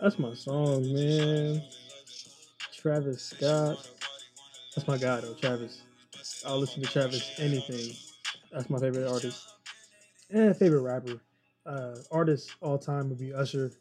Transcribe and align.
That's 0.00 0.18
my 0.18 0.34
song, 0.34 0.92
man. 0.92 1.62
Travis 2.72 3.24
Scott. 3.24 3.88
That's 4.74 4.86
my 4.86 4.96
guy 4.96 5.20
though, 5.20 5.34
Travis. 5.34 5.82
I'll 6.46 6.58
listen 6.58 6.82
to 6.82 6.88
Travis 6.88 7.32
anything. 7.38 7.96
That's 8.52 8.70
my 8.70 8.78
favorite 8.78 9.10
artist. 9.10 9.48
And 10.30 10.56
favorite 10.56 10.82
rapper. 10.82 11.20
Uh 11.66 11.96
artist 12.12 12.52
all 12.60 12.78
time 12.78 13.08
would 13.08 13.18
be 13.18 13.32
Usher. 13.32 13.72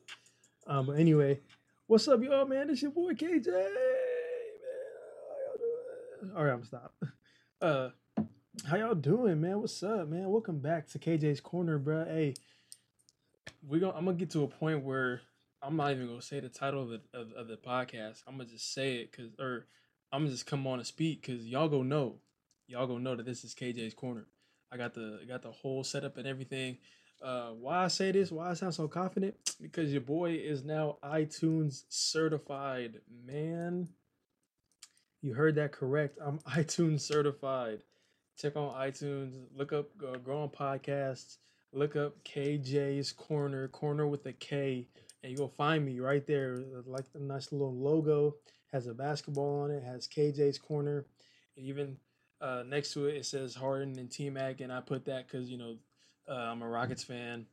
Um, 0.65 0.87
but 0.87 0.97
anyway, 0.97 1.39
what's 1.87 2.07
up, 2.07 2.21
y'all, 2.23 2.45
man? 2.45 2.69
It's 2.69 2.81
your 2.81 2.91
boy 2.91 3.13
KJ. 3.13 3.47
Man, 3.47 3.65
all 6.35 6.43
right, 6.43 6.53
I'm 6.53 6.63
stop. 6.63 6.93
Uh, 7.61 7.89
how 8.65 8.77
y'all 8.77 8.95
doing, 8.95 9.41
man? 9.41 9.59
What's 9.59 9.81
up, 9.83 10.07
man? 10.07 10.29
Welcome 10.29 10.59
back 10.59 10.87
to 10.89 10.99
KJ's 10.99 11.41
Korner, 11.41 11.83
bro. 11.83 12.05
Hey, 12.05 12.33
we 13.69 13.79
gonna 13.79 13.93
I'm 13.95 14.05
gonna 14.05 14.17
get 14.17 14.31
to 14.31 14.43
a 14.43 14.47
point 14.47 14.83
where 14.83 15.21
I'm 15.61 15.75
not 15.75 15.91
even 15.91 16.07
gonna 16.07 16.21
say 16.21 16.39
the 16.39 16.49
title 16.49 16.83
of 16.83 16.89
the 16.89 17.01
of, 17.13 17.31
of 17.33 17.47
the 17.47 17.57
podcast. 17.57 18.23
I'm 18.27 18.37
gonna 18.37 18.49
just 18.49 18.73
say 18.73 18.97
it 18.97 19.11
because, 19.11 19.31
or 19.39 19.67
I'm 20.11 20.21
gonna 20.21 20.31
just 20.31 20.47
come 20.47 20.65
on 20.65 20.79
and 20.79 20.87
speak 20.87 21.21
because 21.21 21.45
y'all 21.45 21.69
go 21.69 21.83
know, 21.83 22.15
y'all 22.67 22.87
go 22.87 22.97
know 22.97 23.15
that 23.15 23.25
this 23.25 23.43
is 23.43 23.53
KJ's 23.53 23.93
Korner. 23.93 24.25
I 24.71 24.77
got 24.77 24.93
the 24.93 25.19
I 25.21 25.25
got 25.25 25.43
the 25.43 25.51
whole 25.51 25.83
setup 25.83 26.17
and 26.17 26.27
everything. 26.27 26.77
Uh, 27.21 27.49
why 27.49 27.83
I 27.83 27.87
say 27.89 28.11
this? 28.11 28.31
Why 28.31 28.49
I 28.49 28.53
sound 28.53 28.73
so 28.73 28.87
confident? 28.87 29.35
Because 29.61 29.91
your 29.91 30.01
boy 30.01 30.31
is 30.31 30.63
now 30.63 30.97
iTunes 31.03 31.83
certified, 31.89 33.01
man. 33.25 33.89
You 35.21 35.33
heard 35.33 35.55
that 35.55 35.73
correct. 35.73 36.17
I'm 36.23 36.39
iTunes 36.47 37.01
certified. 37.01 37.83
Check 38.37 38.55
on 38.55 38.73
iTunes. 38.73 39.33
Look 39.53 39.73
up 39.73 39.89
uh, 40.01 40.17
Growing 40.17 40.49
Podcasts. 40.49 41.37
Look 41.71 41.95
up 41.95 42.23
KJ's 42.23 43.13
Korner, 43.13 43.71
Corner 43.71 44.07
with 44.07 44.25
a 44.25 44.33
K, 44.33 44.87
and 45.23 45.37
you'll 45.37 45.49
find 45.49 45.85
me 45.85 45.99
right 45.99 46.25
there. 46.25 46.57
Like 46.85 47.11
the 47.13 47.19
nice 47.19 47.51
little 47.51 47.75
logo 47.75 48.35
has 48.71 48.87
a 48.87 48.93
basketball 48.93 49.63
on 49.63 49.71
it. 49.71 49.83
Has 49.83 50.07
KJ's 50.07 50.59
Korner. 50.59 51.05
And 51.55 51.65
even 51.65 51.97
uh, 52.41 52.63
next 52.65 52.93
to 52.93 53.07
it, 53.07 53.17
it 53.17 53.25
says 53.25 53.55
Harden 53.55 53.99
and 53.99 54.09
T 54.09 54.29
Mac, 54.29 54.61
and 54.61 54.71
I 54.71 54.81
put 54.81 55.05
that 55.05 55.27
because 55.27 55.49
you 55.49 55.57
know 55.57 55.75
uh, 56.27 56.33
I'm 56.33 56.61
a 56.61 56.67
Rockets 56.67 57.03
fan, 57.03 57.45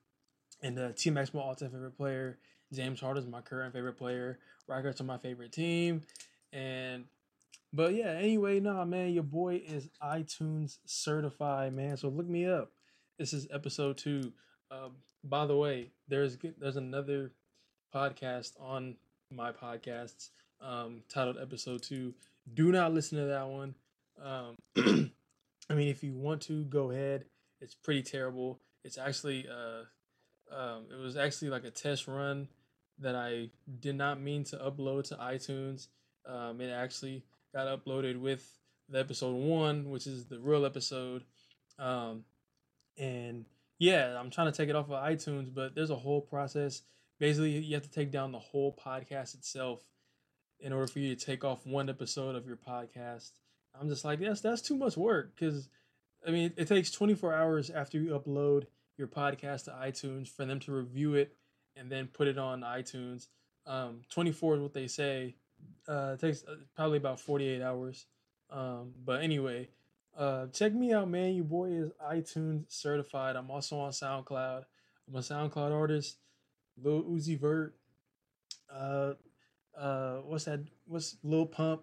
and 0.63 0.79
uh, 0.79 0.93
T 0.97 1.11
Mac's 1.11 1.35
my 1.35 1.41
all-time 1.41 1.71
favorite 1.71 1.97
player. 1.97 2.39
James 2.73 3.01
Harden's 3.01 3.27
my 3.27 3.41
current 3.41 3.73
favorite 3.73 3.97
player. 3.97 4.39
Rockets 4.67 5.01
are 5.01 5.05
my 5.05 5.19
favorite 5.19 5.53
team, 5.53 6.03
and 6.53 7.05
but 7.73 7.95
yeah, 7.95 8.13
anyway, 8.13 8.61
nah, 8.61 8.85
man, 8.85 9.13
your 9.13 9.23
boy 9.23 9.63
is 9.67 9.89
iTunes 10.03 10.79
certified, 10.87 11.75
man. 11.75 11.97
So 11.97 12.09
look 12.09 12.27
me 12.27 12.47
up. 12.47 12.71
This 13.19 13.33
is 13.33 13.47
episode 13.51 13.97
two. 13.97 14.35
Um, 14.71 14.97
by 15.25 15.47
the 15.47 15.57
way, 15.57 15.93
there's 16.07 16.37
there's 16.59 16.77
another 16.77 17.33
podcast 17.95 18.53
on 18.61 18.97
my 19.33 19.53
podcasts 19.53 20.29
um, 20.61 21.03
titled 21.09 21.39
episode 21.41 21.83
two. 21.83 22.13
Do 22.53 22.71
not 22.71 22.93
listen 22.93 23.17
to 23.17 23.25
that 23.25 23.49
one. 23.49 23.75
Um, 24.23 24.57
I 25.71 25.75
mean, 25.75 25.89
if 25.89 26.05
you 26.05 26.13
want 26.13 26.43
to, 26.43 26.65
go 26.65 26.91
ahead. 26.91 27.25
It's 27.63 27.75
pretty 27.75 28.03
terrible. 28.03 28.61
It's 28.85 28.99
actually 28.99 29.49
uh, 29.49 30.55
um, 30.55 30.85
it 30.93 31.01
was 31.01 31.17
actually 31.17 31.49
like 31.49 31.65
a 31.65 31.71
test 31.71 32.07
run 32.07 32.49
that 32.99 33.15
I 33.15 33.49
did 33.81 33.97
not 33.97 34.21
mean 34.21 34.45
to 34.45 34.57
upload 34.57 35.09
to 35.09 35.15
iTunes. 35.15 35.89
Um, 36.27 36.61
it 36.61 36.71
actually 36.71 37.25
got 37.55 37.67
uploaded 37.67 38.21
with 38.21 38.47
the 38.91 39.01
episode 39.01 39.37
one, 39.37 39.89
which 39.89 40.07
is 40.07 40.27
the 40.27 40.39
real 40.39 40.67
episode. 40.67 41.25
Um, 41.79 42.25
and 42.99 43.45
yeah, 43.79 44.19
I'm 44.19 44.31
trying 44.31 44.51
to 44.51 44.57
take 44.57 44.69
it 44.69 44.77
off 44.77 44.91
of 44.91 45.03
iTunes, 45.03 45.53
but 45.53 45.75
there's 45.75 45.91
a 45.91 45.97
whole 45.97 46.21
process. 46.21 46.83
Basically, 47.19 47.59
you 47.59 47.75
have 47.75 47.85
to 47.85 47.91
take 47.91 48.11
down 48.11 48.33
the 48.33 48.39
whole 48.39 48.75
podcast 48.75 49.35
itself 49.35 49.83
in 50.61 50.73
order 50.73 50.87
for 50.87 50.99
you 50.99 51.15
to 51.15 51.27
take 51.27 51.45
off 51.45 51.67
one 51.67 51.89
episode 51.89 52.35
of 52.35 52.47
your 52.47 52.57
podcast. 52.57 53.31
I'm 53.79 53.89
just 53.89 54.05
like, 54.05 54.21
yes, 54.21 54.41
that's 54.41 54.63
too 54.63 54.77
much 54.77 54.97
work 54.97 55.35
because 55.35 55.69
I 56.27 56.31
mean, 56.31 56.53
it 56.57 56.69
takes 56.69 56.91
24 56.91 57.35
hours 57.35 57.71
after 57.71 57.99
you 57.99 58.19
upload 58.19 58.67
your 58.97 59.09
podcast 59.09 59.65
to 59.65 59.71
iTunes 59.71 60.29
for 60.29 60.45
them 60.45 60.61
to 60.61 60.73
review 60.73 61.15
it 61.15 61.37
and 61.77 61.91
then 61.91 62.09
put 62.09 62.27
it 62.27 62.39
on 62.39 62.63
iTunes. 62.63 63.29
Um, 63.67 64.03
24 64.11 64.57
is 64.57 64.61
what 64.61 64.73
they 64.73 64.87
say. 64.87 65.37
Uh, 65.89 66.13
it 66.15 66.21
takes 66.21 66.43
uh, 66.45 66.57
probably 66.75 66.99
about 66.99 67.21
48 67.21 67.63
hours. 67.63 68.07
Um, 68.51 68.93
but 69.05 69.23
anyway, 69.23 69.69
uh, 70.17 70.47
check 70.49 70.73
me 70.73 70.93
out, 70.93 71.09
man. 71.09 71.35
Your 71.35 71.45
boy 71.45 71.67
is 71.67 71.91
iTunes 72.05 72.65
certified. 72.69 73.37
I'm 73.37 73.51
also 73.51 73.79
on 73.79 73.91
SoundCloud. 73.91 74.65
I'm 75.09 75.15
a 75.15 75.19
SoundCloud 75.19 75.73
artist. 75.73 76.17
Lil 76.83 77.03
Uzi 77.05 77.39
Vert. 77.39 77.75
Uh, 78.73 79.15
uh, 79.79 80.17
what's 80.19 80.45
that? 80.45 80.61
What's 80.87 81.17
Lil 81.23 81.47
Pump? 81.47 81.83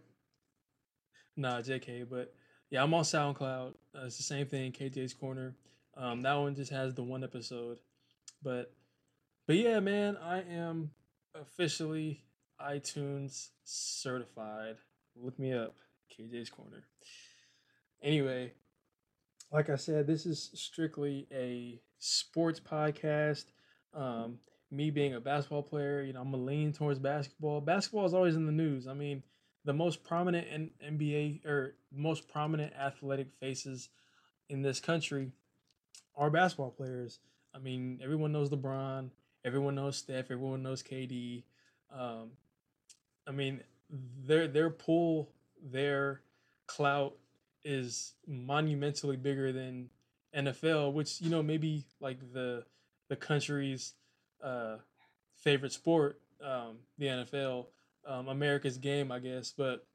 Nah, 1.37 1.61
JK. 1.61 2.07
But 2.09 2.33
yeah, 2.69 2.83
I'm 2.83 2.93
on 2.93 3.03
SoundCloud. 3.03 3.73
Uh, 3.95 4.05
it's 4.05 4.17
the 4.17 4.23
same 4.23 4.47
thing. 4.47 4.71
KJ's 4.71 5.13
Korner. 5.13 5.53
Um, 5.95 6.21
that 6.23 6.33
one 6.33 6.55
just 6.55 6.71
has 6.71 6.95
the 6.95 7.03
one 7.03 7.23
episode. 7.23 7.77
But, 8.41 8.73
but 9.45 9.55
yeah, 9.55 9.79
man, 9.79 10.17
I 10.17 10.41
am 10.41 10.91
officially 11.39 12.23
iTunes 12.59 13.49
certified. 13.63 14.77
Look 15.15 15.37
me 15.37 15.53
up, 15.53 15.75
KJ's 16.17 16.49
Korner. 16.49 16.81
Anyway, 18.03 18.51
like 19.51 19.69
I 19.69 19.77
said, 19.77 20.07
this 20.07 20.25
is 20.25 20.51
strictly 20.53 21.25
a 21.31 21.81
sports 21.99 22.59
podcast. 22.59 23.45
Um, 23.93 24.39
me 24.69 24.91
being 24.91 25.13
a 25.13 25.21
basketball 25.21 25.63
player, 25.63 26.01
you 26.01 26.11
know, 26.11 26.21
I'm 26.21 26.33
a 26.33 26.37
lean 26.37 26.73
towards 26.73 26.99
basketball. 26.99 27.61
Basketball 27.61 28.05
is 28.05 28.13
always 28.13 28.35
in 28.35 28.45
the 28.45 28.51
news. 28.51 28.87
I 28.87 28.93
mean, 28.93 29.23
the 29.63 29.73
most 29.73 30.03
prominent 30.03 30.47
in 30.47 30.71
NBA 30.85 31.45
or 31.45 31.75
most 31.93 32.27
prominent 32.27 32.73
athletic 32.73 33.27
faces 33.39 33.89
in 34.49 34.61
this 34.61 34.81
country 34.81 35.31
are 36.15 36.29
basketball 36.29 36.71
players. 36.71 37.19
I 37.55 37.59
mean, 37.59 37.99
everyone 38.03 38.33
knows 38.33 38.49
LeBron, 38.49 39.11
everyone 39.45 39.75
knows 39.75 39.95
Steph, 39.97 40.25
everyone 40.31 40.63
knows 40.63 40.83
KD. 40.83 41.43
Um, 41.95 42.31
I 43.27 43.31
mean, 43.31 43.61
their 43.89 44.47
their 44.47 44.69
pull, 44.69 45.31
their 45.63 46.21
clout 46.67 47.15
is 47.63 48.13
monumentally 48.27 49.17
bigger 49.17 49.51
than 49.51 49.89
NFL, 50.35 50.93
which 50.93 51.21
you 51.21 51.29
know 51.29 51.43
maybe 51.43 51.85
like 51.99 52.19
the 52.33 52.65
the 53.09 53.15
country's 53.15 53.93
uh, 54.43 54.77
favorite 55.37 55.71
sport, 55.71 56.19
um, 56.43 56.77
the 56.97 57.05
NFL, 57.07 57.67
um, 58.07 58.27
America's 58.27 58.77
game, 58.77 59.11
I 59.11 59.19
guess. 59.19 59.53
But 59.55 59.85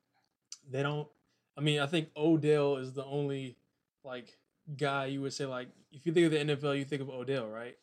they 0.70 0.82
don't. 0.82 1.08
I 1.56 1.60
mean, 1.60 1.80
I 1.80 1.86
think 1.86 2.08
Odell 2.16 2.76
is 2.76 2.92
the 2.92 3.04
only 3.04 3.56
like 4.04 4.36
guy 4.76 5.06
you 5.06 5.22
would 5.22 5.32
say 5.32 5.46
like 5.46 5.68
if 5.92 6.06
you 6.06 6.12
think 6.12 6.26
of 6.26 6.32
the 6.32 6.54
NFL, 6.54 6.78
you 6.78 6.84
think 6.84 7.02
of 7.02 7.10
Odell, 7.10 7.48
right? 7.48 7.76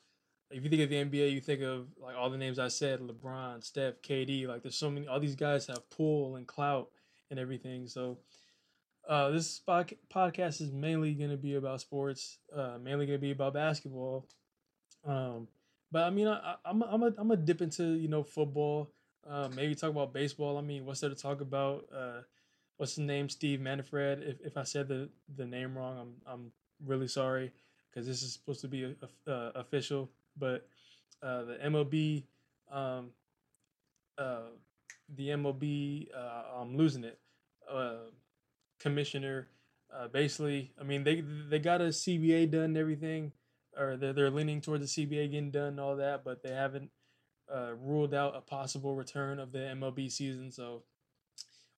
If 0.52 0.63
you 0.63 0.69
think 0.69 0.84
of 0.84 0.90
the 0.90 1.03
NBA, 1.03 1.31
you 1.31 1.41
think 1.41 1.62
of 1.62 1.88
like 2.00 2.16
all 2.16 2.29
the 2.29 2.38
names 2.38 2.59
I 2.59 2.67
said: 2.67 3.02
LeBron, 3.02 3.63
Steph, 3.63 4.02
KD. 4.02 4.47
Like 4.47 4.62
there's 4.62 4.78
so 4.78 4.90
many. 4.90 5.07
All 5.07 5.19
these 5.19 5.35
guys 5.35 5.67
have 5.67 5.90
pull 5.90 6.35
and 6.35 6.47
clout 6.47 6.90
and 7.29 7.40
everything. 7.40 7.88
So 7.88 8.17
uh, 9.08 9.30
this 9.30 9.62
podcast 9.68 10.62
is 10.62 10.72
mainly 10.72 11.14
going 11.14 11.30
to 11.30 11.38
be 11.38 11.56
about 11.56 11.82
sports, 11.82 12.40
uh, 12.56 12.78
mainly 12.82 13.06
going 13.06 13.20
to 13.20 13.22
be 13.22 13.32
about 13.32 13.54
basketball. 13.54 14.28
Um, 15.06 15.48
but 15.92 16.04
I 16.04 16.10
mean, 16.10 16.28
I, 16.28 16.56
am 16.66 16.84
I'm 16.84 17.04
a, 17.04 17.14
I'm 17.18 17.32
a 17.32 17.38
dip 17.38 17.62
into 17.62 17.94
you 17.94 18.08
know 18.08 18.24
football. 18.24 18.92
Uh, 19.28 19.50
maybe 19.56 19.76
talk 19.76 19.92
about 19.92 20.14
baseball. 20.14 20.58
I 20.58 20.62
mean, 20.62 20.86
what's 20.86 21.00
there 21.00 21.10
to 21.10 21.16
talk 21.16 21.42
about? 21.42 21.86
Uh, 21.96 22.22
what's 22.78 22.96
the 22.96 23.04
name? 23.04 23.30
Steve 23.30 23.62
Manfred. 23.62 24.24
If 24.24 24.41
if 24.41 24.58
I 24.58 24.64
said 24.64 24.88
the 24.88 25.09
the 25.35 25.46
name 25.46 25.78
wrong, 25.78 25.97
I'm 26.00 26.34
I'm 26.34 26.52
really 26.84 27.08
sorry 27.08 27.52
because 27.90 28.08
this 28.08 28.24
is 28.24 28.34
supposed 28.34 28.62
to 28.62 28.68
be 28.68 28.84
a, 28.84 28.96
a, 29.28 29.32
uh, 29.32 29.52
official. 29.56 30.09
But 30.38 30.68
uh, 31.22 31.44
the 31.44 31.58
MLB, 31.64 32.24
um, 32.72 33.12
uh, 34.18 34.50
the 35.16 35.29
MLB, 35.29 36.08
I'm 36.59 36.76
losing 36.76 37.03
it. 37.03 37.20
Commissioner. 38.85 39.47
Uh, 39.91 40.08
basically, 40.08 40.72
I 40.79 40.84
mean 40.84 41.03
they 41.03 41.22
they 41.49 41.58
got 41.58 41.82
a 41.82 41.85
CBA 41.85 42.52
done 42.52 42.76
and 42.76 42.78
everything, 42.78 43.32
or 43.76 43.97
they're 43.97 44.14
they're 44.14 44.29
leaning 44.29 44.61
towards 44.61 44.96
the 44.96 45.08
CBA 45.08 45.32
getting 45.32 45.49
done 45.49 45.70
and 45.70 45.79
all 45.79 45.96
that, 45.96 46.23
but 46.23 46.43
they 46.43 46.52
haven't 46.52 46.91
uh, 47.52 47.72
ruled 47.82 48.14
out 48.14 48.35
a 48.35 48.41
possible 48.41 48.96
return 48.96 49.40
of 49.40 49.52
the 49.52 49.59
MLB 49.59 50.11
season. 50.11 50.52
So, 50.52 50.84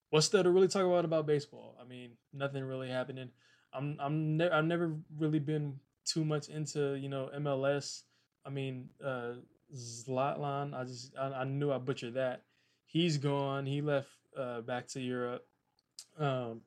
what's 0.09 0.27
there 0.27 0.43
to 0.43 0.49
really 0.49 0.67
talk 0.67 0.83
about 0.83 1.05
about 1.05 1.25
baseball? 1.25 1.77
I 1.81 1.85
mean, 1.85 2.11
nothing 2.33 2.63
really 2.65 2.89
happening. 2.89 3.29
I'm 3.71 3.97
I'm 4.01 4.35
ne- 4.35 4.49
I've 4.49 4.65
never 4.65 4.93
really 5.17 5.39
been 5.39 5.79
too 6.03 6.25
much 6.25 6.49
into 6.49 6.95
you 6.95 7.07
know 7.07 7.29
MLS. 7.37 8.01
I 8.45 8.49
mean, 8.49 8.89
uh, 9.03 9.33
Zlatan. 9.73 10.73
I 10.73 10.83
just 10.83 11.13
I, 11.17 11.27
I 11.27 11.43
knew 11.45 11.71
I 11.71 11.77
butchered 11.77 12.15
that. 12.15 12.43
He's 12.85 13.17
gone. 13.17 13.65
He 13.65 13.81
left 13.81 14.09
uh, 14.37 14.59
back 14.61 14.87
to 14.89 14.99
Europe. 14.99 15.45
Um, 16.19 16.61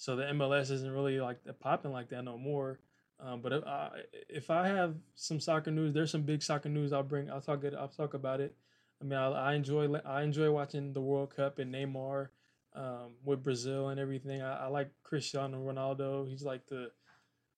so 0.00 0.16
the 0.16 0.22
MLS 0.22 0.70
isn't 0.70 0.90
really 0.90 1.20
like 1.20 1.36
popping 1.60 1.92
like 1.92 2.08
that 2.08 2.24
no 2.24 2.38
more. 2.38 2.80
Um, 3.22 3.42
but 3.42 3.52
if 3.52 3.66
I, 3.66 3.90
if 4.30 4.50
I 4.50 4.66
have 4.68 4.94
some 5.14 5.40
soccer 5.40 5.70
news, 5.70 5.92
there's 5.92 6.10
some 6.10 6.22
big 6.22 6.42
soccer 6.42 6.70
news. 6.70 6.94
I'll 6.94 7.02
bring. 7.02 7.30
I'll 7.30 7.42
talk 7.42 7.64
it. 7.64 7.74
I'll 7.78 7.88
talk 7.88 8.14
about 8.14 8.40
it. 8.40 8.56
I 9.02 9.04
mean, 9.04 9.18
I, 9.18 9.28
I 9.28 9.52
enjoy 9.52 9.92
I 10.06 10.22
enjoy 10.22 10.50
watching 10.50 10.94
the 10.94 11.02
World 11.02 11.36
Cup 11.36 11.58
and 11.58 11.74
Neymar 11.74 12.28
um, 12.74 13.16
with 13.26 13.42
Brazil 13.42 13.90
and 13.90 14.00
everything. 14.00 14.40
I, 14.40 14.64
I 14.64 14.66
like 14.68 14.90
Cristiano 15.02 15.58
Ronaldo. 15.58 16.26
He's 16.26 16.44
like 16.44 16.66
the 16.68 16.92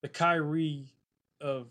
the 0.00 0.08
Kyrie 0.08 0.92
of 1.40 1.68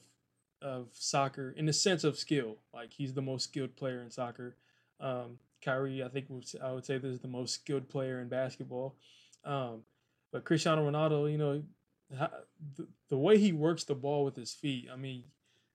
of 0.62 0.88
soccer 0.94 1.53
in 1.57 1.65
the 1.65 1.74
sense 1.74 2.06
of 2.06 2.17
skill. 2.17 2.59
Like 2.74 2.94
he's 2.94 3.13
the 3.13 3.21
most 3.21 3.44
skilled 3.44 3.75
player 3.75 4.01
in 4.01 4.09
soccer. 4.09 4.56
Um, 5.01 5.38
Kyrie, 5.62 6.01
I 6.01 6.07
think 6.07 6.27
I 6.63 6.71
would 6.71 6.85
say 6.85 6.97
this 6.97 7.15
is 7.15 7.19
the 7.19 7.27
most 7.27 7.56
skilled 7.56 7.89
player 7.89 8.21
in 8.21 8.29
basketball. 8.29 8.95
Um, 9.44 9.81
but 10.31 10.45
Cristiano 10.45 10.89
Ronaldo, 10.89 11.31
you 11.31 11.37
know, 11.37 11.63
the, 12.09 12.87
the 13.09 13.17
way 13.17 13.37
he 13.37 13.51
works 13.51 13.83
the 13.83 13.95
ball 13.95 14.23
with 14.25 14.35
his 14.35 14.53
feet. 14.53 14.89
I 14.91 14.95
mean, 14.95 15.23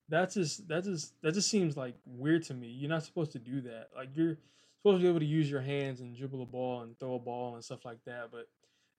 that's 0.09 0.35
just 0.35 0.67
that 0.67 0.83
just 0.83 1.19
that 1.21 1.33
just 1.33 1.49
seems 1.49 1.75
like 1.75 1.95
weird 2.05 2.43
to 2.45 2.53
me. 2.53 2.67
You're 2.67 2.89
not 2.89 3.03
supposed 3.03 3.31
to 3.33 3.39
do 3.39 3.61
that. 3.61 3.89
Like 3.95 4.09
you're 4.15 4.37
supposed 4.79 4.99
to 4.99 5.03
be 5.03 5.09
able 5.09 5.19
to 5.19 5.25
use 5.25 5.49
your 5.49 5.61
hands 5.61 5.99
and 5.99 6.15
dribble 6.15 6.41
a 6.41 6.45
ball 6.45 6.81
and 6.81 6.97
throw 6.99 7.15
a 7.15 7.19
ball 7.19 7.55
and 7.55 7.63
stuff 7.63 7.85
like 7.85 8.03
that. 8.05 8.29
But 8.31 8.47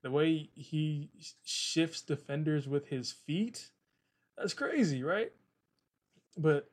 the 0.02 0.10
way 0.10 0.50
he 0.54 1.10
shifts 1.44 2.02
defenders 2.02 2.68
with 2.68 2.88
his 2.88 3.12
feet, 3.12 3.70
that's 4.36 4.54
crazy, 4.54 5.02
right? 5.02 5.32
But 6.36 6.70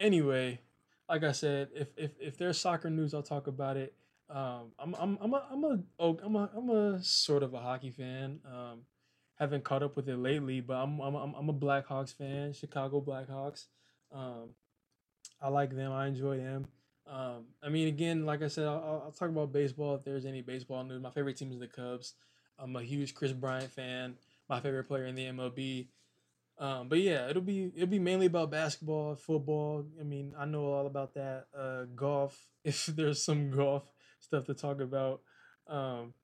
anyway, 0.00 0.60
like 1.08 1.22
I 1.22 1.32
said, 1.32 1.68
if 1.74 1.88
if 1.96 2.12
if 2.20 2.36
there's 2.36 2.58
soccer 2.58 2.90
news, 2.90 3.14
I'll 3.14 3.22
talk 3.22 3.46
about 3.46 3.76
it. 3.76 3.94
Um, 4.32 4.72
I'm 4.78 4.94
I'm 4.94 5.18
I'm 5.20 5.34
a 5.34 5.44
I'm 5.52 5.64
a 5.64 5.78
oh, 5.98 6.18
I'm 6.22 6.36
a 6.36 6.50
I'm 6.56 6.70
a 6.70 7.02
sort 7.02 7.42
of 7.42 7.52
a 7.52 7.58
hockey 7.58 7.90
fan. 7.90 8.40
Um, 8.46 8.80
haven't 9.38 9.62
caught 9.62 9.82
up 9.82 9.94
with 9.94 10.08
it 10.08 10.16
lately, 10.16 10.60
but 10.60 10.74
I'm 10.74 11.00
I'm 11.00 11.14
I'm 11.14 11.48
a 11.50 11.52
Blackhawks 11.52 12.14
fan, 12.16 12.54
Chicago 12.54 13.02
Blackhawks. 13.02 13.66
Um, 14.10 14.54
I 15.40 15.48
like 15.48 15.76
them. 15.76 15.92
I 15.92 16.06
enjoy 16.06 16.38
them. 16.38 16.66
Um, 17.06 17.44
I 17.62 17.68
mean, 17.68 17.88
again, 17.88 18.24
like 18.24 18.42
I 18.42 18.48
said, 18.48 18.64
I'll, 18.66 19.02
I'll, 19.04 19.12
talk 19.12 19.28
about 19.28 19.52
baseball 19.52 19.96
if 19.96 20.04
there's 20.04 20.24
any 20.24 20.40
baseball 20.40 20.84
news. 20.84 21.02
My 21.02 21.10
favorite 21.10 21.36
team 21.36 21.50
is 21.50 21.58
the 21.58 21.66
Cubs. 21.66 22.14
I'm 22.58 22.76
a 22.76 22.82
huge 22.82 23.14
Kris 23.14 23.32
Bryant 23.32 23.70
fan. 23.70 24.14
My 24.48 24.60
favorite 24.60 24.84
player 24.84 25.06
in 25.06 25.16
the 25.16 25.26
MLB. 25.26 25.88
Um, 26.58 26.88
but 26.88 27.00
yeah, 27.00 27.28
it'll 27.28 27.42
be 27.42 27.72
it'll 27.74 27.88
be 27.88 27.98
mainly 27.98 28.26
about 28.26 28.50
basketball, 28.50 29.16
football. 29.16 29.84
I 30.00 30.04
mean, 30.04 30.32
I 30.38 30.46
know 30.46 30.64
all 30.72 30.86
about 30.86 31.14
that. 31.14 31.46
Uh, 31.58 31.84
golf, 31.94 32.46
if 32.64 32.86
there's 32.86 33.22
some 33.22 33.50
golf 33.50 33.82
stuff 34.22 34.46
to 34.46 34.54
talk 34.54 34.80
about. 34.80 35.20
Um, 35.68 36.14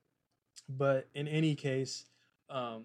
but 0.69 1.09
in 1.15 1.29
any 1.29 1.55
case, 1.55 2.05
um, 2.51 2.85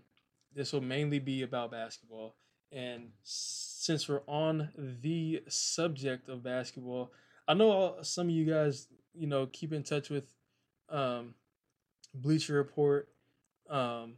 this 0.56 0.74
will 0.74 0.81
mainly 0.81 1.19
be 1.19 1.44
about 1.44 1.71
basketball. 1.71 2.36
And 2.71 3.10
since 3.24 4.10
we're 4.10 4.21
on 4.27 4.69
the 4.77 5.44
subject 5.48 6.30
of 6.30 6.44
basketball, 6.44 7.12
I 7.48 7.54
know 7.54 7.98
some 8.01 8.27
of 8.27 8.33
you 8.33 8.45
guys, 8.45 8.88
you 9.13 9.27
know, 9.27 9.48
keep 9.48 9.74
in 9.74 9.83
touch 9.83 10.10
with 10.10 10.25
um, 10.89 11.36
Bleacher 12.13 12.56
Report, 12.56 13.10
um, 13.69 14.15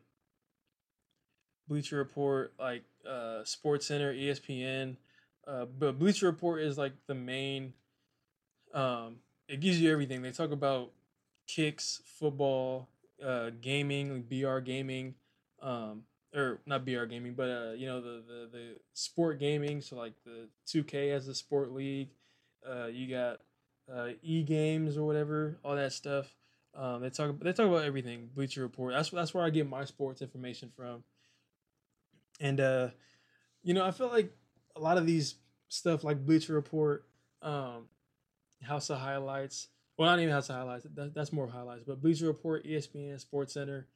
Bleacher 1.67 1.97
Report, 1.97 2.53
like 2.59 2.83
uh, 3.09 3.43
Sports 3.43 3.87
Center, 3.87 4.13
ESPN. 4.13 4.97
Uh, 5.47 5.65
but 5.65 5.99
Bleacher 5.99 6.27
Report 6.27 6.61
is 6.61 6.77
like 6.77 6.93
the 7.07 7.15
main. 7.15 7.73
Um, 8.73 9.17
it 9.47 9.59
gives 9.59 9.79
you 9.79 9.91
everything. 9.91 10.21
They 10.21 10.31
talk 10.31 10.51
about 10.51 10.91
kicks, 11.47 12.01
football, 12.05 12.89
uh, 13.23 13.51
gaming, 13.61 14.13
like 14.13 14.29
BR 14.29 14.59
gaming, 14.59 15.15
um, 15.61 16.03
or 16.33 16.59
not 16.65 16.85
BR 16.85 17.05
gaming, 17.05 17.33
but 17.33 17.49
uh, 17.49 17.71
you 17.73 17.85
know 17.87 18.01
the, 18.01 18.23
the 18.27 18.49
the 18.51 18.75
sport 18.93 19.39
gaming. 19.39 19.81
So 19.81 19.95
like 19.95 20.13
the 20.25 20.47
2K 20.67 21.11
as 21.11 21.25
the 21.25 21.35
sport 21.35 21.71
league. 21.71 22.09
Uh, 22.67 22.87
you 22.87 23.07
got 23.07 23.41
uh, 23.93 24.09
e 24.23 24.43
games 24.43 24.97
or 24.97 25.05
whatever, 25.05 25.57
all 25.63 25.75
that 25.75 25.93
stuff. 25.93 26.33
Um, 26.73 27.01
they 27.01 27.09
talk 27.09 27.39
they 27.39 27.53
talk 27.53 27.67
about 27.67 27.83
everything. 27.85 28.29
Bleacher 28.33 28.61
Report. 28.61 28.93
That's 28.93 29.09
that's 29.09 29.33
where 29.33 29.43
I 29.43 29.49
get 29.49 29.67
my 29.67 29.85
sports 29.85 30.21
information 30.21 30.71
from. 30.75 31.03
And 32.39 32.59
uh, 32.59 32.89
you 33.63 33.73
know, 33.73 33.85
I 33.85 33.91
feel 33.91 34.09
like 34.09 34.31
a 34.75 34.79
lot 34.79 34.97
of 34.97 35.05
these 35.05 35.35
stuff 35.69 36.03
like 36.03 36.25
Bleacher 36.25 36.53
Report, 36.53 37.05
um, 37.41 37.87
House 38.61 38.89
of 38.89 38.99
Highlights. 38.99 39.67
Well, 39.97 40.09
not 40.09 40.19
even 40.19 40.33
House 40.33 40.49
of 40.49 40.55
Highlights. 40.55 40.85
That, 40.95 41.13
that's 41.13 41.31
more 41.33 41.47
highlights. 41.47 41.83
But 41.85 42.01
Bleacher 42.01 42.27
Report, 42.27 42.65
ESPN, 42.65 43.19
Sports 43.19 43.53
Center. 43.53 43.87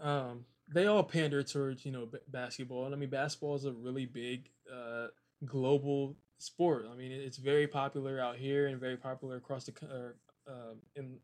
Um, 0.00 0.44
they 0.72 0.86
all 0.86 1.02
pander 1.02 1.42
towards 1.42 1.84
you 1.84 1.92
know 1.92 2.06
b- 2.06 2.18
basketball. 2.28 2.86
And 2.86 2.94
I 2.94 2.98
mean, 2.98 3.10
basketball 3.10 3.56
is 3.56 3.64
a 3.64 3.72
really 3.72 4.06
big 4.06 4.48
uh, 4.72 5.08
global 5.44 6.16
sport. 6.38 6.86
I 6.90 6.96
mean, 6.96 7.12
it's 7.12 7.36
very 7.36 7.66
popular 7.66 8.20
out 8.20 8.36
here 8.36 8.68
and 8.68 8.80
very 8.80 8.96
popular 8.96 9.36
across 9.36 9.64
the 9.64 10.14
uh, 10.48 10.74
in 10.96 11.16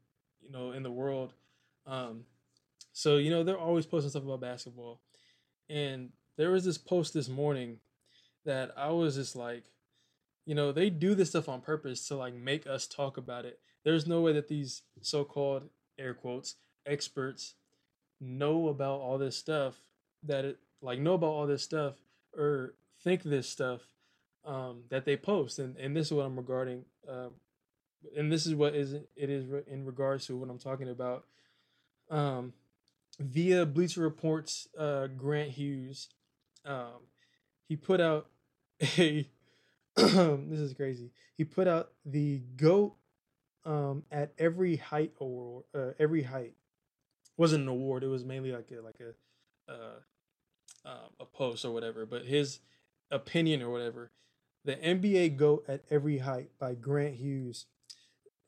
you 0.43 0.50
know 0.50 0.73
in 0.73 0.82
the 0.82 0.91
world. 0.91 1.32
Um, 1.87 2.25
so 2.93 3.17
you 3.17 3.31
know 3.31 3.44
they're 3.44 3.58
always 3.58 3.87
posting 3.87 4.11
stuff 4.11 4.25
about 4.25 4.41
basketball, 4.41 5.00
and 5.69 6.11
there 6.37 6.50
was 6.50 6.64
this 6.64 6.79
post 6.79 7.14
this 7.14 7.29
morning 7.29 7.79
that 8.44 8.73
I 8.76 8.91
was 8.91 9.17
just 9.17 9.37
like, 9.37 9.64
you 10.46 10.54
know, 10.54 10.72
they 10.72 10.88
do 10.88 11.14
this 11.14 11.31
stuff 11.31 11.48
on 11.48 11.60
purpose 11.60 12.08
to 12.08 12.16
like 12.16 12.34
make 12.34 12.66
us 12.66 12.87
talk 12.87 13.16
about 13.19 13.44
it. 13.44 13.58
There's 13.84 14.06
no 14.06 14.22
way 14.22 14.32
that 14.32 14.48
these 14.48 14.82
so-called 15.02 15.69
air 15.98 16.14
quotes 16.14 16.56
experts 16.87 17.54
know 18.20 18.69
about 18.69 19.00
all 19.00 19.19
this 19.19 19.37
stuff 19.37 19.75
that 20.22 20.44
it 20.44 20.58
like 20.81 20.98
know 20.98 21.14
about 21.14 21.28
all 21.28 21.46
this 21.46 21.62
stuff 21.62 21.94
or 22.37 22.75
think 23.02 23.22
this 23.22 23.48
stuff 23.48 23.81
um, 24.44 24.84
that 24.90 25.04
they 25.04 25.16
post 25.16 25.58
and, 25.58 25.76
and 25.76 25.96
this 25.96 26.06
is 26.06 26.12
what 26.12 26.25
i'm 26.25 26.37
regarding 26.37 26.84
uh, 27.08 27.28
and 28.16 28.32
this 28.32 28.46
is 28.46 28.54
what 28.54 28.75
is 28.75 28.93
it 28.93 29.06
is 29.16 29.44
in 29.66 29.84
regards 29.84 30.26
to 30.26 30.37
what 30.37 30.48
i'm 30.48 30.58
talking 30.58 30.88
about 30.88 31.25
um, 32.10 32.52
via 33.19 33.66
bleacher 33.66 34.00
reports 34.00 34.69
uh, 34.78 35.06
grant 35.08 35.50
hughes 35.50 36.08
um, 36.64 37.08
he 37.69 37.76
put 37.76 38.00
out 38.00 38.26
a 38.98 39.28
this 40.50 40.60
is 40.60 40.75
crazy 40.75 41.10
he 41.37 41.44
put 41.44 41.66
out 41.66 41.93
the 42.04 42.43
goat 42.56 42.94
um, 43.64 44.04
at 44.12 44.32
every 44.38 44.76
height 44.76 45.12
award 45.20 45.64
uh, 45.75 45.90
every 45.98 46.22
height 46.22 46.54
wasn't 47.37 47.62
an 47.62 47.69
award. 47.69 48.02
It 48.02 48.08
was 48.08 48.25
mainly 48.25 48.52
like 48.52 48.70
a 48.70 48.81
like 48.82 49.00
a 49.00 49.72
uh, 49.72 50.91
um, 50.91 51.10
a 51.20 51.24
post 51.24 51.65
or 51.65 51.72
whatever. 51.72 52.06
But 52.06 52.24
his 52.24 52.60
opinion 53.10 53.62
or 53.62 53.70
whatever, 53.70 54.10
the 54.65 54.76
NBA 54.76 55.36
goat 55.36 55.65
at 55.69 55.84
every 55.91 56.19
height 56.19 56.50
by 56.58 56.74
Grant 56.74 57.17
Hughes, 57.17 57.67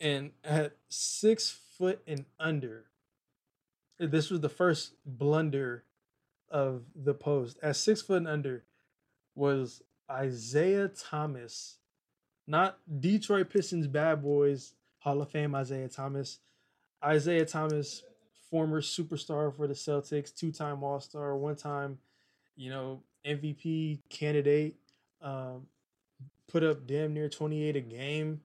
and 0.00 0.32
at 0.44 0.76
six 0.88 1.56
foot 1.76 2.00
and 2.06 2.24
under. 2.38 2.86
This 4.00 4.30
was 4.30 4.40
the 4.40 4.48
first 4.48 4.92
blunder 5.04 5.82
of 6.48 6.84
the 6.94 7.14
post. 7.14 7.58
At 7.62 7.74
six 7.74 8.00
foot 8.00 8.18
and 8.18 8.28
under 8.28 8.64
was 9.34 9.82
Isaiah 10.10 10.88
Thomas, 10.88 11.76
not 12.46 12.78
Detroit 13.00 13.50
Pistons 13.50 13.86
bad 13.86 14.22
boys 14.22 14.74
Hall 15.00 15.22
of 15.22 15.30
Fame 15.30 15.54
Isiah 15.54 15.88
Thomas. 15.88 16.38
Isaiah 17.04 17.44
Thomas 17.46 18.02
former 18.50 18.80
superstar 18.80 19.54
for 19.54 19.66
the 19.66 19.74
Celtics, 19.74 20.34
two 20.34 20.50
time 20.50 20.82
All 20.82 21.00
Star, 21.00 21.36
one 21.36 21.56
time, 21.56 21.98
you 22.56 22.70
know, 22.70 23.02
MVP 23.26 24.00
candidate. 24.08 24.76
Um, 25.20 25.66
put 26.48 26.62
up 26.62 26.86
damn 26.86 27.12
near 27.12 27.28
28 27.28 27.76
a 27.76 27.80
game 27.80 28.40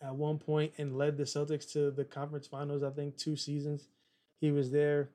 at 0.00 0.14
one 0.14 0.38
point 0.38 0.72
and 0.78 0.96
led 0.96 1.16
the 1.16 1.24
Celtics 1.24 1.72
to 1.72 1.90
the 1.90 2.04
conference 2.04 2.46
finals, 2.46 2.82
I 2.82 2.90
think, 2.90 3.16
two 3.16 3.36
seasons. 3.36 3.88
He 4.40 4.50
was 4.50 4.70
there. 4.70 5.10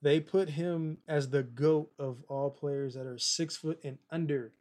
They 0.00 0.20
put 0.20 0.50
him 0.50 0.98
as 1.08 1.30
the 1.30 1.42
GOAT 1.42 1.90
of 1.98 2.18
all 2.28 2.50
players 2.50 2.94
that 2.94 3.06
are 3.06 3.18
six 3.18 3.56
foot 3.56 3.80
and 3.82 3.98
under. 4.10 4.52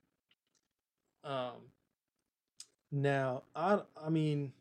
Um, 1.28 1.52
now, 2.92 3.44
I, 3.54 3.80
I 4.02 4.10
mean, 4.10 4.54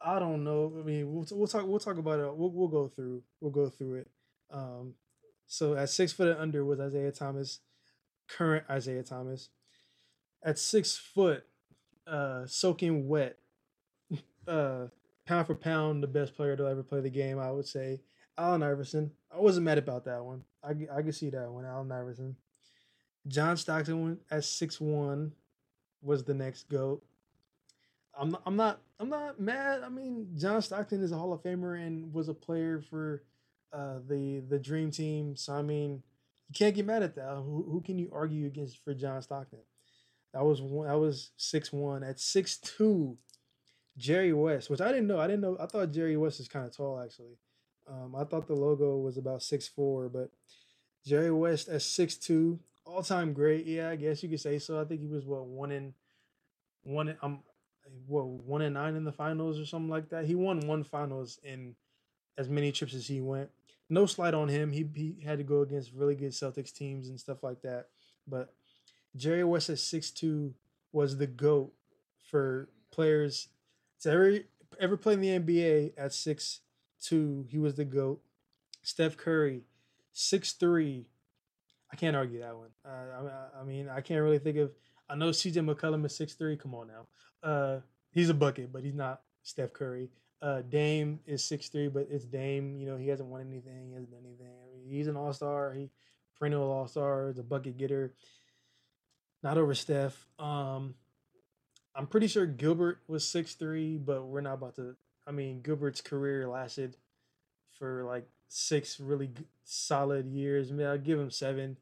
I 0.00 0.18
don't 0.18 0.44
know. 0.44 0.72
I 0.78 0.84
mean, 0.84 1.12
we'll, 1.12 1.26
we'll 1.32 1.48
talk. 1.48 1.66
We'll 1.66 1.80
talk 1.80 1.96
about 1.96 2.20
it. 2.20 2.34
We'll, 2.34 2.50
we'll 2.50 2.68
go 2.68 2.88
through. 2.88 3.22
We'll 3.40 3.50
go 3.50 3.68
through 3.70 3.96
it. 3.96 4.10
Um, 4.50 4.94
so 5.46 5.74
at 5.74 5.88
six 5.88 6.12
foot 6.12 6.28
and 6.28 6.38
under 6.38 6.64
was 6.64 6.78
Isaiah 6.78 7.12
Thomas, 7.12 7.60
current 8.28 8.64
Isaiah 8.68 9.02
Thomas. 9.02 9.48
At 10.44 10.58
six 10.58 10.96
foot, 10.96 11.44
uh, 12.06 12.46
soaking 12.46 13.08
wet, 13.08 13.38
uh, 14.48 14.86
pound 15.26 15.46
for 15.46 15.54
pound, 15.54 16.02
the 16.02 16.06
best 16.06 16.36
player 16.36 16.56
to 16.56 16.66
ever 16.66 16.82
play 16.82 17.00
the 17.00 17.10
game. 17.10 17.38
I 17.38 17.50
would 17.50 17.66
say 17.66 18.00
Allen 18.36 18.62
Iverson. 18.62 19.12
I 19.32 19.38
wasn't 19.38 19.64
mad 19.64 19.78
about 19.78 20.04
that 20.04 20.24
one. 20.24 20.44
I 20.62 20.70
I 20.94 21.02
can 21.02 21.12
see 21.12 21.30
that 21.30 21.50
one. 21.50 21.64
Allen 21.64 21.92
Iverson. 21.92 22.36
John 23.28 23.56
Stockton 23.56 24.18
at 24.30 24.44
six 24.44 24.80
one 24.80 25.32
was 26.02 26.24
the 26.24 26.34
next 26.34 26.68
goat. 26.68 27.02
I'm 28.18 28.30
not, 28.30 28.42
I'm 28.46 28.56
not 28.56 28.80
I'm 28.98 29.08
not 29.08 29.40
mad. 29.40 29.82
I 29.84 29.88
mean, 29.88 30.28
John 30.36 30.60
Stockton 30.62 31.02
is 31.02 31.12
a 31.12 31.16
Hall 31.16 31.32
of 31.32 31.42
Famer 31.42 31.78
and 31.86 32.12
was 32.12 32.28
a 32.28 32.34
player 32.34 32.80
for 32.80 33.22
uh, 33.72 33.98
the 34.08 34.40
the 34.48 34.58
Dream 34.58 34.90
Team. 34.90 35.36
So 35.36 35.54
I 35.54 35.62
mean, 35.62 36.02
you 36.48 36.54
can't 36.54 36.74
get 36.74 36.86
mad 36.86 37.02
at 37.02 37.14
that. 37.16 37.34
Who, 37.36 37.64
who 37.70 37.80
can 37.80 37.98
you 37.98 38.10
argue 38.12 38.46
against 38.46 38.82
for 38.84 38.94
John 38.94 39.22
Stockton? 39.22 39.60
That 40.32 40.44
was 40.44 40.60
one. 40.60 40.88
That 40.88 40.98
was 40.98 41.30
six 41.36 41.72
one. 41.72 42.02
At 42.02 42.20
six 42.20 42.56
two, 42.58 43.16
Jerry 43.96 44.32
West, 44.32 44.70
which 44.70 44.80
I 44.80 44.88
didn't 44.88 45.06
know. 45.06 45.18
I 45.18 45.26
didn't 45.26 45.42
know. 45.42 45.56
I 45.60 45.66
thought 45.66 45.92
Jerry 45.92 46.16
West 46.16 46.40
is 46.40 46.48
kind 46.48 46.66
of 46.66 46.76
tall 46.76 47.00
actually. 47.00 47.38
Um, 47.88 48.14
I 48.14 48.24
thought 48.24 48.46
the 48.46 48.54
logo 48.54 48.98
was 48.98 49.16
about 49.16 49.42
six 49.42 49.66
four, 49.66 50.08
but 50.08 50.30
Jerry 51.04 51.32
West 51.32 51.68
at 51.68 51.82
six 51.82 52.16
two, 52.16 52.60
all 52.84 53.02
time 53.02 53.32
great. 53.32 53.66
Yeah, 53.66 53.90
I 53.90 53.96
guess 53.96 54.22
you 54.22 54.28
could 54.28 54.40
say 54.40 54.58
so. 54.58 54.80
I 54.80 54.84
think 54.84 55.00
he 55.00 55.06
was 55.06 55.24
what 55.24 55.46
one 55.46 55.70
in 55.72 55.94
one. 56.82 57.08
In, 57.08 57.16
um, 57.22 57.40
what 58.06 58.26
one 58.26 58.62
in 58.62 58.74
nine 58.74 58.94
in 58.94 59.04
the 59.04 59.12
finals 59.12 59.58
or 59.58 59.66
something 59.66 59.88
like 59.88 60.10
that. 60.10 60.24
He 60.24 60.34
won 60.34 60.66
one 60.66 60.84
finals 60.84 61.38
in 61.42 61.74
as 62.38 62.48
many 62.48 62.72
trips 62.72 62.94
as 62.94 63.06
he 63.06 63.20
went. 63.20 63.50
No 63.88 64.06
slight 64.06 64.34
on 64.34 64.48
him. 64.48 64.72
He 64.72 64.88
he 64.94 65.16
had 65.24 65.38
to 65.38 65.44
go 65.44 65.62
against 65.62 65.92
really 65.92 66.14
good 66.14 66.32
Celtics 66.32 66.72
teams 66.72 67.08
and 67.08 67.18
stuff 67.18 67.42
like 67.42 67.62
that. 67.62 67.86
But 68.26 68.54
Jerry 69.16 69.44
West 69.44 69.70
at 69.70 69.78
six 69.78 70.10
two 70.10 70.54
was 70.92 71.16
the 71.16 71.26
goat 71.26 71.72
for 72.30 72.68
players 72.90 73.48
to 74.02 74.10
ever 74.10 74.38
ever 74.78 74.96
play 74.96 75.14
in 75.14 75.20
the 75.20 75.38
NBA 75.38 75.92
at 75.96 76.12
six 76.12 76.60
two. 77.00 77.46
He 77.48 77.58
was 77.58 77.74
the 77.74 77.84
goat. 77.84 78.20
Steph 78.82 79.16
Curry, 79.16 79.62
six 80.12 80.52
three. 80.52 81.06
I 81.92 81.96
can't 81.96 82.16
argue 82.16 82.40
that 82.40 82.56
one. 82.56 82.70
Uh, 82.84 83.28
I, 83.56 83.60
I 83.60 83.64
mean, 83.64 83.88
I 83.88 84.00
can't 84.00 84.22
really 84.22 84.38
think 84.38 84.56
of. 84.58 84.70
I 85.08 85.16
know 85.16 85.30
CJ 85.30 85.68
McCollum 85.68 86.04
is 86.06 86.16
six 86.16 86.34
three. 86.34 86.56
Come 86.56 86.74
on 86.74 86.88
now. 86.88 87.48
Uh, 87.48 87.80
he's 88.12 88.28
a 88.28 88.34
bucket, 88.34 88.72
but 88.72 88.84
he's 88.84 88.94
not 88.94 89.22
Steph 89.42 89.72
Curry. 89.72 90.10
Uh, 90.42 90.62
Dame 90.62 91.20
is 91.26 91.44
six 91.44 91.68
three, 91.68 91.88
but 91.88 92.08
it's 92.10 92.24
Dame. 92.24 92.76
You 92.76 92.86
know, 92.86 92.96
he 92.96 93.08
hasn't 93.08 93.28
won 93.28 93.40
anything. 93.40 93.88
He 93.88 93.94
hasn't 93.94 94.10
done 94.10 94.22
anything. 94.24 94.46
I 94.46 94.76
mean, 94.76 94.96
he's 94.96 95.08
an 95.08 95.16
all 95.16 95.32
star. 95.32 95.72
He 95.74 95.90
perennial 96.38 96.70
all 96.70 96.86
star. 96.88 97.32
The 97.34 97.42
bucket 97.42 97.76
getter. 97.76 98.14
Not 99.42 99.58
over 99.58 99.74
Steph. 99.74 100.26
Um, 100.38 100.94
I'm 101.94 102.06
pretty 102.06 102.28
sure 102.28 102.46
Gilbert 102.46 103.00
was 103.08 103.26
six 103.26 103.54
three, 103.54 103.96
but 103.98 104.24
we're 104.24 104.40
not 104.40 104.54
about 104.54 104.76
to. 104.76 104.96
I 105.26 105.32
mean, 105.32 105.60
Gilbert's 105.60 106.00
career 106.00 106.48
lasted 106.48 106.96
for 107.78 108.04
like 108.04 108.26
six 108.52 108.98
really 108.98 109.30
solid 109.64 110.26
years. 110.26 110.70
I 110.70 110.74
mean, 110.74 110.86
I'll 110.86 110.98
give 110.98 111.18
him 111.18 111.30
seven. 111.30 111.76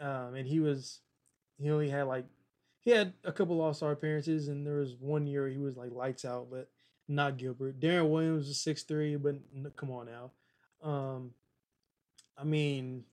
Um, 0.00 0.34
and 0.34 0.46
he 0.46 0.60
was, 0.60 1.00
he 1.56 1.70
only 1.70 1.88
had 1.88 2.02
like, 2.06 2.26
he 2.80 2.90
had 2.90 3.12
a 3.24 3.32
couple 3.32 3.60
All 3.60 3.74
Star 3.74 3.92
appearances, 3.92 4.48
and 4.48 4.66
there 4.66 4.78
was 4.78 4.96
one 4.98 5.26
year 5.26 5.48
he 5.48 5.58
was 5.58 5.76
like 5.76 5.92
lights 5.92 6.24
out, 6.24 6.48
but 6.50 6.68
not 7.06 7.36
Gilbert. 7.36 7.78
Deron 7.78 8.08
Williams 8.08 8.48
was 8.48 8.58
six 8.58 8.82
three, 8.82 9.16
but 9.16 9.36
come 9.76 9.90
on 9.90 10.06
now. 10.06 10.30
Um, 10.82 11.32
I 12.38 12.44
mean, 12.44 13.04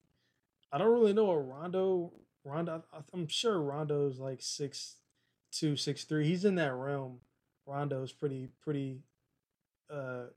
I 0.71 0.77
don't 0.77 0.93
really 0.93 1.13
know 1.13 1.25
what 1.25 1.47
Rondo. 1.47 2.13
Rondo, 2.45 2.83
I'm 3.13 3.27
sure 3.27 3.59
Rondo's 3.59 4.19
like 4.19 4.41
six 4.41 4.95
two, 5.51 5.75
six 5.75 6.05
three. 6.05 6.25
He's 6.25 6.45
in 6.45 6.55
that 6.55 6.73
realm. 6.73 7.19
Rondo's 7.65 8.13
pretty, 8.13 8.47
pretty. 8.61 9.01
Uh, 9.89 10.27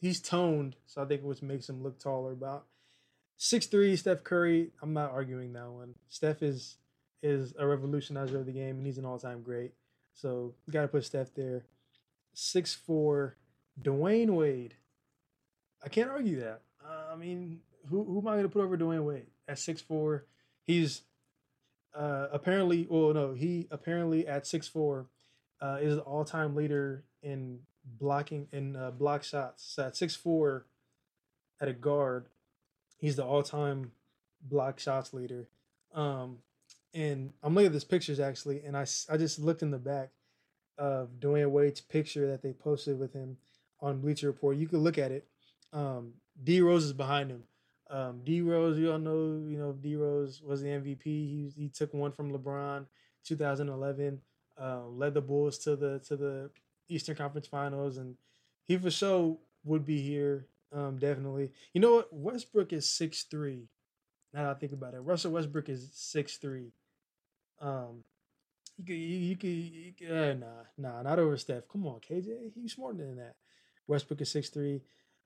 he's 0.00 0.20
toned, 0.20 0.76
so 0.86 1.02
I 1.02 1.04
think 1.04 1.22
what 1.22 1.42
makes 1.42 1.68
him 1.68 1.82
look 1.82 1.98
taller. 1.98 2.32
About 2.32 2.66
six 3.36 3.66
three, 3.66 3.96
Steph 3.96 4.24
Curry. 4.24 4.70
I'm 4.82 4.92
not 4.92 5.12
arguing 5.12 5.52
that 5.52 5.70
one. 5.70 5.94
Steph 6.08 6.42
is 6.42 6.76
is 7.22 7.52
a 7.58 7.64
revolutionizer 7.64 8.34
of 8.34 8.46
the 8.46 8.52
game, 8.52 8.78
and 8.78 8.86
he's 8.86 8.98
an 8.98 9.04
all 9.04 9.18
time 9.18 9.42
great. 9.42 9.72
So 10.14 10.54
you 10.66 10.72
got 10.72 10.82
to 10.82 10.88
put 10.88 11.04
Steph 11.04 11.34
there. 11.34 11.64
Six 12.32 12.74
four, 12.74 13.36
Dwyane 13.80 14.30
Wade. 14.30 14.74
I 15.84 15.88
can't 15.88 16.10
argue 16.10 16.40
that. 16.40 16.62
Uh, 16.84 17.12
I 17.12 17.16
mean, 17.16 17.60
who 17.88 18.04
who 18.04 18.18
am 18.18 18.28
I 18.28 18.32
going 18.32 18.42
to 18.44 18.48
put 18.48 18.62
over 18.62 18.76
Dwyane 18.76 19.04
Wade 19.04 19.26
at 19.48 19.58
six 19.58 19.80
four? 19.80 20.26
He's 20.64 21.02
uh, 21.94 22.28
apparently, 22.32 22.86
well, 22.88 23.12
no, 23.12 23.34
he 23.34 23.66
apparently 23.70 24.26
at 24.26 24.46
six 24.46 24.68
four 24.68 25.06
uh, 25.60 25.78
is 25.80 25.96
the 25.96 26.02
all 26.02 26.24
time 26.24 26.54
leader 26.54 27.04
in 27.22 27.60
blocking 27.84 28.48
in 28.52 28.76
uh, 28.76 28.90
block 28.90 29.22
shots. 29.22 29.64
So 29.74 29.86
at 29.86 29.96
six 29.96 30.14
four, 30.14 30.66
at 31.60 31.68
a 31.68 31.72
guard, 31.72 32.26
he's 32.98 33.16
the 33.16 33.24
all 33.24 33.42
time 33.42 33.92
block 34.42 34.78
shots 34.78 35.12
leader. 35.12 35.48
Um, 35.94 36.38
and 36.94 37.32
I'm 37.42 37.54
looking 37.54 37.66
at 37.66 37.72
this 37.72 37.84
pictures 37.84 38.20
actually, 38.20 38.62
and 38.64 38.76
I 38.76 38.86
I 39.08 39.16
just 39.16 39.38
looked 39.38 39.62
in 39.62 39.70
the 39.70 39.78
back 39.78 40.10
of 40.78 41.20
Dwyane 41.20 41.50
Wade's 41.50 41.80
picture 41.80 42.26
that 42.28 42.42
they 42.42 42.52
posted 42.52 42.98
with 42.98 43.12
him 43.12 43.36
on 43.80 44.00
Bleacher 44.00 44.26
Report. 44.26 44.56
You 44.56 44.66
could 44.66 44.80
look 44.80 44.98
at 44.98 45.12
it. 45.12 45.26
Um, 45.72 46.14
D 46.42 46.60
Rose 46.60 46.84
is 46.84 46.92
behind 46.92 47.30
him. 47.30 47.44
Um, 47.90 48.20
D 48.24 48.40
Rose, 48.40 48.78
you 48.78 48.92
all 48.92 48.98
know, 48.98 49.42
you 49.48 49.58
know, 49.58 49.72
D 49.72 49.96
Rose 49.96 50.42
was 50.42 50.62
the 50.62 50.68
MVP. 50.68 51.04
He 51.04 51.52
he 51.56 51.68
took 51.68 51.92
one 51.92 52.12
from 52.12 52.32
LeBron, 52.32 52.86
2011. 53.24 54.20
Uh, 54.60 54.86
led 54.88 55.14
the 55.14 55.20
Bulls 55.20 55.58
to 55.58 55.76
the 55.76 55.98
to 56.00 56.16
the 56.16 56.50
Eastern 56.90 57.16
Conference 57.16 57.46
Finals, 57.46 57.96
and 57.96 58.16
he 58.66 58.76
for 58.76 58.90
sure 58.90 59.38
would 59.64 59.86
be 59.86 60.00
here. 60.00 60.46
Um, 60.72 60.98
definitely. 60.98 61.50
You 61.72 61.80
know 61.80 61.96
what? 61.96 62.12
Westbrook 62.12 62.72
is 62.72 62.88
six 62.88 63.22
three. 63.22 63.68
Now 64.32 64.44
that 64.44 64.56
I 64.56 64.58
think 64.58 64.72
about 64.72 64.94
it, 64.94 65.00
Russell 65.00 65.32
Westbrook 65.32 65.68
is 65.68 65.90
six 65.92 66.36
three. 66.36 66.72
Um, 67.60 68.04
you 68.78 68.84
could 68.84 68.94
you 68.94 69.36
could, 69.36 69.48
you 69.48 69.92
could 69.92 70.10
uh, 70.10 70.34
nah 70.34 70.62
nah 70.78 71.02
not 71.02 71.18
over 71.18 71.36
Steph. 71.36 71.68
Come 71.68 71.86
on, 71.86 72.00
KJ, 72.00 72.52
he's 72.54 72.74
smarter 72.74 72.98
than 72.98 73.16
that. 73.16 73.34
Westbrook 73.86 74.20
is 74.20 74.30
six 74.30 74.48
three. 74.48 74.82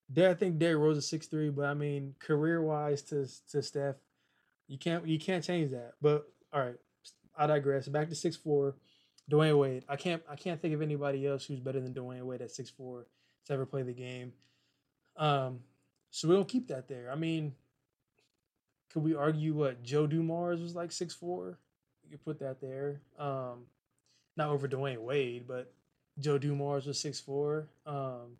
There, 0.09 0.31
I 0.31 0.35
think 0.35 0.59
Derrick 0.59 0.79
Rose 0.79 0.99
is 0.99 1.09
six 1.09 1.27
three, 1.27 1.51
but 1.51 1.67
I 1.67 1.75
mean, 1.75 2.15
career 2.19 2.63
wise 2.63 3.03
to 3.03 3.27
to 3.51 3.63
Steph, 3.63 3.97
you 4.67 4.79
can't 4.79 5.07
you 5.07 5.19
can't 5.19 5.45
change 5.45 5.71
that. 5.71 5.93
But 6.01 6.27
all 6.53 6.61
right, 6.61 6.77
I 7.37 7.47
digress. 7.47 7.89
Back 7.89 8.09
to 8.09 8.15
six 8.15 8.37
four, 8.37 8.77
Dwyane 9.31 9.59
Wade. 9.59 9.85
I 9.89 9.97
can't 9.97 10.23
I 10.29 10.37
can't 10.37 10.61
think 10.61 10.75
of 10.75 10.83
anybody 10.83 11.27
else 11.27 11.45
who's 11.45 11.61
better 11.61 11.81
than 11.81 11.95
Dwyane 11.95 12.25
Wade 12.25 12.43
at 12.43 12.51
six 12.51 12.71
four 12.71 13.07
to 13.47 13.53
ever 13.53 13.67
play 13.67 13.83
the 13.83 13.93
game. 13.93 14.33
Um, 15.17 15.61
so 16.11 16.29
we 16.29 16.35
don't 16.35 16.49
keep 16.49 16.69
that 16.69 16.89
there. 16.89 17.11
I 17.11 17.15
mean, 17.15 17.55
could 18.93 19.03
we 19.03 19.15
argue 19.15 19.55
what 19.55 19.83
Joe 19.83 20.07
Dumars 20.07 20.61
was 20.61 20.75
like 20.75 20.93
six 20.93 21.15
four? 21.15 21.59
You 22.05 22.11
could 22.11 22.25
put 22.25 22.39
that 22.41 22.61
there. 22.61 23.01
Um, 23.19 23.65
not 24.37 24.51
over 24.51 24.69
Dwyane 24.69 24.99
Wade, 24.99 25.47
but 25.47 25.73
Joe 26.19 26.39
Dumars 26.39 26.87
was 26.87 26.99
six 26.99 27.21
four. 27.21 27.69
Um, 27.87 28.37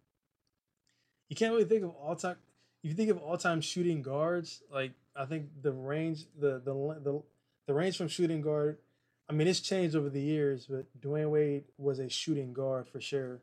you 1.29 1.37
can't 1.37 1.53
really 1.53 1.65
think 1.65 1.85
of 1.85 1.91
all 1.91 2.17
time. 2.17 2.37
If 2.83 2.91
you 2.91 2.97
think 2.97 3.11
of 3.11 3.19
all 3.19 3.39
time 3.39 3.61
shooting 3.61 4.03
guards, 4.03 4.63
like 4.71 4.93
I 5.17 5.25
think 5.25 5.47
the 5.63 5.73
range, 5.73 6.27
the 6.39 6.61
the 6.65 7.01
the 7.03 7.23
the 7.67 7.75
range 7.75 7.97
from 7.97 8.09
shooting 8.09 8.43
guard, 8.43 8.79
I 9.29 9.33
mean 9.33 9.49
it's 9.49 9.61
changed 9.61 9.97
over 9.97 10.11
the 10.11 10.21
years, 10.21 10.67
but 10.69 10.87
Dwyane 11.01 11.31
Wade 11.31 11.65
was 11.79 11.99
a 11.99 12.09
shooting 12.09 12.53
guard 12.53 12.89
for 12.89 13.01
sure. 13.01 13.41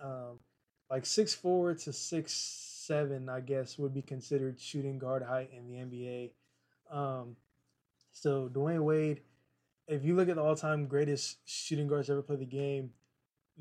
Um, 0.00 0.38
like 0.90 1.04
six 1.06 1.34
four 1.34 1.74
to 1.74 1.92
six 1.92 2.32
seven, 2.32 3.28
I 3.28 3.40
guess 3.40 3.78
would 3.78 3.94
be 3.94 4.02
considered 4.02 4.60
shooting 4.60 4.98
guard 4.98 5.22
height 5.22 5.50
in 5.56 5.68
the 5.68 5.74
NBA. 5.74 6.30
Um, 6.90 7.36
so 8.12 8.48
Dwyane 8.52 8.84
Wade, 8.84 9.20
if 9.86 10.04
you 10.04 10.16
look 10.16 10.28
at 10.28 10.36
the 10.36 10.42
all 10.42 10.56
time 10.56 10.86
greatest 10.86 11.38
shooting 11.44 11.86
guards 11.86 12.10
ever 12.10 12.22
play 12.22 12.36
the 12.36 12.44
game, 12.44 12.90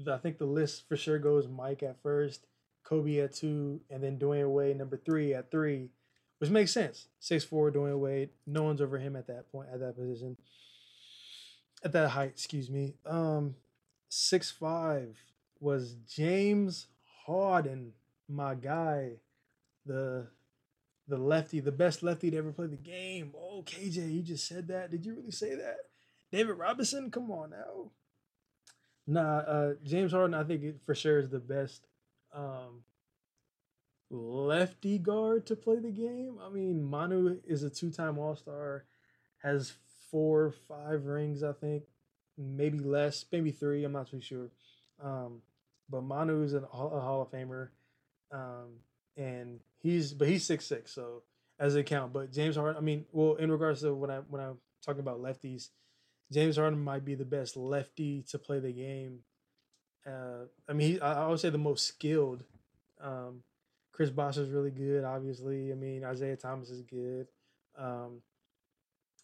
I 0.09 0.17
think 0.17 0.37
the 0.37 0.45
list 0.45 0.87
for 0.87 0.95
sure 0.95 1.19
goes 1.19 1.47
Mike 1.47 1.83
at 1.83 2.01
first, 2.01 2.47
Kobe 2.83 3.19
at 3.19 3.35
two, 3.35 3.81
and 3.89 4.03
then 4.03 4.17
Dwyane 4.17 4.51
Wade 4.51 4.77
number 4.77 4.97
three 4.97 5.33
at 5.33 5.51
three, 5.51 5.89
which 6.39 6.49
makes 6.49 6.71
sense. 6.71 7.07
Six 7.19 7.43
four 7.43 7.71
Dwyane 7.71 7.99
Wade, 7.99 8.29
no 8.47 8.63
one's 8.63 8.81
over 8.81 8.97
him 8.97 9.15
at 9.15 9.27
that 9.27 9.51
point 9.51 9.69
at 9.71 9.81
that 9.81 9.97
position, 9.97 10.37
at 11.83 11.91
that 11.93 12.09
height. 12.09 12.29
Excuse 12.29 12.69
me. 12.69 12.95
Um, 13.05 13.55
six 14.09 14.51
five 14.51 15.17
was 15.59 15.95
James 16.07 16.87
Harden, 17.25 17.93
my 18.27 18.55
guy, 18.55 19.17
the 19.85 20.27
the 21.07 21.17
lefty, 21.17 21.59
the 21.59 21.71
best 21.71 22.03
lefty 22.03 22.29
to 22.31 22.37
ever 22.37 22.51
play 22.51 22.67
the 22.67 22.77
game. 22.77 23.33
Oh, 23.35 23.63
KJ, 23.65 24.13
you 24.13 24.21
just 24.21 24.47
said 24.47 24.67
that. 24.67 24.91
Did 24.91 25.05
you 25.05 25.15
really 25.15 25.31
say 25.31 25.55
that? 25.55 25.77
David 26.31 26.57
Robinson, 26.57 27.09
come 27.09 27.31
on 27.31 27.49
now. 27.49 27.91
Nah, 29.07 29.37
uh, 29.39 29.73
James 29.83 30.11
Harden, 30.11 30.35
I 30.35 30.43
think 30.43 30.85
for 30.85 30.93
sure 30.93 31.17
is 31.17 31.29
the 31.29 31.39
best 31.39 31.87
um, 32.31 32.83
lefty 34.11 34.99
guard 34.99 35.47
to 35.47 35.55
play 35.55 35.79
the 35.79 35.89
game. 35.91 36.37
I 36.45 36.49
mean, 36.49 36.83
Manu 36.83 37.39
is 37.47 37.63
a 37.63 37.71
two-time 37.71 38.19
All-Star, 38.19 38.85
has 39.41 39.73
four, 40.11 40.53
five 40.67 41.05
rings, 41.05 41.43
I 41.43 41.53
think, 41.53 41.83
maybe 42.37 42.79
less, 42.79 43.25
maybe 43.31 43.51
three. 43.51 43.83
I'm 43.83 43.91
not 43.91 44.09
too 44.09 44.21
sure. 44.21 44.49
Um, 45.01 45.41
but 45.89 46.03
Manu 46.03 46.43
is 46.43 46.53
an, 46.53 46.63
a 46.63 46.67
Hall 46.67 47.21
of 47.21 47.31
Famer, 47.31 47.69
um, 48.31 48.79
and 49.17 49.59
he's 49.79 50.13
but 50.13 50.27
he's 50.27 50.45
six 50.45 50.65
six, 50.65 50.91
so 50.91 51.23
as 51.59 51.75
a 51.75 51.83
count. 51.83 52.13
But 52.13 52.31
James 52.31 52.55
Harden, 52.55 52.77
I 52.77 52.81
mean, 52.81 53.05
well, 53.11 53.35
in 53.35 53.51
regards 53.51 53.81
to 53.81 53.93
when 53.93 54.11
I 54.11 54.19
when 54.29 54.41
I'm 54.41 54.57
talking 54.85 54.99
about 54.99 55.21
lefties, 55.21 55.69
James 56.31 56.57
Harden 56.57 56.79
might 56.79 57.05
be 57.05 57.15
the 57.15 57.25
best 57.25 57.57
lefty 57.57 58.23
to 58.29 58.37
play 58.37 58.59
the 58.59 58.71
game 58.71 59.19
uh, 60.05 60.45
I 60.67 60.73
mean, 60.73 60.93
he, 60.93 61.01
I, 61.01 61.27
would 61.27 61.39
say 61.39 61.49
the 61.49 61.57
most 61.57 61.85
skilled. 61.85 62.43
Um, 63.01 63.43
Chris 63.91 64.09
Bosh 64.09 64.37
is 64.37 64.49
really 64.49 64.71
good, 64.71 65.03
obviously. 65.03 65.71
I 65.71 65.75
mean, 65.75 66.03
Isaiah 66.03 66.37
Thomas 66.37 66.69
is 66.69 66.81
good. 66.81 67.27
Um, 67.77 68.21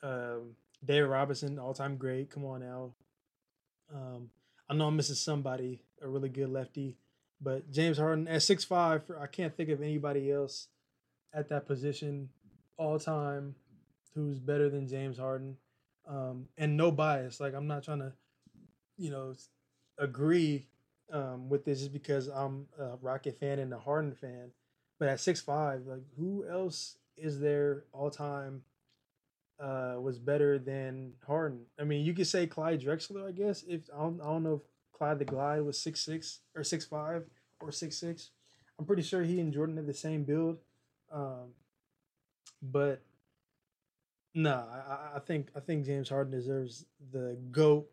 um, 0.03 0.55
David 0.85 1.07
Robinson, 1.07 1.59
all 1.59 1.73
time 1.73 1.97
great. 1.97 2.29
Come 2.29 2.45
on 2.45 2.61
now. 2.61 2.93
Um, 3.93 4.29
I 4.69 4.73
know 4.73 4.87
I'm 4.87 4.95
missing 4.95 5.15
somebody, 5.15 5.81
a 6.01 6.07
really 6.07 6.29
good 6.29 6.49
lefty, 6.49 6.97
but 7.41 7.71
James 7.71 7.97
Harden 7.97 8.27
at 8.27 8.43
six 8.43 8.63
five, 8.63 9.03
I 9.19 9.27
can't 9.27 9.55
think 9.55 9.69
of 9.69 9.81
anybody 9.81 10.31
else 10.31 10.67
at 11.33 11.49
that 11.49 11.67
position 11.67 12.29
all 12.77 12.99
time 12.99 13.55
who's 14.13 14.39
better 14.39 14.69
than 14.69 14.87
James 14.87 15.17
Harden. 15.17 15.57
Um, 16.07 16.47
and 16.57 16.77
no 16.77 16.91
bias. 16.91 17.39
Like 17.39 17.53
I'm 17.53 17.67
not 17.67 17.83
trying 17.83 17.99
to, 17.99 18.13
you 18.97 19.11
know, 19.11 19.33
agree 19.97 20.67
um, 21.11 21.49
with 21.49 21.65
this 21.65 21.79
just 21.79 21.93
because 21.93 22.27
I'm 22.27 22.67
a 22.79 22.97
Rocket 23.01 23.39
fan 23.39 23.59
and 23.59 23.73
a 23.73 23.79
Harden 23.79 24.13
fan. 24.13 24.51
But 24.99 25.09
at 25.09 25.19
six 25.19 25.41
five, 25.41 25.85
like 25.85 26.03
who 26.17 26.45
else 26.49 26.97
is 27.17 27.39
there 27.39 27.83
all 27.91 28.09
time 28.09 28.61
uh, 29.59 29.95
was 29.99 30.19
better 30.19 30.59
than 30.59 31.13
Harden? 31.25 31.61
I 31.79 31.83
mean, 31.83 32.05
you 32.05 32.13
could 32.13 32.27
say 32.27 32.47
Clyde 32.47 32.81
Drexler, 32.81 33.27
I 33.27 33.31
guess. 33.31 33.63
If 33.67 33.81
I 33.93 34.01
don't, 34.01 34.21
I 34.21 34.25
don't 34.25 34.43
know 34.43 34.55
if 34.55 34.97
Clyde 34.97 35.19
the 35.19 35.25
Glide 35.25 35.61
was 35.61 35.79
six 35.79 36.01
six 36.01 36.39
or 36.55 36.63
six 36.63 36.85
five 36.85 37.23
or 37.59 37.71
six 37.71 37.97
six. 37.97 38.31
I'm 38.77 38.85
pretty 38.85 39.03
sure 39.03 39.23
he 39.23 39.39
and 39.39 39.53
Jordan 39.53 39.77
had 39.77 39.87
the 39.87 39.93
same 39.93 40.23
build. 40.23 40.57
Um, 41.11 41.53
but 42.61 43.01
no, 44.33 44.51
I, 44.51 45.17
I 45.17 45.19
think 45.19 45.49
I 45.55 45.59
think 45.59 45.85
James 45.85 46.09
Harden 46.09 46.31
deserves 46.31 46.85
the 47.11 47.37
GOAT 47.51 47.87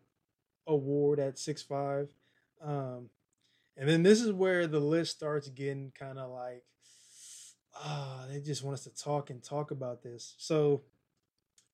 award 0.67 1.19
at 1.19 1.39
six 1.39 1.61
five. 1.61 2.09
Um, 2.61 3.09
and 3.75 3.89
then 3.89 4.03
this 4.03 4.21
is 4.21 4.31
where 4.31 4.67
the 4.67 4.79
list 4.79 5.15
starts 5.15 5.47
getting 5.49 5.91
kind 5.97 6.19
of 6.19 6.29
like, 6.29 6.63
ah, 7.75 8.21
oh, 8.23 8.31
they 8.31 8.39
just 8.39 8.63
want 8.63 8.75
us 8.75 8.83
to 8.83 8.95
talk 8.95 9.29
and 9.29 9.43
talk 9.43 9.71
about 9.71 10.03
this. 10.03 10.35
So 10.37 10.83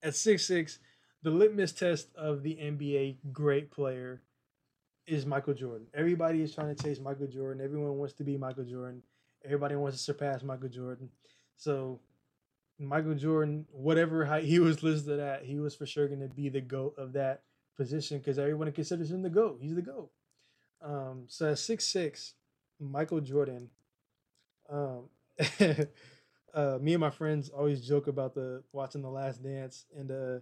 at 0.02 0.14
six 0.14 0.46
six, 0.46 0.78
the 1.22 1.30
litmus 1.30 1.72
test 1.72 2.08
of 2.16 2.42
the 2.42 2.54
NBA 2.54 3.16
great 3.32 3.70
player 3.70 4.22
is 5.06 5.26
Michael 5.26 5.54
Jordan. 5.54 5.86
Everybody 5.94 6.42
is 6.42 6.54
trying 6.54 6.74
to 6.74 6.82
chase 6.82 7.00
Michael 7.00 7.26
Jordan. 7.26 7.62
Everyone 7.62 7.98
wants 7.98 8.14
to 8.14 8.24
be 8.24 8.36
Michael 8.36 8.64
Jordan. 8.64 9.02
Everybody 9.44 9.74
wants 9.74 9.98
to 9.98 10.02
surpass 10.02 10.42
Michael 10.42 10.68
Jordan. 10.68 11.10
So 11.56 12.00
Michael 12.78 13.14
Jordan, 13.14 13.66
whatever 13.70 14.24
height 14.24 14.44
he 14.44 14.58
was 14.58 14.82
listed 14.82 15.20
at, 15.20 15.44
he 15.44 15.58
was 15.58 15.74
for 15.74 15.86
sure 15.86 16.08
going 16.08 16.20
to 16.20 16.28
be 16.28 16.48
the 16.48 16.60
goat 16.60 16.94
of 16.96 17.12
that 17.14 17.42
position 17.76 18.18
because 18.18 18.38
everyone 18.38 18.70
considers 18.72 19.10
him 19.10 19.22
the 19.22 19.30
goat. 19.30 19.58
He's 19.60 19.74
the 19.74 19.82
goat. 19.82 20.10
Um, 20.82 21.24
so 21.26 21.50
at 21.50 21.58
six 21.58 21.84
six, 21.84 22.34
Michael 22.78 23.20
Jordan. 23.20 23.68
Um, 24.70 25.08
uh, 26.54 26.78
me 26.80 26.94
and 26.94 27.00
my 27.00 27.10
friends 27.10 27.48
always 27.50 27.86
joke 27.86 28.06
about 28.06 28.34
the 28.34 28.62
watching 28.72 29.02
the 29.02 29.10
Last 29.10 29.42
Dance, 29.42 29.86
and 29.96 30.10
uh, 30.10 30.40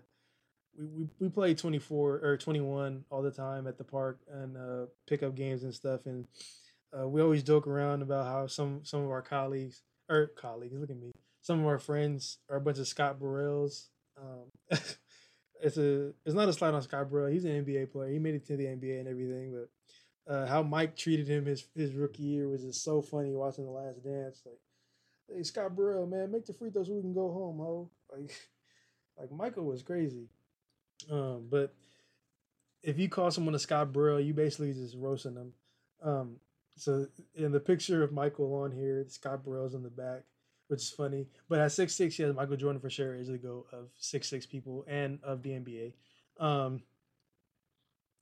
we, 0.78 0.86
we 0.86 1.08
we 1.18 1.28
play 1.28 1.54
twenty 1.54 1.78
four 1.78 2.20
or 2.22 2.36
twenty 2.36 2.60
one 2.60 3.04
all 3.10 3.22
the 3.22 3.30
time 3.30 3.66
at 3.66 3.78
the 3.78 3.84
park 3.84 4.20
and 4.30 4.56
uh, 4.56 4.86
pick 5.06 5.22
up 5.22 5.34
games 5.34 5.62
and 5.64 5.74
stuff, 5.74 6.06
and 6.06 6.26
uh, 6.98 7.06
we 7.06 7.20
always 7.20 7.42
joke 7.42 7.66
around 7.66 8.02
about 8.02 8.26
how 8.26 8.46
some 8.46 8.80
some 8.84 9.02
of 9.02 9.10
our 9.10 9.22
colleagues 9.22 9.82
or 10.08 10.28
colleagues, 10.28 10.74
look 10.78 10.90
at 10.90 10.96
me, 10.96 11.12
some 11.42 11.60
of 11.60 11.66
our 11.66 11.78
friends 11.78 12.38
are 12.48 12.56
a 12.56 12.60
bunch 12.60 12.78
of 12.78 12.88
Scott 12.88 13.18
Burrells. 13.18 13.88
Um, 14.16 14.50
it's 15.62 15.76
a 15.76 16.12
it's 16.24 16.34
not 16.34 16.48
a 16.48 16.52
slide 16.52 16.74
on 16.74 16.82
Scott 16.82 17.10
Burrell. 17.10 17.30
He's 17.30 17.44
an 17.44 17.64
NBA 17.64 17.92
player. 17.92 18.10
He 18.10 18.18
made 18.18 18.34
it 18.34 18.46
to 18.46 18.56
the 18.56 18.64
NBA 18.64 19.00
and 19.00 19.08
everything, 19.08 19.52
but 19.52 20.32
uh, 20.32 20.46
how 20.46 20.62
Mike 20.62 20.96
treated 20.96 21.28
him 21.28 21.46
his 21.46 21.66
his 21.74 21.94
rookie 21.94 22.22
year 22.22 22.48
was 22.48 22.62
just 22.62 22.84
so 22.84 23.00
funny 23.00 23.34
watching 23.34 23.64
the 23.64 23.70
Last 23.70 24.02
Dance. 24.04 24.42
Like, 24.44 24.58
hey 25.28 25.42
Scott 25.42 25.76
Burrell, 25.76 26.06
man, 26.06 26.30
make 26.32 26.46
the 26.46 26.52
free 26.52 26.70
throws 26.70 26.86
so 26.86 26.94
we 26.94 27.02
can 27.02 27.14
go 27.14 27.30
home, 27.30 27.58
ho. 27.58 27.90
Like, 28.12 28.34
like 29.18 29.32
Michael 29.32 29.64
was 29.64 29.82
crazy. 29.82 30.28
Um, 31.10 31.46
but 31.50 31.74
if 32.82 32.98
you 32.98 33.08
call 33.08 33.30
someone 33.30 33.54
a 33.54 33.58
Scott 33.58 33.92
Burrell, 33.92 34.20
you 34.20 34.34
basically 34.34 34.72
just 34.72 34.96
roasting 34.96 35.34
them. 35.34 35.52
Um, 36.02 36.36
so 36.76 37.06
in 37.34 37.52
the 37.52 37.60
picture 37.60 38.02
of 38.02 38.12
Michael 38.12 38.54
on 38.54 38.70
here, 38.70 39.04
Scott 39.08 39.44
Burrell's 39.44 39.74
in 39.74 39.82
the 39.82 39.90
back, 39.90 40.22
which 40.68 40.82
is 40.82 40.90
funny. 40.90 41.26
But 41.48 41.60
at 41.60 41.72
six 41.72 41.94
six, 41.94 42.18
yes, 42.18 42.34
Michael 42.34 42.56
Jordan 42.56 42.80
for 42.80 42.90
sure 42.90 43.14
is 43.14 43.28
the 43.28 43.38
go 43.38 43.66
of 43.72 43.88
six 43.98 44.28
six 44.28 44.46
people 44.46 44.84
and 44.88 45.18
of 45.22 45.42
the 45.42 45.50
NBA. 45.50 45.92
Um, 46.38 46.82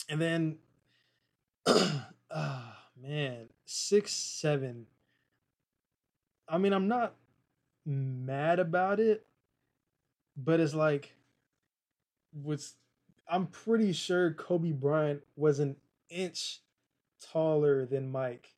and 0.08 0.20
then 0.20 0.58
ah, 2.30 2.78
man, 3.00 3.48
six 3.64 4.12
seven. 4.12 4.86
I 6.48 6.58
mean, 6.58 6.72
I'm 6.72 6.88
not 6.88 7.14
mad 7.84 8.58
about 8.58 9.00
it, 9.00 9.26
but 10.36 10.60
it's 10.60 10.74
like, 10.74 11.14
what's 12.32 12.74
I'm 13.28 13.46
pretty 13.46 13.92
sure 13.92 14.32
Kobe 14.32 14.72
Bryant 14.72 15.22
was 15.36 15.58
an 15.58 15.76
inch 16.08 16.60
taller 17.32 17.86
than 17.86 18.10
Mike. 18.10 18.54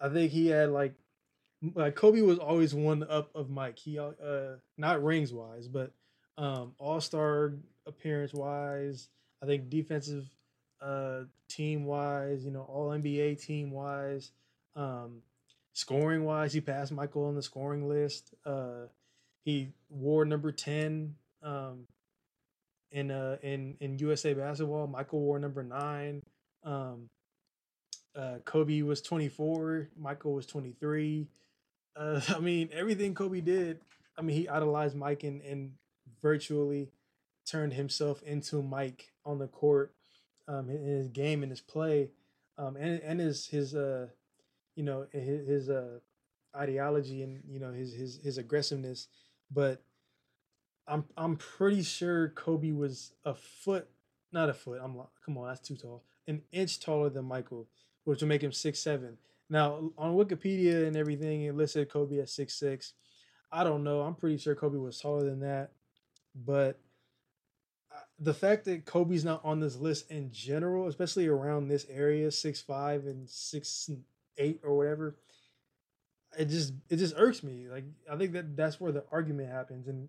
I 0.00 0.08
think 0.08 0.32
he 0.32 0.48
had 0.48 0.70
like 0.70 0.94
like 1.74 1.94
Kobe 1.94 2.20
was 2.20 2.38
always 2.38 2.74
one 2.74 3.04
up 3.04 3.30
of 3.34 3.50
Mike. 3.50 3.78
He 3.78 3.98
uh 3.98 4.12
not 4.76 5.02
rings 5.04 5.32
wise, 5.32 5.68
but 5.68 5.92
um 6.36 6.72
all 6.78 7.00
star 7.00 7.54
appearance 7.86 8.32
wise. 8.34 9.08
I 9.42 9.46
think 9.46 9.68
defensive 9.68 10.26
uh, 10.80 11.22
team 11.48 11.84
wise, 11.84 12.44
you 12.44 12.50
know, 12.50 12.62
all 12.62 12.90
NBA 12.90 13.40
team 13.44 13.70
wise, 13.70 14.32
um, 14.74 15.22
scoring 15.76 16.24
wise, 16.24 16.54
he 16.54 16.60
passed 16.62 16.90
Michael 16.90 17.26
on 17.26 17.34
the 17.34 17.42
scoring 17.42 17.86
list. 17.86 18.34
Uh, 18.46 18.86
he 19.44 19.68
wore 19.90 20.24
number 20.24 20.50
10 20.50 21.14
um, 21.42 21.86
in 22.90 23.10
uh, 23.10 23.36
in 23.42 23.76
in 23.80 23.98
USA 23.98 24.32
basketball. 24.32 24.86
Michael 24.86 25.20
wore 25.20 25.38
number 25.38 25.62
9. 25.62 26.22
Um, 26.64 27.08
uh, 28.16 28.38
Kobe 28.46 28.80
was 28.80 29.02
24, 29.02 29.90
Michael 29.98 30.32
was 30.32 30.46
23. 30.46 31.28
Uh, 31.94 32.20
I 32.34 32.38
mean, 32.40 32.70
everything 32.72 33.14
Kobe 33.14 33.42
did, 33.42 33.80
I 34.16 34.22
mean, 34.22 34.34
he 34.34 34.48
idolized 34.48 34.96
Mike 34.96 35.22
and, 35.22 35.42
and 35.42 35.72
virtually 36.22 36.88
turned 37.46 37.74
himself 37.74 38.22
into 38.22 38.62
Mike 38.62 39.12
on 39.26 39.38
the 39.38 39.46
court 39.46 39.92
um, 40.48 40.70
in 40.70 40.82
his 40.82 41.08
game 41.08 41.42
and 41.42 41.52
his 41.52 41.60
play, 41.60 42.08
um, 42.56 42.76
and 42.76 43.00
and 43.02 43.20
his 43.20 43.48
his 43.48 43.74
uh, 43.74 44.06
you 44.76 44.84
know 44.84 45.06
his, 45.10 45.48
his 45.48 45.70
uh, 45.70 45.98
ideology 46.54 47.22
and 47.22 47.42
you 47.48 47.58
know 47.58 47.72
his 47.72 47.92
his 47.94 48.20
his 48.22 48.38
aggressiveness, 48.38 49.08
but 49.50 49.82
I'm 50.86 51.04
I'm 51.16 51.36
pretty 51.36 51.82
sure 51.82 52.28
Kobe 52.28 52.70
was 52.70 53.12
a 53.24 53.34
foot, 53.34 53.88
not 54.32 54.48
a 54.48 54.54
foot. 54.54 54.80
I'm 54.82 54.96
like 54.96 55.08
come 55.24 55.36
on, 55.38 55.48
that's 55.48 55.66
too 55.66 55.76
tall. 55.76 56.04
An 56.28 56.42
inch 56.52 56.78
taller 56.78 57.08
than 57.08 57.24
Michael, 57.24 57.66
which 58.04 58.20
would 58.20 58.28
make 58.28 58.42
him 58.42 58.52
six 58.52 58.78
seven. 58.78 59.16
Now 59.48 59.90
on 59.98 60.14
Wikipedia 60.14 60.86
and 60.86 60.96
everything, 60.96 61.42
it 61.42 61.56
listed 61.56 61.90
Kobe 61.90 62.20
at 62.20 62.28
six 62.28 62.54
six. 62.54 62.92
I 63.50 63.64
don't 63.64 63.82
know. 63.84 64.02
I'm 64.02 64.14
pretty 64.14 64.36
sure 64.36 64.54
Kobe 64.54 64.78
was 64.78 65.00
taller 65.00 65.24
than 65.24 65.40
that, 65.40 65.70
but 66.34 66.78
the 68.18 68.34
fact 68.34 68.64
that 68.64 68.84
Kobe's 68.84 69.24
not 69.24 69.44
on 69.44 69.60
this 69.60 69.76
list 69.76 70.10
in 70.10 70.30
general, 70.30 70.88
especially 70.88 71.26
around 71.26 71.68
this 71.68 71.86
area, 71.88 72.30
six 72.30 72.60
five 72.60 73.06
and 73.06 73.28
six 73.28 73.90
eight 74.38 74.60
or 74.64 74.76
whatever, 74.76 75.16
it 76.38 76.46
just 76.46 76.74
it 76.88 76.96
just 76.96 77.14
irks 77.16 77.42
me. 77.42 77.66
Like 77.70 77.84
I 78.10 78.16
think 78.16 78.32
that 78.32 78.56
that's 78.56 78.80
where 78.80 78.92
the 78.92 79.04
argument 79.10 79.50
happens, 79.50 79.88
and 79.88 80.08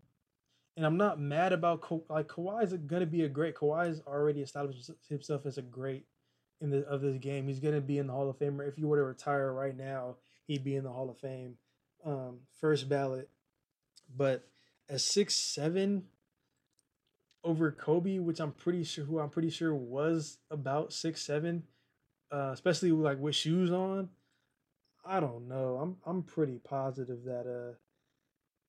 and 0.75 0.85
I'm 0.85 0.97
not 0.97 1.19
mad 1.19 1.53
about 1.53 1.81
Ka- 1.81 1.99
like 2.09 2.27
Kawhi 2.27 2.63
is 2.63 2.73
gonna 2.73 3.05
be 3.05 3.23
a 3.23 3.29
great. 3.29 3.55
Kawhi's 3.55 4.01
already 4.05 4.41
established 4.41 4.91
himself 5.09 5.45
as 5.45 5.57
a 5.57 5.61
great 5.61 6.05
in 6.61 6.69
the 6.69 6.85
of 6.87 7.01
this 7.01 7.17
game. 7.17 7.47
He's 7.47 7.59
gonna 7.59 7.81
be 7.81 7.97
in 7.97 8.07
the 8.07 8.13
Hall 8.13 8.29
of 8.29 8.37
Fame. 8.37 8.61
If 8.61 8.77
you 8.77 8.87
were 8.87 8.97
to 8.97 9.03
retire 9.03 9.51
right 9.53 9.75
now, 9.75 10.17
he'd 10.45 10.63
be 10.63 10.75
in 10.75 10.83
the 10.83 10.91
Hall 10.91 11.09
of 11.09 11.17
Fame, 11.19 11.57
um, 12.05 12.39
first 12.59 12.89
ballot. 12.89 13.29
But 14.15 14.47
at 14.89 15.01
six 15.01 15.35
seven 15.35 16.03
over 17.43 17.71
Kobe, 17.71 18.19
which 18.19 18.39
I'm 18.39 18.51
pretty 18.51 18.83
sure 18.83 19.05
who 19.05 19.19
I'm 19.19 19.29
pretty 19.29 19.49
sure 19.49 19.73
was 19.73 20.37
about 20.51 20.93
six 20.93 21.21
seven, 21.25 21.63
uh, 22.31 22.51
especially 22.53 22.91
like 22.91 23.19
with 23.19 23.35
shoes 23.35 23.71
on. 23.71 24.09
I 25.05 25.19
don't 25.19 25.47
know. 25.47 25.77
I'm 25.81 25.97
I'm 26.05 26.23
pretty 26.23 26.59
positive 26.63 27.23
that 27.25 27.47
uh, 27.47 27.75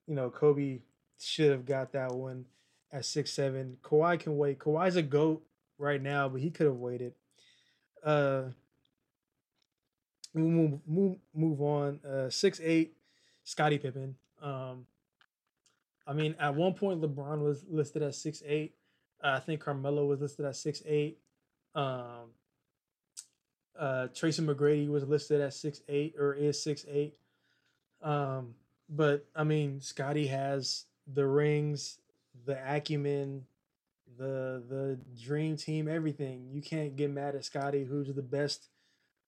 you 0.06 0.14
know, 0.14 0.30
Kobe 0.30 0.80
should 1.20 1.50
have 1.50 1.66
got 1.66 1.92
that 1.92 2.12
one 2.12 2.46
at 2.92 3.04
six 3.04 3.32
seven. 3.32 3.76
Kawhi 3.82 4.18
can 4.18 4.36
wait. 4.36 4.58
Kawhi's 4.58 4.96
a 4.96 5.02
goat 5.02 5.44
right 5.76 6.00
now, 6.00 6.28
but 6.28 6.40
he 6.40 6.50
could 6.50 6.66
have 6.66 6.76
waited. 6.76 7.12
Uh, 8.02 8.44
move 10.34 10.80
move 10.86 11.16
move 11.34 11.60
on. 11.60 12.00
Uh, 12.08 12.30
six 12.30 12.60
eight, 12.62 12.94
Scottie 13.44 13.78
Pippen. 13.78 14.16
Um, 14.40 14.86
I 16.06 16.14
mean, 16.14 16.34
at 16.40 16.54
one 16.54 16.74
point 16.74 17.02
LeBron 17.02 17.40
was 17.42 17.64
listed 17.68 18.02
at 18.02 18.14
six 18.14 18.42
eight. 18.46 18.74
Uh, 19.22 19.32
I 19.36 19.40
think 19.40 19.60
Carmelo 19.60 20.06
was 20.06 20.20
listed 20.20 20.46
at 20.46 20.56
six 20.56 20.82
eight. 20.86 21.18
Um, 21.74 22.30
uh, 23.78 24.08
Tracy 24.14 24.42
McGrady 24.42 24.88
was 24.88 25.04
listed 25.04 25.40
at 25.40 25.54
six 25.54 25.80
eight 25.88 26.14
or 26.18 26.34
is 26.34 26.62
six 26.62 26.84
eight. 26.90 27.14
Um, 28.02 28.54
but 28.88 29.26
I 29.34 29.44
mean, 29.44 29.80
Scottie 29.80 30.26
has 30.26 30.86
the 31.12 31.26
rings, 31.26 31.98
the 32.44 32.58
acumen, 32.66 33.44
the 34.18 34.62
the 34.68 34.98
dream 35.22 35.56
team, 35.56 35.88
everything. 35.88 36.48
You 36.52 36.60
can't 36.60 36.96
get 36.96 37.10
mad 37.10 37.34
at 37.34 37.44
Scottie, 37.44 37.84
who's 37.84 38.12
the 38.12 38.22
best. 38.22 38.68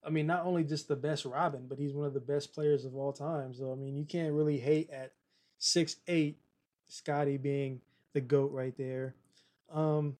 I 0.04 0.10
mean, 0.10 0.26
not 0.26 0.46
only 0.46 0.64
just 0.64 0.88
the 0.88 0.96
best 0.96 1.24
Robin, 1.24 1.66
but 1.68 1.78
he's 1.78 1.92
one 1.92 2.06
of 2.06 2.14
the 2.14 2.20
best 2.20 2.54
players 2.54 2.84
of 2.84 2.96
all 2.96 3.12
time. 3.12 3.54
So 3.54 3.72
I 3.72 3.76
mean, 3.76 3.96
you 3.96 4.04
can't 4.04 4.32
really 4.32 4.58
hate 4.58 4.90
at 4.90 5.12
six 5.58 5.96
eight, 6.08 6.38
Scottie 6.88 7.36
being 7.36 7.80
the 8.14 8.20
goat 8.20 8.52
right 8.52 8.76
there. 8.76 9.14
Um, 9.72 10.16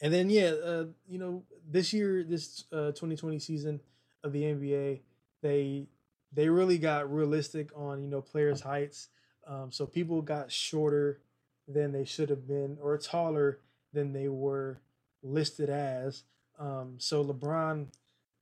and 0.00 0.12
then 0.12 0.30
yeah, 0.30 0.52
uh, 0.64 0.84
you 1.08 1.18
know, 1.18 1.42
this 1.68 1.92
year, 1.92 2.24
this 2.24 2.64
uh, 2.72 2.92
2020 2.92 3.38
season 3.38 3.80
of 4.24 4.32
the 4.32 4.42
NBA, 4.42 5.00
they 5.42 5.86
they 6.32 6.48
really 6.48 6.78
got 6.78 7.12
realistic 7.12 7.70
on 7.76 8.02
you 8.02 8.08
know 8.08 8.22
players' 8.22 8.62
heights. 8.62 9.08
Um, 9.46 9.72
so 9.72 9.86
people 9.86 10.22
got 10.22 10.52
shorter 10.52 11.20
than 11.66 11.92
they 11.92 12.04
should 12.04 12.30
have 12.30 12.46
been, 12.46 12.78
or 12.80 12.96
taller 12.98 13.58
than 13.92 14.12
they 14.12 14.28
were 14.28 14.80
listed 15.22 15.68
as. 15.68 16.22
Um, 16.58 16.94
so 16.98 17.24
LeBron 17.24 17.88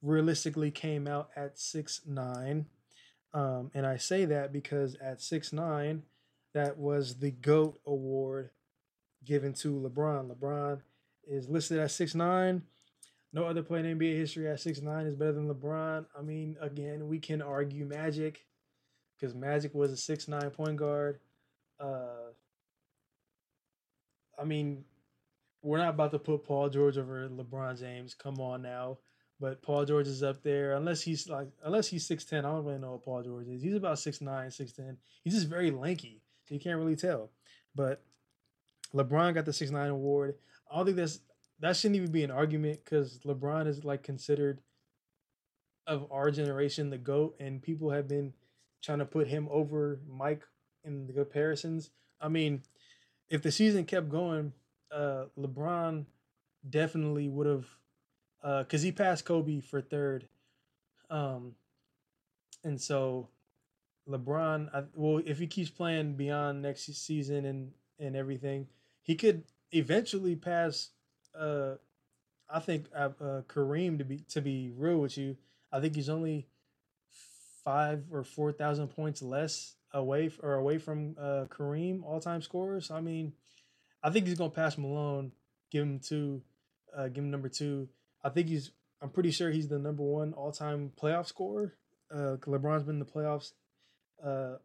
realistically 0.02 0.70
came 0.70 1.06
out 1.06 1.30
at 1.36 1.58
six 1.58 2.02
nine, 2.06 2.66
um, 3.32 3.70
and 3.74 3.86
I 3.86 3.96
say 3.96 4.24
that 4.26 4.52
because 4.52 4.96
at 4.96 5.20
six 5.20 5.52
nine, 5.52 6.02
that 6.54 6.78
was 6.78 7.16
the 7.16 7.30
GOAT 7.30 7.80
award 7.86 8.50
given 9.24 9.52
to 9.54 9.68
LeBron. 9.74 10.34
LeBron 10.34 10.80
is 11.26 11.48
listed 11.48 11.78
at 11.78 11.90
six 11.90 12.14
nine. 12.14 12.62
No 13.32 13.44
other 13.44 13.62
player 13.62 13.84
in 13.84 13.98
NBA 13.98 14.16
history 14.16 14.48
at 14.48 14.60
six 14.60 14.80
nine 14.80 15.06
is 15.06 15.14
better 15.14 15.32
than 15.32 15.48
LeBron. 15.48 16.06
I 16.18 16.22
mean, 16.22 16.56
again, 16.60 17.08
we 17.08 17.20
can 17.20 17.40
argue 17.40 17.84
Magic 17.84 18.44
because 19.18 19.34
Magic 19.34 19.74
was 19.74 19.92
a 19.92 19.96
six 19.96 20.26
nine 20.26 20.50
point 20.50 20.76
guard. 20.76 21.20
Uh, 21.78 22.32
I 24.38 24.44
mean, 24.44 24.84
we're 25.62 25.78
not 25.78 25.90
about 25.90 26.10
to 26.12 26.18
put 26.18 26.44
Paul 26.44 26.68
George 26.70 26.98
over 26.98 27.28
LeBron 27.28 27.78
James. 27.78 28.14
Come 28.14 28.40
on 28.40 28.62
now. 28.62 28.98
But 29.38 29.62
Paul 29.62 29.84
George 29.84 30.06
is 30.06 30.22
up 30.22 30.42
there. 30.42 30.72
Unless 30.72 31.02
he's 31.02 31.28
like 31.28 31.48
unless 31.64 31.86
he's 31.86 32.08
6'10. 32.08 32.38
I 32.38 32.42
don't 32.42 32.64
really 32.64 32.78
know 32.78 32.92
what 32.92 33.04
Paul 33.04 33.22
George 33.22 33.46
is. 33.46 33.62
He's 33.62 33.74
about 33.74 33.96
6'9, 33.96 34.22
6'10. 34.22 34.96
He's 35.22 35.34
just 35.34 35.48
very 35.48 35.70
lanky. 35.70 36.20
So 36.46 36.54
you 36.54 36.60
can't 36.60 36.78
really 36.78 36.96
tell. 36.96 37.30
But 37.74 38.02
LeBron 38.94 39.34
got 39.34 39.44
the 39.44 39.52
six 39.52 39.70
nine 39.70 39.90
award. 39.90 40.34
I 40.70 40.76
don't 40.76 40.86
think 40.86 40.96
that's 40.96 41.20
that 41.60 41.76
shouldn't 41.76 41.96
even 41.96 42.10
be 42.12 42.24
an 42.24 42.30
argument 42.30 42.80
because 42.84 43.18
LeBron 43.24 43.66
is 43.66 43.84
like 43.84 44.02
considered 44.02 44.60
of 45.86 46.06
our 46.10 46.30
generation 46.30 46.90
the 46.90 46.98
GOAT, 46.98 47.36
and 47.40 47.62
people 47.62 47.90
have 47.90 48.08
been 48.08 48.32
trying 48.82 48.98
to 48.98 49.04
put 49.04 49.28
him 49.28 49.48
over 49.50 50.00
Mike 50.08 50.42
in 50.84 51.06
the 51.06 51.12
comparisons. 51.12 51.90
I 52.20 52.28
mean, 52.28 52.62
if 53.28 53.42
the 53.42 53.50
season 53.50 53.84
kept 53.84 54.08
going, 54.08 54.52
uh, 54.92 55.24
LeBron 55.38 56.06
definitely 56.68 57.28
would 57.28 57.46
have, 57.46 57.66
because 58.40 58.82
uh, 58.82 58.84
he 58.84 58.92
passed 58.92 59.24
Kobe 59.24 59.60
for 59.60 59.80
third. 59.80 60.28
Um, 61.10 61.54
and 62.64 62.80
so 62.80 63.28
LeBron, 64.08 64.74
I, 64.74 64.84
well, 64.94 65.22
if 65.24 65.38
he 65.38 65.46
keeps 65.46 65.70
playing 65.70 66.14
beyond 66.14 66.62
next 66.62 66.84
season 66.94 67.44
and 67.44 67.72
and 67.98 68.16
everything, 68.16 68.66
he 69.02 69.14
could 69.14 69.44
eventually 69.72 70.36
pass. 70.36 70.90
Uh, 71.38 71.74
I 72.48 72.60
think 72.60 72.86
uh, 72.94 73.10
uh, 73.20 73.42
Kareem 73.42 73.98
to 73.98 74.04
be 74.04 74.18
to 74.30 74.40
be 74.40 74.72
real 74.76 74.98
with 74.98 75.16
you, 75.16 75.36
I 75.72 75.80
think 75.80 75.94
he's 75.94 76.08
only 76.08 76.48
five 77.64 78.04
or 78.10 78.24
four 78.24 78.52
thousand 78.52 78.88
points 78.88 79.22
less 79.22 79.74
away 79.92 80.30
or 80.42 80.54
away 80.54 80.78
from 80.78 81.16
uh, 81.18 81.44
Kareem 81.48 82.02
all 82.04 82.20
time 82.20 82.42
scorers. 82.42 82.90
I 82.90 83.00
mean, 83.00 83.32
I 84.02 84.10
think 84.10 84.26
he's 84.26 84.38
gonna 84.38 84.50
pass 84.50 84.78
Malone, 84.78 85.32
give 85.70 85.82
him 85.82 86.00
two, 86.00 86.42
uh, 86.96 87.08
give 87.08 87.24
him 87.24 87.30
number 87.30 87.48
two. 87.48 87.88
I 88.24 88.30
think 88.30 88.48
he's. 88.48 88.72
I'm 89.02 89.10
pretty 89.10 89.30
sure 89.30 89.50
he's 89.50 89.68
the 89.68 89.78
number 89.78 90.02
one 90.02 90.34
all 90.34 90.52
time 90.52 90.92
playoff 91.00 91.26
scorer. 91.26 91.74
Uh, 92.12 92.36
LeBron's 92.40 92.82
been 92.82 92.96
in 92.96 92.98
the 92.98 93.04
playoffs 93.06 93.52
uh, 94.22 94.56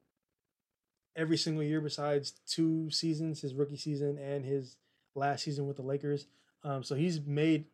every 1.16 1.38
single 1.38 1.64
year 1.64 1.80
besides 1.80 2.34
two 2.48 2.90
seasons, 2.90 3.42
his 3.42 3.54
rookie 3.54 3.78
season 3.78 4.18
and 4.18 4.44
his 4.44 4.76
last 5.14 5.44
season 5.44 5.68
with 5.68 5.78
the 5.78 5.84
Lakers. 5.84 6.26
Um, 6.66 6.84
so 6.84 6.96
he's 6.96 7.22
made 7.22 7.66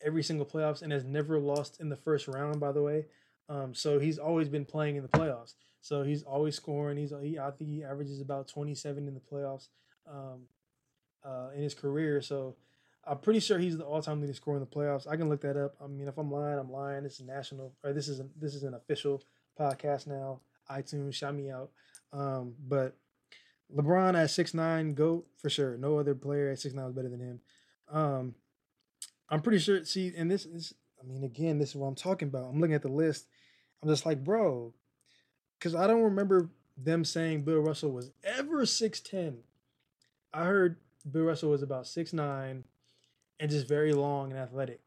every 0.00 0.22
single 0.22 0.46
playoffs 0.46 0.80
and 0.80 0.92
has 0.92 1.04
never 1.04 1.38
lost 1.38 1.80
in 1.80 1.88
the 1.88 1.96
first 1.96 2.28
round. 2.28 2.60
By 2.60 2.72
the 2.72 2.82
way, 2.82 3.06
um, 3.48 3.74
so 3.74 3.98
he's 3.98 4.18
always 4.18 4.48
been 4.48 4.64
playing 4.64 4.96
in 4.96 5.02
the 5.02 5.08
playoffs. 5.08 5.54
So 5.80 6.04
he's 6.04 6.22
always 6.22 6.54
scoring. 6.54 6.96
He's 6.96 7.12
he, 7.20 7.38
I 7.38 7.50
think 7.50 7.70
he 7.70 7.82
averages 7.82 8.20
about 8.20 8.48
27 8.48 9.08
in 9.08 9.14
the 9.14 9.20
playoffs 9.20 9.68
um, 10.08 10.42
uh, 11.24 11.48
in 11.54 11.62
his 11.62 11.74
career. 11.74 12.22
So 12.22 12.54
I'm 13.04 13.18
pretty 13.18 13.40
sure 13.40 13.58
he's 13.58 13.76
the 13.76 13.84
all-time 13.84 14.20
leading 14.20 14.34
scorer 14.34 14.56
in 14.56 14.60
the 14.60 14.66
playoffs. 14.66 15.08
I 15.10 15.16
can 15.16 15.28
look 15.28 15.40
that 15.40 15.56
up. 15.56 15.74
I 15.82 15.88
mean, 15.88 16.06
if 16.06 16.16
I'm 16.16 16.30
lying, 16.30 16.58
I'm 16.58 16.70
lying. 16.70 17.02
This 17.02 17.18
is 17.18 17.26
national, 17.26 17.74
or 17.82 17.92
this 17.92 18.06
is 18.06 18.20
a, 18.20 18.26
this 18.38 18.54
is 18.54 18.62
an 18.62 18.74
official 18.74 19.22
podcast 19.58 20.06
now. 20.06 20.40
iTunes, 20.70 21.14
shout 21.14 21.34
me 21.34 21.50
out. 21.50 21.70
Um, 22.12 22.54
but 22.68 22.96
LeBron 23.74 24.14
at 24.14 24.30
six 24.30 24.54
nine, 24.54 24.94
goat 24.94 25.26
for 25.36 25.50
sure. 25.50 25.76
No 25.76 25.98
other 25.98 26.14
player 26.14 26.50
at 26.50 26.60
six 26.60 26.74
nine 26.74 26.86
is 26.86 26.92
better 26.92 27.08
than 27.08 27.20
him. 27.20 27.40
Um, 27.90 28.34
I'm 29.28 29.40
pretty 29.40 29.58
sure. 29.58 29.84
See, 29.84 30.12
and 30.16 30.30
this 30.30 30.44
is, 30.44 30.74
I 31.00 31.06
mean, 31.06 31.24
again, 31.24 31.58
this 31.58 31.70
is 31.70 31.76
what 31.76 31.86
I'm 31.86 31.94
talking 31.94 32.28
about. 32.28 32.50
I'm 32.50 32.60
looking 32.60 32.74
at 32.74 32.82
the 32.82 32.88
list. 32.88 33.26
I'm 33.82 33.88
just 33.88 34.06
like, 34.06 34.22
bro, 34.22 34.72
because 35.58 35.74
I 35.74 35.86
don't 35.86 36.02
remember 36.02 36.50
them 36.76 37.04
saying 37.04 37.42
Bill 37.42 37.60
Russell 37.60 37.90
was 37.90 38.10
ever 38.24 38.62
6'10. 38.62 39.38
I 40.32 40.44
heard 40.44 40.76
Bill 41.10 41.24
Russell 41.24 41.50
was 41.50 41.62
about 41.62 41.84
6'9 41.84 42.62
and 43.40 43.50
just 43.50 43.68
very 43.68 43.92
long 43.92 44.30
and 44.30 44.40
athletic. 44.40 44.80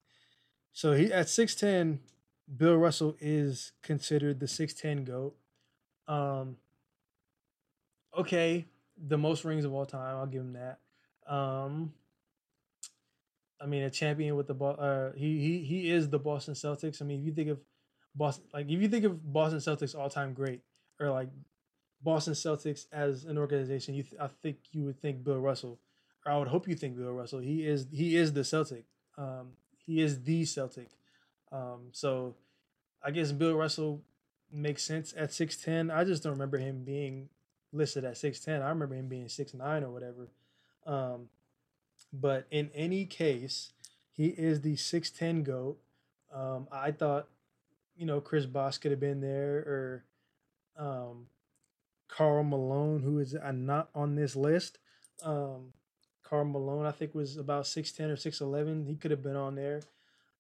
So 0.74 0.94
he 0.94 1.12
at 1.12 1.28
6'10, 1.28 2.00
Bill 2.58 2.76
Russell 2.76 3.16
is 3.20 3.72
considered 3.82 4.40
the 4.40 4.46
6'10 4.46 5.06
GOAT. 5.06 5.36
Um 6.08 6.58
okay, 8.18 8.66
the 8.98 9.18
most 9.18 9.44
rings 9.44 9.66
of 9.66 9.74
all 9.74 9.86
time, 9.86 10.18
I'll 10.18 10.26
give 10.26 10.42
him 10.42 10.54
that. 10.54 10.80
Um 11.28 11.94
I 13.62 13.66
mean 13.66 13.84
a 13.84 13.90
champion 13.90 14.36
with 14.36 14.48
the 14.48 14.54
ball 14.54 14.76
uh 14.80 15.12
he 15.16 15.40
he 15.40 15.64
he 15.64 15.92
is 15.92 16.10
the 16.10 16.20
Boston 16.20 16.54
Celtics. 16.54 17.02
I 17.02 17.06
mean 17.06 17.22
if 17.22 17.26
you 17.26 17.34
think 17.34 17.50
of 17.50 17.60
Boston, 18.16 18.46
like 18.54 18.66
if 18.70 18.82
you 18.82 18.88
think 18.88 19.06
of 19.06 19.34
Boston 19.34 19.60
Celtics 19.60 19.98
all 19.98 20.10
time 20.10 20.34
great, 20.34 20.62
or 21.00 21.10
like 21.10 21.30
Boston 22.02 22.34
Celtics 22.34 22.86
as 22.92 23.26
an 23.26 23.38
organization, 23.38 23.94
you 23.94 24.04
th- 24.04 24.22
I 24.22 24.30
think 24.42 24.58
you 24.72 24.84
would 24.86 25.02
think 25.02 25.24
Bill 25.24 25.40
Russell, 25.40 25.80
or 26.26 26.32
I 26.32 26.38
would 26.38 26.48
hope 26.48 26.68
you 26.68 26.76
think 26.76 26.96
Bill 26.96 27.12
Russell. 27.12 27.40
He 27.40 27.66
is 27.66 27.88
he 27.92 28.16
is 28.16 28.34
the 28.34 28.44
Celtic. 28.44 28.86
Um, 29.18 29.54
he 29.86 30.02
is 30.02 30.24
the 30.24 30.46
Celtic. 30.46 30.90
Um, 31.52 31.90
so 31.92 32.36
I 33.04 33.12
guess 33.12 33.32
Bill 33.32 33.56
Russell 33.56 34.02
makes 34.52 34.84
sense 34.84 35.14
at 35.18 35.34
six 35.34 35.58
ten. 35.58 35.92
I 35.92 36.04
just 36.04 36.24
don't 36.24 36.34
remember 36.34 36.58
him 36.58 36.84
being 36.84 37.30
listed 37.74 38.06
at 38.06 38.18
six 38.18 38.40
ten. 38.40 38.62
I 38.62 38.70
remember 38.70 38.96
him 38.96 39.08
being 39.08 39.28
six 39.28 39.54
nine 39.54 39.84
or 39.84 39.92
whatever. 39.92 40.30
Um, 40.86 41.30
but 42.22 42.48
in 42.52 42.70
any 42.74 43.06
case, 43.06 43.74
he 44.12 44.28
is 44.28 44.62
the 44.62 44.76
six 44.76 45.10
ten 45.10 45.44
goat. 45.44 45.78
Um, 46.34 46.68
I 46.72 46.92
thought 46.92 47.28
you 47.98 48.06
know, 48.06 48.22
Chris 48.22 48.46
Bosh 48.46 48.78
could 48.78 48.92
have 48.92 49.00
been 49.00 49.22
there 49.22 49.58
or 49.58 50.04
um, 50.78 51.28
Karl 52.08 52.44
Malone, 52.44 53.02
who 53.02 53.20
is 53.20 53.36
uh, 53.36 53.52
not 53.52 53.90
on 53.96 54.16
this 54.16 54.36
list. 54.36 54.78
Um, 55.24 55.74
Karl 56.24 56.46
Malone, 56.46 56.86
I 56.86 56.92
think, 56.92 57.16
was 57.16 57.38
about 57.38 57.66
6'10 57.66 58.10
or 58.10 58.16
6'11. 58.16 58.88
He 58.88 58.96
could 58.96 59.12
have 59.12 59.24
been 59.24 59.36
on 59.36 59.56
there. 59.56 59.82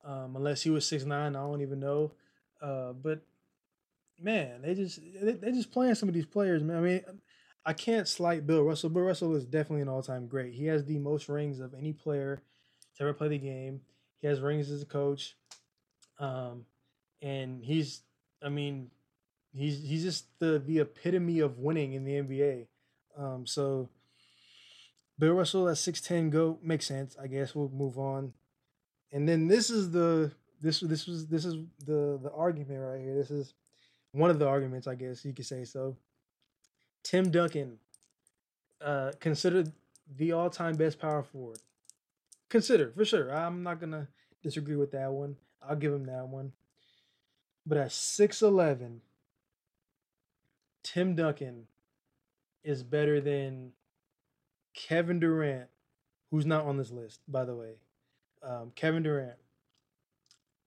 Um, 0.03 0.35
unless 0.35 0.61
he 0.61 0.69
was 0.69 0.85
6'9, 0.85 1.11
I 1.11 1.31
don't 1.31 1.61
even 1.61 1.79
know. 1.79 2.11
Uh, 2.61 2.93
but 2.93 3.21
man, 4.21 4.61
they 4.61 4.75
just 4.75 4.99
they, 5.21 5.33
they 5.33 5.51
just 5.51 5.71
playing 5.71 5.95
some 5.95 6.09
of 6.09 6.15
these 6.15 6.25
players, 6.25 6.63
man. 6.63 6.77
I 6.77 6.81
mean, 6.81 7.01
I 7.65 7.73
can't 7.73 8.07
slight 8.07 8.45
Bill 8.45 8.63
Russell. 8.63 8.89
Bill 8.89 9.03
Russell 9.03 9.35
is 9.35 9.45
definitely 9.45 9.81
an 9.81 9.89
all-time 9.89 10.27
great. 10.27 10.53
He 10.53 10.67
has 10.67 10.85
the 10.85 10.99
most 10.99 11.27
rings 11.27 11.59
of 11.59 11.73
any 11.73 11.93
player 11.93 12.41
to 12.97 13.03
ever 13.03 13.13
play 13.13 13.29
the 13.29 13.39
game. 13.39 13.81
He 14.21 14.27
has 14.27 14.39
rings 14.39 14.69
as 14.69 14.81
a 14.81 14.85
coach. 14.85 15.35
Um, 16.19 16.65
and 17.21 17.63
he's 17.63 18.01
I 18.43 18.49
mean 18.49 18.91
he's 19.53 19.81
he's 19.81 20.03
just 20.03 20.25
the 20.39 20.59
the 20.59 20.79
epitome 20.79 21.39
of 21.39 21.57
winning 21.57 21.93
in 21.93 22.05
the 22.05 22.13
NBA. 22.13 22.67
Um, 23.17 23.47
so 23.47 23.89
Bill 25.17 25.33
Russell 25.33 25.67
at 25.69 25.77
six 25.77 26.01
ten 26.01 26.29
go 26.29 26.59
makes 26.61 26.85
sense. 26.85 27.15
I 27.21 27.27
guess 27.27 27.55
we'll 27.55 27.69
move 27.69 27.97
on. 27.97 28.33
And 29.11 29.27
then 29.27 29.47
this 29.47 29.69
is 29.69 29.91
the 29.91 30.31
this 30.61 30.81
this 30.81 31.07
was 31.07 31.27
this 31.27 31.45
is 31.45 31.55
the 31.85 32.19
the 32.21 32.31
argument 32.35 32.81
right 32.81 33.01
here. 33.01 33.15
This 33.15 33.31
is 33.31 33.53
one 34.11 34.29
of 34.29 34.39
the 34.39 34.47
arguments, 34.47 34.87
I 34.87 34.95
guess 34.95 35.25
you 35.25 35.33
could 35.33 35.45
say 35.45 35.65
so. 35.65 35.97
Tim 37.05 37.29
Duncan, 37.29 37.77
uh, 38.81 39.11
considered 39.19 39.71
the 40.17 40.31
all 40.31 40.49
time 40.49 40.75
best 40.75 40.97
power 40.99 41.21
forward. 41.21 41.59
Consider 42.49 42.91
for 42.91 43.05
sure. 43.05 43.31
I'm 43.31 43.61
not 43.61 43.79
gonna 43.79 44.07
disagree 44.41 44.75
with 44.75 44.91
that 44.91 45.11
one. 45.11 45.37
I'll 45.61 45.75
give 45.75 45.93
him 45.93 46.05
that 46.05 46.27
one. 46.27 46.53
But 47.63 47.77
at 47.77 47.91
6'11, 47.91 49.01
Tim 50.81 51.15
Duncan 51.15 51.67
is 52.63 52.81
better 52.81 53.21
than 53.21 53.73
Kevin 54.73 55.19
Durant, 55.19 55.69
who's 56.31 56.45
not 56.47 56.65
on 56.65 56.77
this 56.77 56.91
list, 56.91 57.21
by 57.27 57.45
the 57.45 57.55
way. 57.55 57.75
Um, 58.41 58.71
Kevin 58.75 59.03
Durant, 59.03 59.37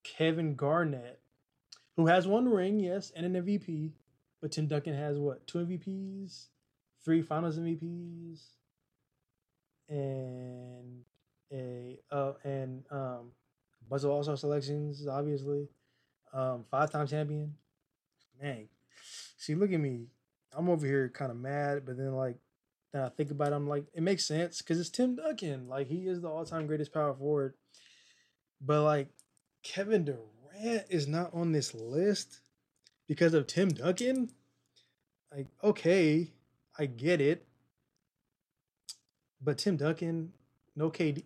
Kevin 0.05 0.55
Garnett, 0.55 1.19
who 1.97 2.07
has 2.07 2.29
one 2.29 2.49
ring, 2.49 2.79
yes, 2.79 3.11
and 3.17 3.27
an 3.27 3.45
MVP, 3.45 3.91
but 4.41 4.53
Tim 4.53 4.67
Duncan 4.67 4.95
has 4.95 5.19
what? 5.19 5.47
Two 5.47 5.59
MVPs, 5.59 6.47
three 7.05 7.23
Finals 7.23 7.59
MVPs, 7.59 8.41
and 9.89 11.05
a 11.53 11.99
uh, 12.11 12.33
and 12.45 12.85
um, 12.91 13.33
bunch 13.89 14.05
of 14.05 14.11
All 14.11 14.23
Star 14.23 14.37
selections, 14.37 15.07
obviously. 15.07 15.69
Um, 16.33 16.65
five 16.71 16.91
time 16.91 17.07
champion. 17.07 17.55
Man, 18.41 18.69
see, 19.37 19.55
look 19.55 19.73
at 19.73 19.81
me. 19.81 20.07
I'm 20.53 20.69
over 20.69 20.87
here 20.87 21.09
kind 21.09 21.31
of 21.31 21.37
mad, 21.37 21.85
but 21.85 21.97
then 21.97 22.15
like 22.15 22.37
then 22.93 23.03
I 23.03 23.09
think 23.11 23.31
about 23.31 23.53
it, 23.53 23.55
I'm 23.55 23.69
like, 23.69 23.85
it 23.93 24.03
makes 24.03 24.27
sense 24.27 24.59
because 24.59 24.81
it's 24.81 24.91
Tim 24.91 25.17
Duncan. 25.17 25.69
Like 25.69 25.89
he 25.89 26.07
is 26.07 26.21
the 26.21 26.29
all 26.29 26.45
time 26.45 26.67
greatest 26.67 26.93
power 26.93 27.15
forward. 27.15 27.55
But 28.61 28.83
like 28.83 29.09
Kevin 29.63 30.05
Durant 30.05 30.85
is 30.89 31.07
not 31.07 31.33
on 31.35 31.53
this 31.53 31.75
list 31.75 32.41
because 33.09 33.35
of 33.35 33.47
Tim 33.47 33.71
Duncan. 33.71 34.31
Like, 35.35 35.47
okay, 35.65 36.31
I 36.79 36.87
get 36.87 37.21
it. 37.21 37.45
But 39.43 39.59
Tim 39.59 39.77
Duncan, 39.77 40.33
no 40.77 40.91
KD. 40.91 41.25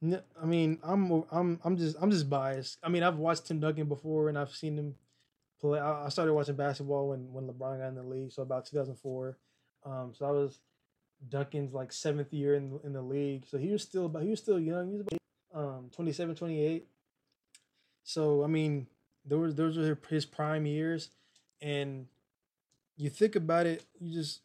No, 0.00 0.20
I 0.40 0.46
mean, 0.46 0.78
I'm 0.82 1.24
I'm 1.30 1.58
I'm 1.64 1.76
just 1.76 1.96
I'm 2.00 2.10
just 2.10 2.28
biased. 2.28 2.78
I 2.82 2.88
mean, 2.88 3.02
I've 3.02 3.16
watched 3.16 3.46
Tim 3.46 3.60
Duncan 3.60 3.86
before, 3.86 4.28
and 4.28 4.38
I've 4.38 4.54
seen 4.54 4.76
him 4.76 4.94
play. 5.60 5.80
I 5.80 6.08
started 6.10 6.34
watching 6.34 6.56
basketball 6.56 7.08
when 7.08 7.32
when 7.32 7.46
LeBron 7.46 7.78
got 7.78 7.88
in 7.88 7.94
the 7.94 8.02
league, 8.02 8.32
so 8.32 8.42
about 8.42 8.66
2004. 8.66 9.38
Um, 9.86 10.12
so 10.14 10.26
I 10.26 10.30
was 10.30 10.58
Duncan's 11.28 11.72
like 11.72 11.92
seventh 11.92 12.32
year 12.32 12.56
in 12.56 12.78
in 12.84 12.92
the 12.92 13.00
league, 13.00 13.46
so 13.46 13.56
he 13.56 13.70
was 13.70 13.82
still 13.82 14.06
about 14.06 14.22
he 14.22 14.28
was 14.28 14.40
still 14.40 14.60
young. 14.60 14.90
He 14.90 14.96
was 14.96 15.06
about 15.06 15.20
um 15.54 15.90
27, 15.94 16.34
28. 16.34 16.86
So 18.02 18.44
I 18.44 18.46
mean, 18.48 18.86
those 19.24 19.54
those 19.54 19.78
are 19.78 19.98
his 20.08 20.26
prime 20.26 20.66
years, 20.66 21.10
and 21.60 22.06
you 22.96 23.10
think 23.10 23.36
about 23.36 23.66
it, 23.66 23.84
you 24.00 24.12
just 24.12 24.40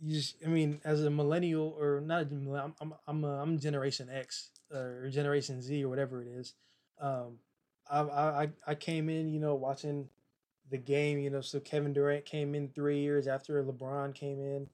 you 0.00 0.14
just 0.14 0.36
I 0.44 0.48
mean, 0.48 0.80
as 0.84 1.04
a 1.04 1.10
millennial 1.10 1.76
or 1.78 2.00
not, 2.00 2.22
I'm 2.30 2.74
I'm 2.80 2.94
I'm, 3.06 3.24
a, 3.24 3.42
I'm 3.42 3.58
Generation 3.58 4.08
X 4.12 4.50
or 4.72 5.08
Generation 5.10 5.62
Z 5.62 5.84
or 5.84 5.88
whatever 5.88 6.22
it 6.22 6.28
is. 6.28 6.54
Um, 7.00 7.38
I 7.90 8.00
I 8.00 8.48
I 8.66 8.74
came 8.74 9.08
in, 9.08 9.28
you 9.30 9.40
know, 9.40 9.54
watching 9.54 10.08
the 10.70 10.78
game, 10.78 11.18
you 11.18 11.30
know. 11.30 11.40
So 11.40 11.60
Kevin 11.60 11.92
Durant 11.92 12.24
came 12.24 12.54
in 12.54 12.68
three 12.68 13.00
years 13.00 13.26
after 13.26 13.62
LeBron 13.62 14.14
came 14.14 14.40
in. 14.40 14.68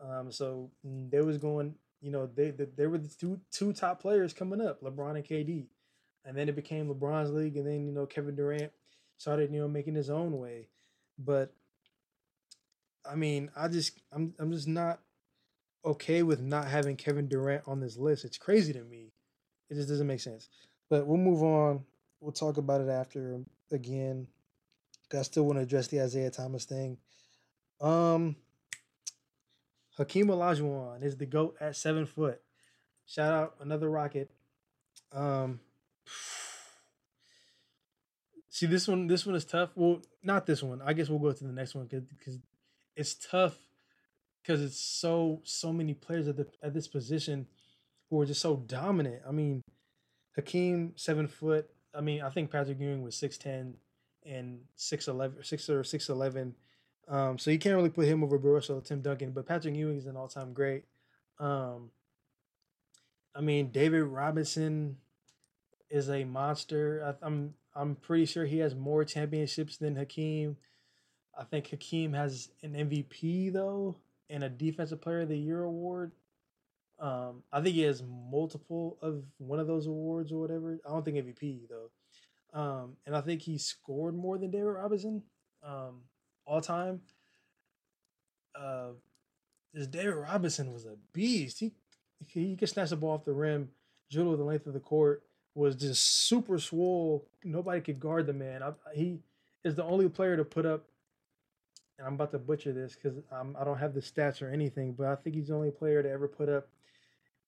Um, 0.00 0.30
so 0.30 0.70
they 0.84 1.20
was 1.20 1.38
going, 1.38 1.74
you 2.00 2.12
know, 2.12 2.26
they, 2.26 2.50
they 2.50 2.66
they 2.76 2.86
were 2.86 2.98
the 2.98 3.08
two 3.08 3.40
two 3.50 3.72
top 3.72 4.00
players 4.00 4.32
coming 4.32 4.60
up, 4.60 4.80
LeBron 4.82 5.16
and 5.16 5.24
KD, 5.24 5.66
and 6.24 6.36
then 6.36 6.48
it 6.48 6.56
became 6.56 6.88
LeBron's 6.88 7.30
league, 7.30 7.56
and 7.56 7.66
then 7.66 7.86
you 7.86 7.92
know 7.92 8.06
Kevin 8.06 8.36
Durant 8.36 8.72
started, 9.18 9.52
you 9.52 9.60
know, 9.60 9.68
making 9.68 9.94
his 9.94 10.10
own 10.10 10.38
way. 10.38 10.68
But 11.18 11.52
I 13.08 13.14
mean, 13.14 13.50
I 13.56 13.68
just 13.68 14.00
I'm 14.12 14.34
I'm 14.38 14.52
just 14.52 14.68
not 14.68 15.00
okay 15.84 16.22
with 16.22 16.40
not 16.40 16.68
having 16.68 16.96
Kevin 16.96 17.28
Durant 17.28 17.64
on 17.66 17.80
this 17.80 17.96
list. 17.96 18.24
It's 18.24 18.38
crazy 18.38 18.72
to 18.72 18.82
me. 18.82 19.12
It 19.70 19.74
just 19.74 19.88
doesn't 19.88 20.06
make 20.06 20.20
sense. 20.20 20.48
But 20.88 21.06
we'll 21.06 21.18
move 21.18 21.42
on. 21.42 21.84
We'll 22.20 22.32
talk 22.32 22.56
about 22.56 22.80
it 22.80 22.88
after 22.88 23.40
again. 23.70 24.26
I 25.12 25.22
still 25.22 25.44
want 25.44 25.58
to 25.58 25.62
address 25.62 25.86
the 25.86 26.02
Isaiah 26.02 26.30
Thomas 26.30 26.64
thing. 26.64 26.98
Um, 27.80 28.36
Hakeem 29.96 30.26
Olajuwon 30.26 31.02
is 31.02 31.16
the 31.16 31.26
goat 31.26 31.56
at 31.60 31.76
seven 31.76 32.04
foot. 32.06 32.40
Shout 33.06 33.32
out 33.32 33.54
another 33.60 33.88
Rocket. 33.88 34.30
Um, 35.12 35.60
see 38.48 38.66
this 38.66 38.88
one. 38.88 39.06
This 39.06 39.24
one 39.24 39.34
is 39.34 39.44
tough. 39.44 39.70
Well, 39.74 40.02
not 40.22 40.46
this 40.46 40.62
one. 40.62 40.82
I 40.84 40.92
guess 40.92 41.08
we'll 41.08 41.18
go 41.18 41.32
to 41.32 41.44
the 41.44 41.52
next 41.52 41.74
one 41.74 41.86
because 41.86 42.38
it's 42.96 43.14
tough 43.14 43.56
because 44.42 44.62
it's 44.62 44.80
so 44.80 45.40
so 45.44 45.72
many 45.72 45.94
players 45.94 46.28
at 46.28 46.36
the 46.36 46.46
at 46.62 46.74
this 46.74 46.88
position 46.88 47.46
who 48.10 48.20
are 48.20 48.26
just 48.26 48.40
so 48.40 48.56
dominant. 48.56 49.22
I 49.26 49.32
mean, 49.32 49.62
Hakeem 50.34 50.92
seven 50.96 51.28
foot. 51.28 51.68
I 51.94 52.00
mean, 52.00 52.22
I 52.22 52.30
think 52.30 52.50
Patrick 52.50 52.80
Ewing 52.80 53.02
was 53.02 53.16
six 53.16 53.38
ten 53.38 53.74
and 54.24 54.60
six 54.76 55.08
eleven, 55.08 55.42
six 55.44 55.68
or 55.70 55.84
six 55.84 56.08
eleven. 56.08 56.54
Um, 57.06 57.38
so 57.38 57.50
you 57.50 57.58
can't 57.58 57.76
really 57.76 57.88
put 57.88 58.06
him 58.06 58.22
over 58.22 58.36
Russell 58.36 58.78
or 58.78 58.80
Tim 58.82 59.00
Duncan, 59.00 59.30
but 59.30 59.46
Patrick 59.46 59.74
Ewing 59.74 59.96
is 59.96 60.06
an 60.06 60.16
all 60.16 60.28
time 60.28 60.52
great. 60.52 60.84
Um, 61.38 61.90
I 63.34 63.40
mean, 63.40 63.70
David 63.70 64.02
Robinson 64.02 64.96
is 65.90 66.08
a 66.10 66.24
monster. 66.24 67.16
I, 67.22 67.26
I'm 67.26 67.54
I'm 67.74 67.96
pretty 67.96 68.26
sure 68.26 68.44
he 68.44 68.58
has 68.58 68.74
more 68.74 69.04
championships 69.04 69.76
than 69.76 69.96
Hakeem. 69.96 70.56
I 71.38 71.44
think 71.44 71.68
Hakeem 71.68 72.12
has 72.14 72.50
an 72.62 72.72
MVP 72.74 73.52
though 73.52 73.96
and 74.28 74.42
a 74.42 74.48
Defensive 74.48 75.00
Player 75.00 75.20
of 75.20 75.28
the 75.28 75.38
Year 75.38 75.62
award. 75.62 76.12
Um, 76.98 77.44
I 77.52 77.60
think 77.60 77.76
he 77.76 77.82
has 77.82 78.02
multiple 78.02 78.98
of 79.00 79.22
one 79.38 79.60
of 79.60 79.68
those 79.68 79.86
awards 79.86 80.32
or 80.32 80.40
whatever. 80.40 80.80
I 80.84 80.90
don't 80.90 81.04
think 81.04 81.16
MVP 81.16 81.68
though. 81.68 81.90
Um, 82.58 82.96
and 83.06 83.14
I 83.14 83.20
think 83.20 83.42
he 83.42 83.58
scored 83.58 84.16
more 84.16 84.38
than 84.38 84.50
David 84.50 84.66
Robinson 84.66 85.22
um, 85.62 86.02
all 86.44 86.60
time. 86.60 87.02
Uh, 88.54 88.90
this 89.72 89.86
David 89.86 90.14
Robinson 90.14 90.72
was 90.72 90.86
a 90.86 90.96
beast. 91.12 91.60
He 91.60 91.72
he 92.26 92.56
could 92.56 92.68
snatch 92.68 92.90
the 92.90 92.96
ball 92.96 93.14
off 93.14 93.24
the 93.24 93.32
rim, 93.32 93.68
dribble 94.10 94.36
the 94.36 94.42
length 94.42 94.66
of 94.66 94.72
the 94.72 94.80
court, 94.80 95.22
was 95.58 95.74
just 95.74 96.28
super 96.28 96.58
swole. 96.58 97.26
Nobody 97.44 97.80
could 97.80 97.98
guard 97.98 98.26
the 98.26 98.32
man. 98.32 98.62
I, 98.62 98.72
he 98.94 99.18
is 99.64 99.74
the 99.74 99.84
only 99.84 100.08
player 100.08 100.36
to 100.36 100.44
put 100.44 100.64
up. 100.64 100.84
And 101.98 102.06
I'm 102.06 102.14
about 102.14 102.30
to 102.30 102.38
butcher 102.38 102.72
this 102.72 102.94
because 102.94 103.18
I 103.32 103.64
don't 103.64 103.78
have 103.78 103.92
the 103.92 104.00
stats 104.00 104.40
or 104.40 104.50
anything, 104.50 104.92
but 104.92 105.08
I 105.08 105.16
think 105.16 105.34
he's 105.34 105.48
the 105.48 105.54
only 105.54 105.72
player 105.72 106.00
to 106.00 106.08
ever 106.08 106.28
put 106.28 106.48
up 106.48 106.68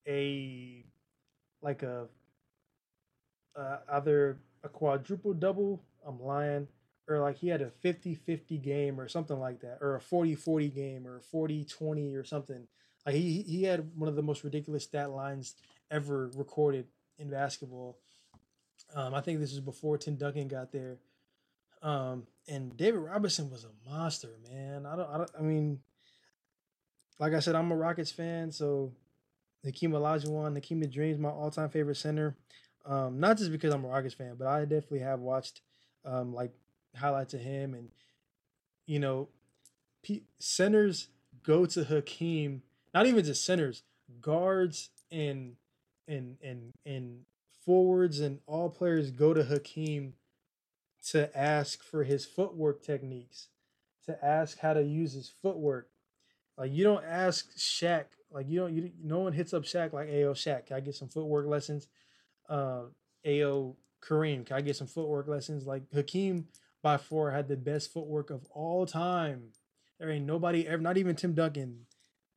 a 0.08 0.84
like 1.62 1.84
a 1.84 2.08
uh, 3.56 3.76
either 3.92 4.38
a 4.64 4.68
quadruple 4.68 5.34
double. 5.34 5.80
I'm 6.04 6.20
lying. 6.20 6.66
Or 7.08 7.20
like 7.20 7.38
he 7.38 7.48
had 7.48 7.62
a 7.62 7.70
50 7.70 8.16
50 8.16 8.58
game 8.58 9.00
or 9.00 9.08
something 9.08 9.38
like 9.38 9.60
that, 9.60 9.78
or 9.80 9.94
a 9.96 10.00
40 10.00 10.34
40 10.34 10.68
game 10.68 11.06
or 11.06 11.20
40 11.20 11.64
20 11.64 12.14
or 12.14 12.24
something. 12.24 12.66
Like 13.06 13.14
he, 13.14 13.42
he 13.42 13.62
had 13.64 13.88
one 13.96 14.08
of 14.08 14.16
the 14.16 14.22
most 14.22 14.42
ridiculous 14.42 14.84
stat 14.84 15.10
lines 15.10 15.54
ever 15.90 16.30
recorded 16.34 16.86
in 17.20 17.30
basketball. 17.30 17.98
Um, 18.94 19.14
I 19.14 19.20
think 19.20 19.38
this 19.38 19.52
is 19.52 19.60
before 19.60 19.98
Tim 19.98 20.16
Duncan 20.16 20.48
got 20.48 20.72
there. 20.72 20.96
Um, 21.82 22.26
and 22.48 22.76
David 22.76 22.98
Robinson 22.98 23.50
was 23.50 23.64
a 23.64 23.90
monster, 23.90 24.30
man. 24.50 24.86
I 24.86 24.96
don't, 24.96 25.08
I 25.08 25.18
don't, 25.18 25.30
I 25.38 25.42
mean, 25.42 25.80
like 27.18 27.34
I 27.34 27.40
said, 27.40 27.54
I'm 27.54 27.70
a 27.70 27.76
Rockets 27.76 28.10
fan, 28.10 28.50
so 28.50 28.92
Hakeem 29.64 29.92
Olajuwon, 29.92 30.54
Hakeem 30.54 30.80
the 30.80 30.86
Dream's 30.86 31.18
my 31.18 31.28
all-time 31.28 31.68
favorite 31.68 31.96
center. 31.96 32.36
Um, 32.86 33.20
not 33.20 33.36
just 33.36 33.52
because 33.52 33.72
I'm 33.72 33.84
a 33.84 33.88
Rockets 33.88 34.14
fan, 34.14 34.36
but 34.38 34.46
I 34.46 34.62
definitely 34.62 35.00
have 35.00 35.20
watched 35.20 35.60
um, 36.04 36.34
like 36.34 36.52
highlights 36.96 37.34
of 37.34 37.40
him, 37.40 37.74
and 37.74 37.90
you 38.86 38.98
know, 38.98 39.28
P- 40.02 40.24
centers 40.38 41.08
go 41.42 41.66
to 41.66 41.84
Hakeem. 41.84 42.62
Not 42.94 43.06
even 43.06 43.24
just 43.24 43.44
centers, 43.44 43.82
guards 44.20 44.90
and 45.12 45.56
and 46.08 46.36
and 46.42 46.72
and 46.84 47.20
forwards 47.64 48.20
and 48.20 48.40
all 48.46 48.70
players 48.70 49.10
go 49.10 49.34
to 49.34 49.44
Hakeem 49.44 50.14
to 51.08 51.36
ask 51.36 51.82
for 51.82 52.04
his 52.04 52.26
footwork 52.26 52.82
techniques, 52.82 53.48
to 54.06 54.24
ask 54.24 54.58
how 54.58 54.74
to 54.74 54.82
use 54.82 55.12
his 55.12 55.32
footwork. 55.42 55.88
Like 56.58 56.72
you 56.72 56.84
don't 56.84 57.04
ask 57.04 57.56
Shaq, 57.56 58.04
like 58.30 58.48
you 58.48 58.60
don't 58.60 58.74
you 58.74 58.90
no 59.02 59.20
one 59.20 59.32
hits 59.32 59.54
up 59.54 59.64
Shaq 59.64 59.92
like, 59.92 60.08
"Hey, 60.08 60.22
yo, 60.22 60.34
Shaq, 60.34 60.66
can 60.66 60.76
I 60.76 60.80
get 60.80 60.94
some 60.94 61.08
footwork 61.08 61.46
lessons?" 61.46 61.88
uh, 62.50 62.82
Ao 63.26 63.76
Kareem. 64.02 64.44
Can 64.44 64.56
I 64.56 64.60
get 64.60 64.76
some 64.76 64.86
footwork 64.86 65.28
lessons? 65.28 65.66
Like 65.66 65.84
Hakeem 65.94 66.48
by 66.82 66.96
far 66.96 67.30
had 67.30 67.48
the 67.48 67.56
best 67.56 67.92
footwork 67.92 68.30
of 68.30 68.44
all 68.50 68.84
time. 68.84 69.52
There 69.98 70.10
ain't 70.10 70.26
nobody 70.26 70.66
ever, 70.66 70.82
not 70.82 70.98
even 70.98 71.16
Tim 71.16 71.34
Duncan. 71.34 71.86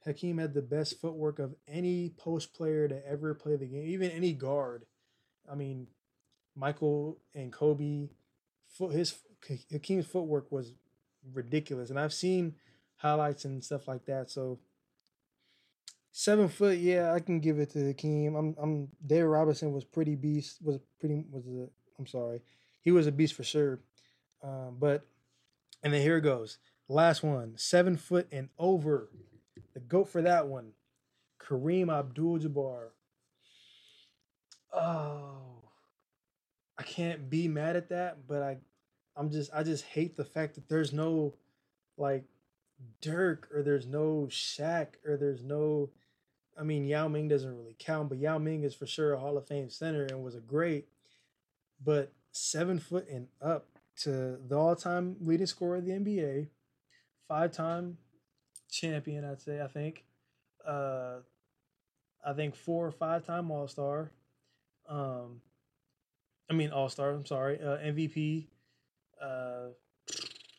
Hakeem 0.05 0.37
had 0.37 0.53
the 0.53 0.61
best 0.61 0.99
footwork 0.99 1.39
of 1.39 1.55
any 1.67 2.09
post 2.17 2.53
player 2.53 2.87
to 2.87 3.07
ever 3.07 3.33
play 3.33 3.55
the 3.55 3.65
game, 3.65 3.85
even 3.85 4.11
any 4.11 4.33
guard. 4.33 4.85
I 5.51 5.55
mean, 5.55 5.87
Michael 6.55 7.19
and 7.33 7.51
Kobe, 7.51 8.09
his 8.91 9.15
Hakeem's 9.71 10.07
footwork 10.07 10.51
was 10.51 10.73
ridiculous, 11.33 11.89
and 11.89 11.99
I've 11.99 12.13
seen 12.13 12.55
highlights 12.97 13.45
and 13.45 13.63
stuff 13.63 13.87
like 13.87 14.05
that. 14.05 14.29
So 14.29 14.59
Seven 16.15 16.47
foot, 16.47 16.77
yeah, 16.77 17.11
I 17.11 17.19
can 17.19 17.39
give 17.39 17.57
it 17.57 17.71
to 17.71 17.87
Hakeem. 17.87 18.35
I'm, 18.35 18.55
I'm. 18.61 18.87
David 19.03 19.25
Robinson 19.25 19.73
was 19.73 19.83
pretty 19.83 20.13
beast. 20.13 20.59
Was 20.61 20.77
pretty 20.99 21.25
was 21.31 21.43
a. 21.47 21.67
I'm 21.97 22.05
sorry, 22.05 22.41
he 22.83 22.91
was 22.91 23.07
a 23.07 23.11
beast 23.11 23.33
for 23.33 23.43
sure. 23.43 23.79
Um, 24.43 24.77
but, 24.79 25.07
and 25.81 25.91
then 25.91 26.03
here 26.03 26.17
it 26.17 26.21
goes. 26.21 26.59
Last 26.87 27.23
one, 27.23 27.53
seven 27.57 27.97
foot 27.97 28.27
and 28.31 28.49
over. 28.59 29.09
The 29.73 29.79
goat 29.79 30.09
for 30.09 30.21
that 30.21 30.47
one, 30.47 30.73
Kareem 31.39 31.91
Abdul-Jabbar. 31.91 32.89
Oh, 34.71 35.69
I 36.77 36.83
can't 36.83 37.29
be 37.29 37.47
mad 37.47 37.75
at 37.75 37.89
that, 37.89 38.27
but 38.27 38.41
I, 38.41 38.57
I'm 39.15 39.29
just 39.29 39.51
I 39.53 39.63
just 39.63 39.85
hate 39.85 40.15
the 40.15 40.25
fact 40.25 40.55
that 40.55 40.69
there's 40.69 40.93
no, 40.93 41.35
like, 41.97 42.25
Dirk 43.01 43.47
or 43.53 43.63
there's 43.63 43.85
no 43.85 44.27
Shaq 44.29 44.95
or 45.05 45.15
there's 45.15 45.43
no, 45.43 45.89
I 46.59 46.63
mean 46.63 46.85
Yao 46.85 47.07
Ming 47.07 47.27
doesn't 47.27 47.55
really 47.55 47.75
count, 47.79 48.09
but 48.09 48.17
Yao 48.17 48.37
Ming 48.37 48.63
is 48.63 48.75
for 48.75 48.87
sure 48.87 49.13
a 49.13 49.19
Hall 49.19 49.37
of 49.37 49.47
Fame 49.47 49.69
center 49.69 50.05
and 50.05 50.23
was 50.23 50.35
a 50.35 50.39
great, 50.39 50.87
but 51.83 52.11
seven 52.31 52.79
foot 52.79 53.07
and 53.09 53.27
up 53.41 53.67
to 53.95 54.37
the 54.47 54.57
all-time 54.57 55.15
leading 55.21 55.45
scorer 55.45 55.77
of 55.77 55.85
the 55.85 55.91
NBA, 55.91 56.47
five-time 57.27 57.97
champion, 58.73 59.23
I'd 59.23 59.41
say. 59.41 59.61
I 59.61 59.67
think, 59.67 60.03
uh, 60.67 61.17
I 62.25 62.33
think 62.33 62.55
four 62.55 62.87
or 62.87 62.91
five-time 62.91 63.51
All-Star. 63.51 64.11
Um, 64.89 65.41
I 66.49 66.53
mean 66.53 66.71
All-Star. 66.71 67.11
I'm 67.11 67.25
sorry, 67.25 67.59
uh, 67.61 67.77
MVP, 67.77 68.47
uh, 69.21 69.69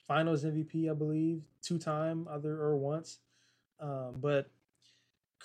Finals 0.06 0.44
MVP, 0.44 0.90
I 0.90 0.94
believe, 0.94 1.42
two-time 1.62 2.28
other 2.30 2.60
or 2.60 2.76
once. 2.76 3.18
Um, 3.80 4.16
but 4.20 4.50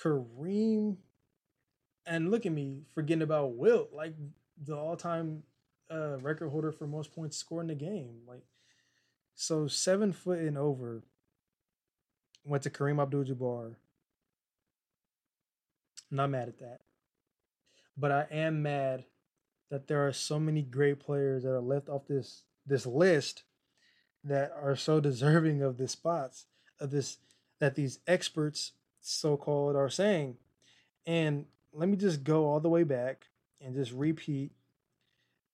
Kareem, 0.01 0.97
and 2.05 2.29
look 2.29 2.45
at 2.45 2.51
me 2.51 2.83
forgetting 2.93 3.21
about 3.21 3.55
Wilt, 3.55 3.93
like 3.93 4.13
the 4.61 4.75
all-time 4.75 5.43
uh, 5.91 6.17
record 6.19 6.49
holder 6.49 6.71
for 6.71 6.87
most 6.87 7.13
points 7.13 7.37
scored 7.37 7.63
in 7.63 7.67
the 7.69 7.75
game. 7.75 8.19
Like, 8.27 8.43
so 9.33 9.67
seven 9.67 10.11
foot 10.11 10.39
and 10.39 10.57
over 10.57 11.03
went 12.49 12.63
to 12.63 12.69
Kareem 12.69 13.01
Abdul-Jabbar. 13.01 13.75
Not 16.11 16.31
mad 16.31 16.47
at 16.47 16.59
that, 16.59 16.79
but 17.95 18.11
I 18.11 18.25
am 18.31 18.63
mad 18.63 19.05
that 19.69 19.87
there 19.87 20.07
are 20.07 20.11
so 20.11 20.39
many 20.39 20.63
great 20.63 20.99
players 20.99 21.43
that 21.43 21.51
are 21.51 21.61
left 21.61 21.87
off 21.87 22.07
this 22.07 22.43
this 22.65 22.87
list 22.87 23.43
that 24.23 24.51
are 24.59 24.75
so 24.75 24.99
deserving 25.09 25.61
of 25.61 25.77
the 25.77 25.87
spots 25.87 26.45
of 26.79 26.89
this 26.89 27.17
that 27.59 27.75
these 27.75 27.99
experts 28.07 28.71
so 29.01 29.37
called 29.37 29.75
are 29.75 29.89
saying. 29.89 30.37
And 31.05 31.45
let 31.71 31.87
me 31.87 31.97
just 31.97 32.23
go 32.23 32.45
all 32.45 32.59
the 32.59 32.69
way 32.69 32.83
back 32.83 33.27
and 33.61 33.75
just 33.75 33.91
repeat 33.91 34.51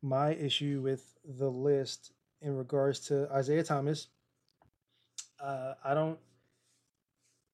my 0.01 0.33
issue 0.33 0.81
with 0.81 1.15
the 1.25 1.49
list 1.49 2.13
in 2.41 2.55
regards 2.55 2.99
to 3.07 3.27
Isaiah 3.33 3.63
Thomas. 3.63 4.07
Uh, 5.43 5.73
I 5.83 5.93
don't 5.93 6.19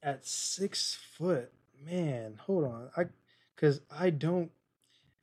at 0.03 0.25
six 0.25 0.97
foot, 1.17 1.51
man. 1.85 2.39
Hold 2.45 2.65
on, 2.65 2.89
I 2.95 3.05
because 3.55 3.81
I 3.91 4.09
don't 4.09 4.51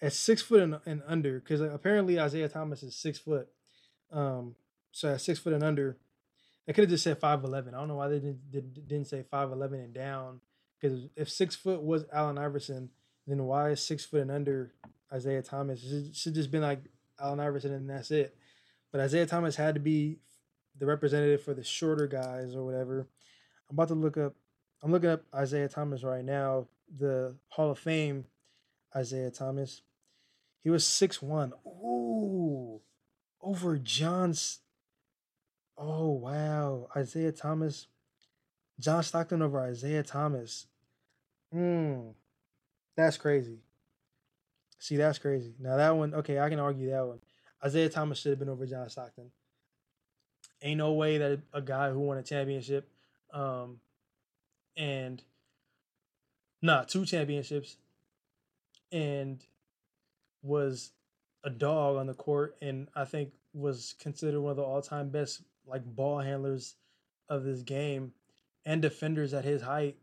at 0.01 0.13
six 0.13 0.43
foot 0.43 0.61
and, 0.61 0.79
and 0.87 1.03
under 1.07 1.41
because 1.41 1.61
apparently 1.61 2.21
Isaiah 2.21 2.49
Thomas 2.49 2.83
is 2.83 2.95
six 2.95 3.19
foot. 3.19 3.49
Um, 4.13 4.55
so 4.93 5.13
at 5.13 5.21
six 5.21 5.39
foot 5.39 5.53
and 5.53 5.63
under, 5.65 5.99
they 6.67 6.73
could 6.73 6.85
have 6.85 6.91
just 6.91 7.05
said 7.05 7.19
five 7.19 7.45
eleven. 7.45 7.75
I 7.75 7.79
don't 7.79 7.89
know 7.89 7.97
why 7.97 8.09
they 8.09 8.21
didn't 8.21 8.51
did, 8.51 8.89
didn't 8.89 9.09
say 9.09 9.25
five 9.31 9.51
eleven 9.53 9.81
and 9.81 9.95
down 9.95 10.41
because 10.81 11.09
if 11.17 11.29
six 11.29 11.57
foot 11.57 11.83
was 11.83 12.05
Allen 12.13 12.39
Iverson, 12.39 12.91
then 13.27 13.45
why 13.45 13.71
is 13.71 13.83
six 13.83 14.05
foot 14.05 14.23
and 14.23 14.31
under 14.31 14.73
Isaiah 15.13 15.43
Thomas? 15.43 15.85
It 15.85 16.15
should 16.15 16.35
just 16.35 16.51
been 16.51 16.63
like 16.63 16.81
Allen 17.21 17.41
Iverson, 17.41 17.73
and 17.73 17.91
that's 17.91 18.11
it. 18.11 18.37
But 18.93 19.01
Isaiah 19.01 19.27
Thomas 19.27 19.57
had 19.57 19.75
to 19.75 19.81
be 19.81 20.19
the 20.79 20.87
representative 20.87 21.43
for 21.43 21.55
the 21.55 21.65
shorter 21.65 22.07
guys 22.07 22.55
or 22.55 22.65
whatever. 22.65 23.09
I'm 23.69 23.75
about 23.75 23.89
to 23.89 23.95
look 23.95 24.17
up. 24.17 24.35
I'm 24.83 24.93
looking 24.93 25.11
up 25.11 25.23
Isaiah 25.35 25.69
Thomas 25.69 26.05
right 26.05 26.25
now, 26.25 26.69
the 26.97 27.37
Hall 27.49 27.71
of 27.71 27.79
Fame 27.79 28.27
Isaiah 28.95 29.31
Thomas. 29.31 29.83
He 30.63 30.71
was 30.71 30.87
six 30.87 31.21
one. 31.23 31.53
Ooh, 31.67 32.81
over 33.41 33.77
John's. 33.79 34.61
Oh 35.77 36.11
wow, 36.11 36.89
Isaiah 36.97 37.33
Thomas, 37.33 37.87
John 38.81 39.03
Stockton 39.03 39.43
over 39.43 39.61
Isaiah 39.61 40.03
Thomas. 40.03 40.67
Hmm, 41.53 42.11
that's 42.97 43.17
crazy. 43.17 43.61
See, 44.79 44.97
that's 44.97 45.19
crazy. 45.19 45.55
Now 45.59 45.77
that 45.77 45.97
one, 45.97 46.15
okay, 46.15 46.39
I 46.39 46.49
can 46.49 46.59
argue 46.61 46.91
that 46.91 47.07
one. 47.07 47.21
Isaiah 47.65 47.89
Thomas 47.89 48.19
should 48.19 48.31
have 48.31 48.39
been 48.39 48.49
over 48.49 48.67
John 48.67 48.89
Stockton. 48.89 49.31
Ain't 50.63 50.79
no 50.79 50.93
way 50.93 51.19
that 51.19 51.41
a 51.53 51.63
guy 51.63 51.91
who 51.91 52.01
won 52.01 52.19
a 52.19 52.23
championship, 52.23 52.89
um, 53.33 53.79
and 54.79 55.23
nah, 56.63 56.85
two 56.85 57.05
championships, 57.05 57.77
and 58.91 59.45
was 60.43 60.93
a 61.45 61.51
dog 61.51 61.97
on 61.97 62.07
the 62.07 62.15
court, 62.15 62.57
and 62.63 62.89
I 62.95 63.05
think 63.05 63.33
was 63.53 63.95
considered 64.01 64.41
one 64.41 64.53
of 64.53 64.57
the 64.57 64.63
all-time 64.63 65.11
best 65.11 65.43
like 65.67 65.85
ball 65.85 66.21
handlers 66.21 66.77
of 67.29 67.45
this 67.45 67.63
game 67.63 68.13
and 68.65 68.81
defenders 68.81 69.35
at 69.35 69.45
his 69.45 69.63
height, 69.63 69.97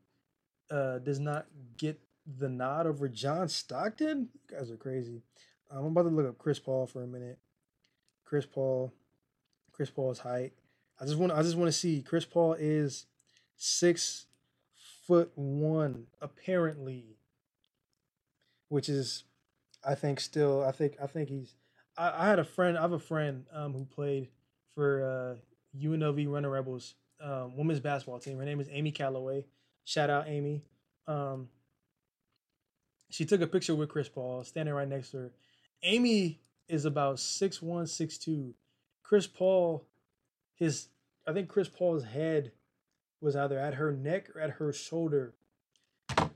uh, 0.70 1.00
does 1.00 1.20
not 1.20 1.46
get 1.78 2.00
the 2.40 2.50
nod 2.50 2.88
over 2.88 3.08
John 3.08 3.48
Stockton? 3.48 4.30
You 4.34 4.58
guys 4.58 4.72
are 4.72 4.78
crazy. 4.78 5.22
I'm 5.72 5.86
about 5.86 6.04
to 6.04 6.10
look 6.10 6.28
up 6.28 6.38
Chris 6.38 6.60
Paul 6.60 6.88
for 6.88 7.04
a 7.04 7.08
minute. 7.08 7.38
Chris 8.24 8.46
Paul, 8.46 8.92
Chris 9.72 9.90
Paul's 9.90 10.20
height. 10.20 10.54
I 11.00 11.06
just 11.06 11.18
want 11.18 11.32
I 11.32 11.42
just 11.42 11.58
want 11.58 11.68
to 11.68 11.78
see 11.78 12.02
Chris 12.02 12.26
Paul 12.26 12.54
is 12.54 13.06
six 13.56 14.26
foot 15.08 15.32
one 15.36 16.08
apparently, 16.22 17.18
which 18.70 18.90
is 18.90 19.24
I 19.84 19.96
think 19.96 20.20
still 20.20 20.64
I 20.64 20.72
think 20.72 20.96
I 21.02 21.08
think 21.08 21.30
he's 21.30 21.56
I, 21.98 22.26
I 22.26 22.28
had 22.28 22.40
a 22.40 22.44
friend 22.44 22.78
I 22.78 22.82
have 22.82 22.92
a 22.92 23.00
friend 23.00 23.46
um, 23.54 23.74
who 23.74 23.86
played 23.86 24.30
for 24.74 25.38
uh, 25.38 25.80
UNLV 25.82 26.30
Running 26.30 26.52
Rebels 26.52 26.96
um, 27.22 27.56
women's 27.56 27.80
basketball 27.80 28.20
team. 28.20 28.38
Her 28.38 28.46
name 28.46 28.60
is 28.60 28.68
Amy 28.72 28.92
Calloway. 28.92 29.46
Shout 29.86 30.10
out 30.10 30.28
Amy. 30.28 30.64
Um, 31.08 31.50
she 33.10 33.26
took 33.26 33.42
a 33.42 33.48
picture 33.48 33.76
with 33.76 33.90
Chris 33.90 34.10
Paul 34.10 34.44
standing 34.44 34.74
right 34.74 34.88
next 34.88 35.12
to 35.12 35.18
her. 35.18 35.32
Amy 35.84 36.40
is 36.68 36.86
about 36.86 37.20
six 37.20 37.62
one, 37.62 37.88
six 37.88 38.18
two. 38.18 38.54
Chris 39.04 39.28
Paul, 39.28 39.86
his 40.56 40.88
I 41.28 41.34
think 41.34 41.48
Chris 41.48 41.70
Paul's 41.70 42.04
head 42.04 42.52
was 43.26 43.36
either 43.36 43.58
at 43.58 43.74
her 43.74 43.92
neck 43.92 44.30
or 44.36 44.40
at 44.40 44.52
her 44.52 44.72
shoulder. 44.72 45.34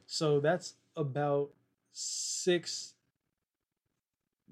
So 0.08 0.40
that's 0.40 0.74
about 0.98 1.52
six. 1.94 2.96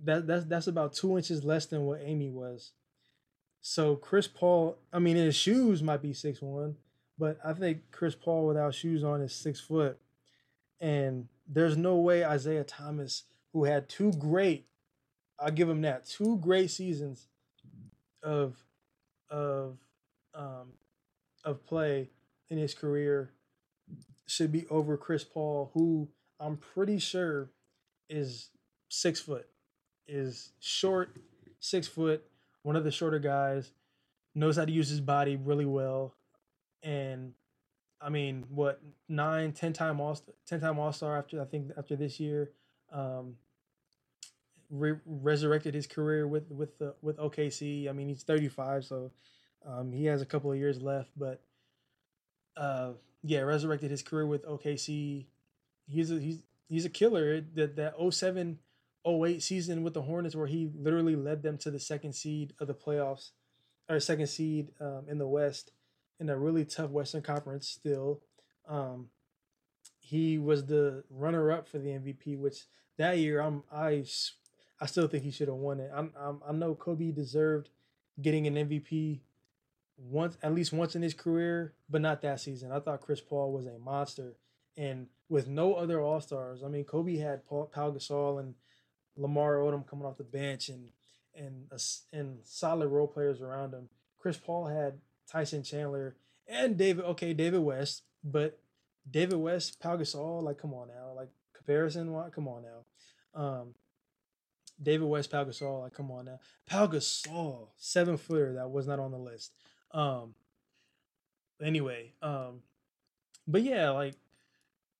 That 0.03 0.27
that's 0.27 0.45
that's 0.45 0.67
about 0.67 0.93
two 0.93 1.17
inches 1.17 1.43
less 1.43 1.65
than 1.65 1.81
what 1.81 1.99
Amy 2.03 2.29
was. 2.29 2.73
So 3.59 3.95
Chris 3.95 4.27
Paul, 4.27 4.77
I 4.93 4.99
mean, 4.99 5.15
his 5.15 5.35
shoes 5.35 5.81
might 5.81 6.03
be 6.03 6.13
six 6.13 6.39
one, 6.39 6.75
but 7.17 7.39
I 7.43 7.53
think 7.53 7.91
Chris 7.91 8.13
Paul 8.13 8.45
without 8.45 8.75
shoes 8.75 9.03
on 9.03 9.21
is 9.21 9.33
six 9.33 9.59
foot, 9.59 9.97
and 10.79 11.27
there's 11.47 11.75
no 11.75 11.95
way 11.95 12.23
Isaiah 12.23 12.63
Thomas, 12.63 13.23
who 13.51 13.63
had 13.63 13.89
two 13.89 14.11
great, 14.13 14.67
I'll 15.39 15.49
give 15.49 15.67
him 15.67 15.81
that, 15.81 16.05
two 16.05 16.37
great 16.37 16.69
seasons 16.69 17.25
of 18.21 18.57
of 19.27 19.79
um 20.35 20.73
of 21.43 21.65
play 21.65 22.09
in 22.49 22.57
his 22.57 22.73
career 22.73 23.31
should 24.25 24.51
be 24.51 24.67
over 24.67 24.97
Chris 24.97 25.23
Paul, 25.23 25.71
who 25.73 26.09
I'm 26.39 26.57
pretty 26.57 26.99
sure 26.99 27.49
is 28.09 28.49
six 28.89 29.19
foot, 29.19 29.47
is 30.07 30.51
short, 30.59 31.17
six 31.59 31.87
foot, 31.87 32.23
one 32.63 32.75
of 32.75 32.83
the 32.83 32.91
shorter 32.91 33.19
guys, 33.19 33.71
knows 34.35 34.57
how 34.57 34.65
to 34.65 34.71
use 34.71 34.89
his 34.89 35.01
body 35.01 35.35
really 35.35 35.65
well, 35.65 36.13
and 36.83 37.33
I 37.99 38.09
mean, 38.09 38.45
what 38.49 38.81
nine, 39.09 39.51
ten 39.53 39.73
time 39.73 39.99
all 39.99 40.19
ten 40.45 40.59
time 40.59 40.79
All 40.79 40.93
Star 40.93 41.17
after 41.17 41.41
I 41.41 41.45
think 41.45 41.71
after 41.77 41.95
this 41.95 42.19
year, 42.19 42.51
um, 42.91 43.35
re- 44.69 44.99
resurrected 45.05 45.73
his 45.73 45.87
career 45.87 46.27
with 46.27 46.51
with 46.51 46.77
the 46.77 46.93
with 47.01 47.17
OKC. 47.17 47.89
I 47.89 47.93
mean, 47.93 48.07
he's 48.07 48.23
thirty 48.23 48.47
five, 48.47 48.85
so 48.85 49.11
um, 49.65 49.91
he 49.91 50.05
has 50.05 50.21
a 50.21 50.25
couple 50.25 50.51
of 50.51 50.57
years 50.57 50.81
left, 50.81 51.09
but 51.17 51.41
uh, 52.57 52.91
yeah, 53.23 53.41
resurrected 53.41 53.91
his 53.91 54.01
career 54.01 54.25
with 54.25 54.45
OKC. 54.45 55.25
He's 55.87 56.11
a, 56.11 56.19
he's 56.19 56.43
he's 56.67 56.85
a 56.85 56.89
killer. 56.89 57.41
That 57.55 57.75
that 57.75 57.95
07 58.11 58.59
08 59.05 59.41
season 59.41 59.83
with 59.83 59.93
the 59.93 60.01
Hornets, 60.01 60.35
where 60.35 60.47
he 60.47 60.69
literally 60.75 61.15
led 61.15 61.43
them 61.43 61.57
to 61.59 61.71
the 61.71 61.79
second 61.79 62.13
seed 62.13 62.53
of 62.59 62.67
the 62.67 62.73
playoffs, 62.73 63.31
or 63.89 63.99
second 63.99 64.27
seed 64.27 64.69
um, 64.79 65.05
in 65.07 65.17
the 65.17 65.27
West 65.27 65.71
in 66.19 66.29
a 66.29 66.37
really 66.37 66.65
tough 66.65 66.89
Western 66.89 67.21
Conference 67.21 67.67
still. 67.67 68.21
Um, 68.67 69.09
he 69.99 70.37
was 70.37 70.65
the 70.65 71.03
runner 71.09 71.51
up 71.51 71.67
for 71.67 71.79
the 71.79 71.89
MVP, 71.89 72.37
which 72.37 72.65
that 72.97 73.17
year 73.17 73.39
I'm 73.39 73.63
I 73.71 74.03
I 74.79 74.85
still 74.85 75.07
think 75.07 75.23
he 75.23 75.31
should 75.31 75.47
have 75.47 75.57
won 75.57 75.79
it. 75.79 75.91
I'm, 75.93 76.11
I'm, 76.19 76.41
i 76.47 76.51
know 76.51 76.75
Kobe 76.75 77.11
deserved 77.11 77.69
getting 78.21 78.47
an 78.47 78.55
MVP 78.55 79.21
once 79.97 80.37
at 80.43 80.53
least 80.53 80.73
once 80.73 80.95
in 80.95 81.01
his 81.01 81.13
career, 81.13 81.73
but 81.89 82.01
not 82.01 82.21
that 82.21 82.39
season. 82.39 82.71
I 82.71 82.79
thought 82.79 83.01
Chris 83.01 83.21
Paul 83.21 83.51
was 83.51 83.65
a 83.65 83.77
monster 83.79 84.35
and 84.77 85.07
with 85.27 85.47
no 85.47 85.73
other 85.73 85.99
All 85.99 86.21
Stars. 86.21 86.63
I 86.63 86.67
mean, 86.67 86.83
Kobe 86.83 87.17
had 87.17 87.45
Paul, 87.45 87.65
Pau 87.65 87.91
Gasol 87.91 88.39
and 88.39 88.53
Lamar 89.17 89.55
Odom 89.55 89.85
coming 89.87 90.05
off 90.05 90.17
the 90.17 90.23
bench, 90.23 90.69
and 90.69 90.91
and 91.35 91.65
and 92.13 92.39
solid 92.43 92.87
role 92.87 93.07
players 93.07 93.41
around 93.41 93.73
him. 93.73 93.89
Chris 94.19 94.37
Paul 94.37 94.67
had 94.67 94.99
Tyson 95.29 95.63
Chandler 95.63 96.15
and 96.47 96.77
David. 96.77 97.05
Okay, 97.05 97.33
David 97.33 97.61
West, 97.61 98.03
but 98.23 98.59
David 99.09 99.37
West, 99.37 99.79
Pau 99.79 99.97
Gasol, 99.97 100.43
like 100.43 100.59
come 100.59 100.73
on 100.73 100.87
now, 100.89 101.13
like 101.15 101.29
comparison, 101.53 102.11
what? 102.13 102.31
Come 102.33 102.47
on 102.47 102.63
now. 102.63 103.41
Um, 103.41 103.75
David 104.81 105.07
West, 105.07 105.31
Pau 105.31 105.43
Gasol, 105.43 105.81
like 105.81 105.93
come 105.93 106.11
on 106.11 106.25
now. 106.25 106.39
Pau 106.67 106.87
Gasol, 106.87 107.69
seven 107.77 108.17
footer 108.17 108.53
that 108.53 108.69
was 108.69 108.87
not 108.87 108.99
on 108.99 109.11
the 109.11 109.17
list. 109.17 109.53
Um, 109.97 110.35
anyway, 111.61 112.13
um, 112.21 112.61
but 113.47 113.63
yeah, 113.63 113.89
like 113.89 114.13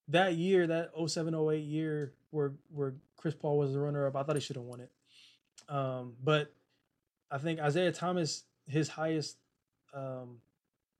that 0.07 0.33
year, 0.33 0.65
that 0.65 0.91
07, 1.05 1.35
08 1.35 1.63
year 1.63 2.13
where 2.31 2.53
where 2.73 2.95
Chris 3.15 3.35
Paul 3.35 3.59
was 3.59 3.73
the 3.73 3.79
runner 3.79 4.07
up, 4.07 4.15
I 4.15 4.23
thought 4.23 4.35
he 4.35 4.41
should 4.41 4.55
have 4.55 4.65
won 4.65 4.79
it. 4.79 4.91
Um, 5.69 6.13
but 6.23 6.51
I 7.29 7.37
think 7.37 7.59
Isaiah 7.59 7.91
Thomas, 7.91 8.43
his 8.67 8.89
highest 8.89 9.37
um, 9.93 10.39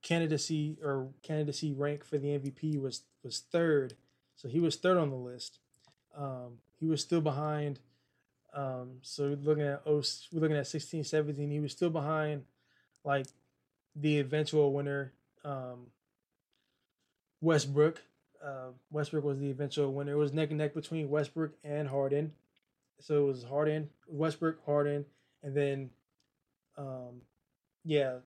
candidacy 0.04 0.78
or 0.84 1.10
candidacy 1.24 1.74
rank 1.74 2.04
for 2.04 2.20
the 2.20 2.28
MVP 2.28 2.80
was 2.80 3.02
was 3.24 3.40
third, 3.52 3.96
so 4.36 4.48
he 4.48 4.60
was 4.60 4.76
third 4.76 4.98
on 4.98 5.10
the 5.10 5.16
list. 5.16 5.58
Um, 6.16 6.60
he 6.80 6.86
was 6.86 7.02
still 7.02 7.22
behind. 7.22 7.80
Um, 8.54 8.98
so 9.02 9.36
looking 9.42 9.64
at 9.64 9.82
oh, 9.88 10.04
we're 10.32 10.42
looking 10.42 10.58
at 10.58 10.68
16, 10.68 11.04
17. 11.04 11.50
He 11.50 11.60
was 11.60 11.72
still 11.72 11.90
behind, 11.90 12.44
like 13.04 13.26
the 14.00 14.20
eventual 14.20 14.74
winner, 14.74 15.14
um, 15.44 15.88
Westbrook. 17.42 18.02
Uh, 18.44 18.70
Westbrook 18.92 19.24
was 19.24 19.40
the 19.40 19.50
eventual 19.50 19.92
winner. 19.92 20.14
It 20.14 20.18
was 20.18 20.32
neck 20.32 20.50
and 20.50 20.60
neck 20.60 20.74
between 20.74 21.10
Westbrook 21.10 21.54
and 21.64 21.88
Harden. 21.88 22.34
So 23.00 23.24
it 23.24 23.28
was 23.28 23.44
Harden, 23.44 23.90
Westbrook, 24.08 24.64
Harden, 24.66 25.06
and 25.44 25.56
then, 25.56 25.90
um, 26.78 27.22
yeah, 27.84 28.18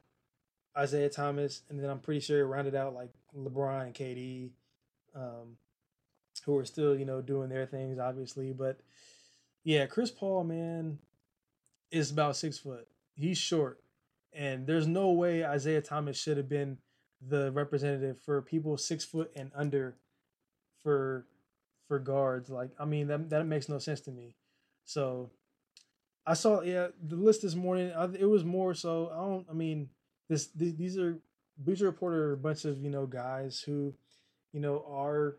Isaiah 0.77 1.09
Thomas, 1.09 1.61
and 1.69 1.79
then 1.79 1.89
I'm 1.89 1.99
pretty 1.99 2.21
sure 2.21 2.39
it 2.39 2.45
rounded 2.45 2.75
out 2.75 2.93
like 2.93 3.09
LeBron 3.37 3.87
and 3.87 3.93
KD, 3.93 4.51
um, 5.15 5.57
who 6.45 6.57
are 6.57 6.65
still 6.65 6.95
you 6.95 7.05
know 7.05 7.21
doing 7.21 7.49
their 7.49 7.65
things, 7.65 7.99
obviously. 7.99 8.53
But 8.53 8.79
yeah, 9.63 9.85
Chris 9.85 10.11
Paul, 10.11 10.45
man, 10.45 10.99
is 11.91 12.11
about 12.11 12.37
six 12.37 12.57
foot. 12.57 12.87
He's 13.15 13.37
short, 13.37 13.81
and 14.33 14.65
there's 14.65 14.87
no 14.87 15.11
way 15.11 15.45
Isaiah 15.45 15.81
Thomas 15.81 16.17
should 16.17 16.37
have 16.37 16.49
been 16.49 16.77
the 17.25 17.51
representative 17.51 18.19
for 18.19 18.41
people 18.41 18.77
six 18.77 19.05
foot 19.05 19.31
and 19.35 19.51
under 19.55 19.95
for 20.81 21.25
for 21.87 21.99
guards. 21.99 22.49
Like, 22.49 22.71
I 22.79 22.85
mean, 22.85 23.07
that 23.07 23.29
that 23.29 23.45
makes 23.45 23.69
no 23.69 23.79
sense 23.79 24.01
to 24.01 24.11
me. 24.11 24.35
So 24.85 25.29
I 26.25 26.33
saw 26.33 26.61
yeah 26.61 26.87
the 27.01 27.15
list 27.15 27.41
this 27.41 27.55
morning. 27.55 27.91
It 28.19 28.25
was 28.25 28.43
more 28.43 28.73
so. 28.73 29.11
I 29.13 29.17
don't. 29.17 29.45
I 29.49 29.53
mean 29.53 29.89
this 30.29 30.47
these 30.55 30.97
are 30.97 31.17
Bleacher 31.57 31.85
Report 31.85 32.13
are 32.13 32.33
a 32.33 32.37
bunch 32.37 32.65
of 32.65 32.81
you 32.81 32.89
know 32.89 33.05
guys 33.05 33.61
who, 33.65 33.93
you 34.53 34.59
know, 34.59 34.85
are 34.89 35.37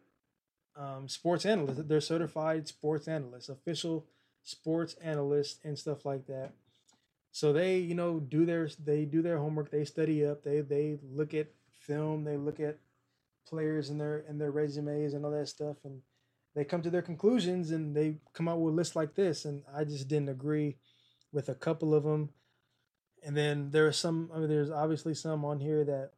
um, 0.77 1.09
sports 1.09 1.47
analysts. 1.47 1.83
They're 1.85 2.01
certified 2.01 2.69
sports 2.69 3.09
analysts, 3.09 3.49
official 3.49 4.07
sports 4.43 4.95
analysts, 5.03 5.59
and 5.65 5.79
stuff 5.79 6.05
like 6.05 6.27
that. 6.27 6.53
So 7.33 7.53
they, 7.53 7.79
you 7.79 7.95
know, 7.95 8.21
do 8.21 8.45
their 8.47 8.69
they 8.85 9.05
do 9.05 9.23
their 9.23 9.39
homework. 9.39 9.71
They 9.71 9.85
study 9.85 10.25
up. 10.25 10.45
They 10.45 10.61
they 10.61 10.99
look 11.03 11.35
at 11.35 11.49
film. 11.81 12.25
They 12.25 12.37
look 12.37 12.61
at 12.61 12.79
players 13.49 13.91
and 13.91 14.01
their 14.01 14.25
and 14.29 14.41
their 14.41 14.51
resumes 14.53 15.15
and 15.15 15.25
all 15.25 15.33
that 15.33 15.49
stuff, 15.49 15.79
and 15.85 16.03
they 16.55 16.65
come 16.65 16.83
to 16.83 16.91
their 16.91 17.03
conclusions 17.03 17.71
and 17.71 17.97
they 17.97 18.17
come 18.35 18.49
out 18.49 18.61
with 18.61 18.75
lists 18.75 18.95
like 18.95 19.15
this. 19.15 19.45
And 19.45 19.63
I 19.75 19.85
just 19.85 20.09
didn't 20.09 20.29
agree 20.29 20.77
with 21.33 21.49
a 21.49 21.55
couple 21.55 21.95
of 21.95 22.05
them 22.05 22.31
and 23.23 23.37
then 23.37 23.71
there 23.71 23.87
are 23.87 23.93
some. 23.93 24.31
I 24.35 24.39
mean, 24.39 24.49
there's 24.49 24.71
obviously 24.71 25.15
some 25.15 25.45
on 25.45 25.61
here 25.61 25.85
that 25.85 26.11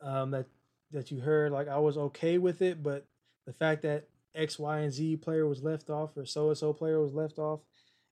um, 0.00 0.32
that 0.32 0.46
that 0.90 1.10
you 1.10 1.20
heard. 1.20 1.52
Like 1.52 1.68
I 1.68 1.78
was 1.78 1.96
okay 1.96 2.38
with 2.38 2.60
it, 2.60 2.82
but 2.82 3.06
the 3.46 3.52
fact 3.52 3.82
that 3.82 4.08
X, 4.34 4.58
Y, 4.58 4.80
and 4.80 4.92
Z 4.92 5.16
player 5.16 5.46
was 5.46 5.62
left 5.62 5.90
off, 5.90 6.16
or 6.16 6.26
so 6.26 6.48
and 6.48 6.58
so 6.58 6.72
player 6.72 7.00
was 7.00 7.14
left 7.14 7.38
off, 7.38 7.60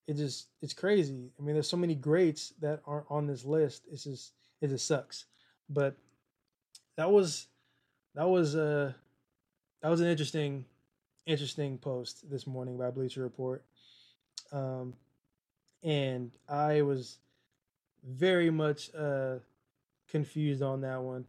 it 0.07 0.17
just 0.17 0.49
it's 0.63 0.73
crazy. 0.73 1.31
I 1.39 1.43
mean, 1.43 1.55
there's 1.55 1.69
so 1.69 1.77
many 1.77 1.95
greats 1.95 2.53
that 2.61 2.81
aren't 2.87 3.07
on 3.11 3.27
this 3.27 3.45
list. 3.45 3.83
It's 3.91 4.05
just 4.05 4.33
it 4.61 4.69
just 4.69 4.87
sucks. 4.87 5.27
But 5.69 5.97
that 6.97 7.11
was 7.11 7.49
that 8.15 8.29
was 8.29 8.55
uh 8.55 8.93
that 9.83 9.89
was 9.89 10.01
an 10.01 10.07
interesting 10.07 10.65
interesting 11.27 11.79
post 11.79 12.31
this 12.31 12.47
morning 12.47 12.79
by 12.79 12.91
Bleacher 12.91 13.23
Report. 13.23 13.65
Um, 14.53 14.95
and 15.83 16.31
I 16.49 16.83
was 16.83 17.19
very 18.05 18.51
much 18.51 18.95
uh 18.95 19.37
confused 20.09 20.63
on 20.63 20.83
that 20.83 21.03
one. 21.03 21.25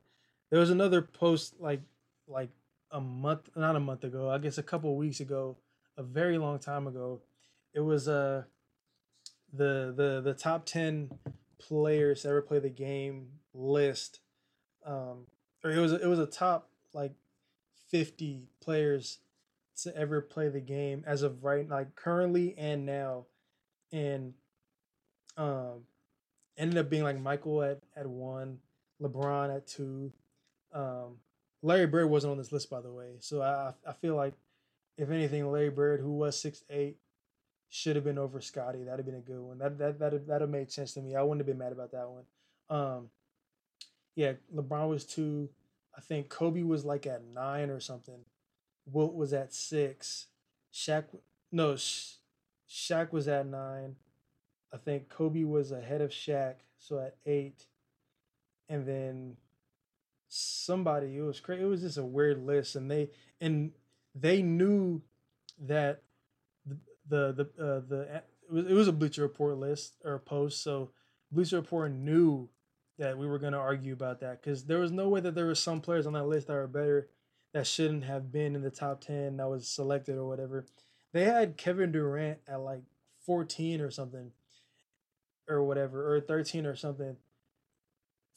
There 0.51 0.59
was 0.59 0.69
another 0.69 1.01
post 1.01 1.55
like 1.59 1.81
like 2.27 2.49
a 2.91 3.01
month 3.01 3.49
not 3.55 3.75
a 3.75 3.79
month 3.79 4.03
ago, 4.03 4.29
I 4.29 4.37
guess 4.37 4.59
a 4.59 4.63
couple 4.63 4.95
weeks 4.95 5.19
ago, 5.19 5.57
a 5.97 6.03
very 6.03 6.37
long 6.37 6.59
time 6.59 6.85
ago. 6.85 7.21
It 7.73 7.81
was 7.81 8.07
uh 8.07 8.43
the 9.53 9.93
the 9.95 10.21
the 10.23 10.33
top 10.33 10.65
10 10.65 11.11
players 11.59 12.21
to 12.21 12.29
ever 12.29 12.41
play 12.41 12.59
the 12.59 12.69
game 12.69 13.27
list 13.53 14.19
um 14.85 15.25
or 15.63 15.71
it 15.71 15.79
was 15.79 15.93
it 15.93 16.05
was 16.05 16.19
a 16.19 16.25
top 16.25 16.69
like 16.93 17.13
50 17.89 18.49
players 18.61 19.19
to 19.83 19.95
ever 19.95 20.21
play 20.21 20.49
the 20.49 20.59
game 20.59 21.03
as 21.07 21.23
of 21.23 21.43
right 21.43 21.67
like 21.69 21.95
currently 21.95 22.55
and 22.57 22.85
now 22.85 23.25
and 23.91 24.33
um 25.37 25.83
ended 26.57 26.77
up 26.77 26.89
being 26.89 27.03
like 27.03 27.19
Michael 27.19 27.61
at, 27.63 27.81
at 27.95 28.07
one, 28.07 28.57
LeBron 29.01 29.55
at 29.55 29.67
two. 29.67 30.11
Um, 30.73 31.17
Larry 31.61 31.87
Bird 31.87 32.09
wasn't 32.09 32.31
on 32.31 32.37
this 32.37 32.51
list, 32.51 32.69
by 32.69 32.81
the 32.81 32.91
way. 32.91 33.15
So 33.19 33.41
I 33.41 33.73
I 33.87 33.93
feel 33.93 34.15
like 34.15 34.33
if 34.97 35.09
anything, 35.09 35.49
Larry 35.51 35.69
Bird, 35.69 35.99
who 35.99 36.11
was 36.11 36.39
six 36.39 36.63
eight, 36.69 36.97
should 37.69 37.95
have 37.95 38.05
been 38.05 38.17
over 38.17 38.41
Scottie. 38.41 38.83
That'd 38.83 38.99
have 38.99 39.05
been 39.05 39.15
a 39.15 39.19
good 39.19 39.39
one. 39.39 39.57
That 39.57 39.77
that 39.77 39.99
that 39.99 40.27
that'd 40.27 40.41
have 40.41 40.49
made 40.49 40.71
sense 40.71 40.93
to 40.93 41.01
me. 41.01 41.15
I 41.15 41.21
wouldn't 41.21 41.39
have 41.39 41.47
been 41.47 41.57
mad 41.57 41.71
about 41.71 41.91
that 41.91 42.09
one. 42.09 42.23
Um, 42.69 43.09
yeah, 44.15 44.33
LeBron 44.53 44.89
was 44.89 45.05
two. 45.05 45.49
I 45.95 46.01
think 46.01 46.29
Kobe 46.29 46.63
was 46.63 46.85
like 46.85 47.05
at 47.05 47.23
nine 47.23 47.69
or 47.69 47.79
something. 47.79 48.25
Wilt 48.85 49.15
was 49.15 49.33
at 49.33 49.53
six. 49.53 50.27
Shaq, 50.73 51.05
no, 51.51 51.73
Shaq 52.69 53.11
was 53.11 53.27
at 53.27 53.45
nine. 53.45 53.95
I 54.73 54.77
think 54.77 55.09
Kobe 55.09 55.43
was 55.43 55.71
ahead 55.71 56.01
of 56.01 56.11
Shaq, 56.11 56.55
so 56.77 56.99
at 56.99 57.15
eight, 57.25 57.65
and 58.69 58.85
then 58.85 59.37
somebody. 60.27 61.17
It 61.17 61.21
was 61.21 61.39
crazy. 61.39 61.63
It 61.63 61.67
was 61.67 61.81
just 61.81 61.97
a 61.97 62.03
weird 62.03 62.45
list, 62.45 62.75
and 62.75 62.89
they 62.91 63.09
and 63.39 63.71
they 64.13 64.41
knew 64.41 65.01
that 65.59 66.03
the 67.09 67.33
the 67.33 67.63
uh, 67.63 67.81
the 67.87 68.01
it 68.49 68.53
was, 68.53 68.65
it 68.65 68.73
was 68.73 68.87
a 68.87 68.93
Bleacher 68.93 69.21
Report 69.23 69.57
list 69.57 69.95
or 70.03 70.19
post, 70.19 70.63
so 70.63 70.91
Bleacher 71.31 71.57
Report 71.57 71.91
knew 71.91 72.49
that 72.97 73.17
we 73.17 73.27
were 73.27 73.39
going 73.39 73.53
to 73.53 73.59
argue 73.59 73.93
about 73.93 74.21
that 74.21 74.41
because 74.41 74.65
there 74.65 74.79
was 74.79 74.91
no 74.91 75.09
way 75.09 75.19
that 75.19 75.35
there 75.35 75.45
were 75.45 75.55
some 75.55 75.81
players 75.81 76.07
on 76.07 76.13
that 76.13 76.27
list 76.27 76.47
that 76.47 76.53
were 76.53 76.67
better 76.67 77.09
that 77.53 77.67
shouldn't 77.67 78.03
have 78.03 78.31
been 78.31 78.55
in 78.55 78.61
the 78.61 78.69
top 78.69 79.01
10 79.01 79.37
that 79.37 79.49
was 79.49 79.67
selected 79.67 80.15
or 80.15 80.27
whatever. 80.27 80.65
They 81.13 81.23
had 81.23 81.57
Kevin 81.57 81.91
Durant 81.91 82.39
at 82.47 82.59
like 82.59 82.81
14 83.25 83.81
or 83.81 83.91
something 83.91 84.31
or 85.47 85.63
whatever, 85.63 86.13
or 86.13 86.19
13 86.19 86.65
or 86.65 86.75
something, 86.75 87.17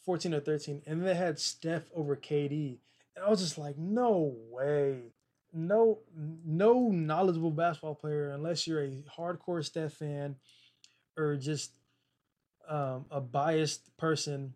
14 0.04 0.34
or 0.34 0.40
13, 0.40 0.82
and 0.86 1.04
they 1.04 1.14
had 1.14 1.38
Steph 1.38 1.90
over 1.94 2.16
KD. 2.16 2.78
And 3.16 3.24
I 3.24 3.30
was 3.30 3.40
just 3.40 3.58
like, 3.58 3.76
no 3.76 4.34
way. 4.50 5.12
No, 5.52 5.98
no 6.44 6.90
knowledgeable 6.90 7.50
basketball 7.50 7.94
player, 7.94 8.30
unless 8.30 8.66
you're 8.66 8.84
a 8.84 9.04
hardcore 9.18 9.64
Steph 9.64 9.94
fan 9.94 10.36
or 11.16 11.36
just 11.36 11.72
um, 12.68 13.06
a 13.10 13.20
biased 13.20 13.96
person, 13.96 14.54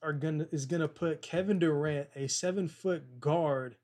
are 0.00 0.12
gonna 0.12 0.46
is 0.52 0.66
gonna 0.66 0.88
put 0.88 1.22
Kevin 1.22 1.58
Durant, 1.58 2.08
a 2.14 2.28
seven 2.28 2.68
foot 2.68 3.20
guard, 3.20 3.76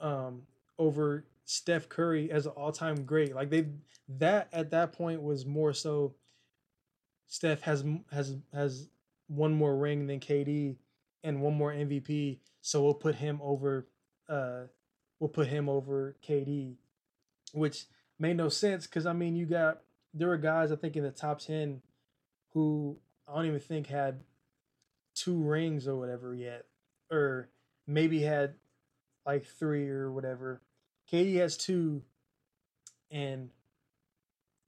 um, 0.00 0.42
over 0.78 1.24
Steph 1.44 1.88
Curry 1.88 2.30
as 2.30 2.46
an 2.46 2.52
all 2.52 2.72
time 2.72 3.04
great. 3.04 3.34
Like 3.34 3.50
they 3.50 3.66
that 4.18 4.48
at 4.52 4.70
that 4.70 4.92
point 4.92 5.22
was 5.22 5.46
more 5.46 5.72
so 5.72 6.14
Steph 7.26 7.62
has 7.62 7.84
has 8.12 8.36
has 8.52 8.88
one 9.28 9.54
more 9.54 9.76
ring 9.76 10.06
than 10.06 10.20
KD 10.20 10.76
and 11.22 11.40
one 11.40 11.54
more 11.54 11.72
MVP, 11.72 12.38
so 12.60 12.82
we'll 12.82 12.94
put 12.94 13.14
him 13.14 13.40
over. 13.42 13.86
Uh, 14.28 14.62
we'll 15.20 15.28
put 15.28 15.46
him 15.46 15.68
over 15.68 16.16
KD, 16.26 16.74
which 17.52 17.84
made 18.18 18.36
no 18.36 18.48
sense 18.48 18.86
because 18.86 19.06
I 19.06 19.12
mean 19.12 19.36
you 19.36 19.46
got 19.46 19.82
there 20.12 20.28
were 20.28 20.36
guys 20.36 20.72
I 20.72 20.76
think 20.76 20.96
in 20.96 21.04
the 21.04 21.12
top 21.12 21.38
ten 21.38 21.82
who 22.54 22.98
I 23.28 23.36
don't 23.36 23.46
even 23.46 23.60
think 23.60 23.86
had 23.86 24.24
two 25.14 25.36
rings 25.36 25.86
or 25.86 25.96
whatever 25.96 26.34
yet, 26.34 26.64
or 27.10 27.48
maybe 27.86 28.22
had 28.22 28.54
like 29.24 29.46
three 29.46 29.88
or 29.88 30.10
whatever. 30.10 30.60
KD 31.12 31.36
has 31.36 31.56
two, 31.56 32.02
and 33.10 33.50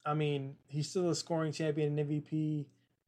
I 0.05 0.15
mean 0.15 0.57
he's 0.69 0.89
still 0.89 1.11
a 1.11 1.15
scoring 1.15 1.53
champion 1.53 1.99
and 1.99 2.11
MVP, 2.11 2.67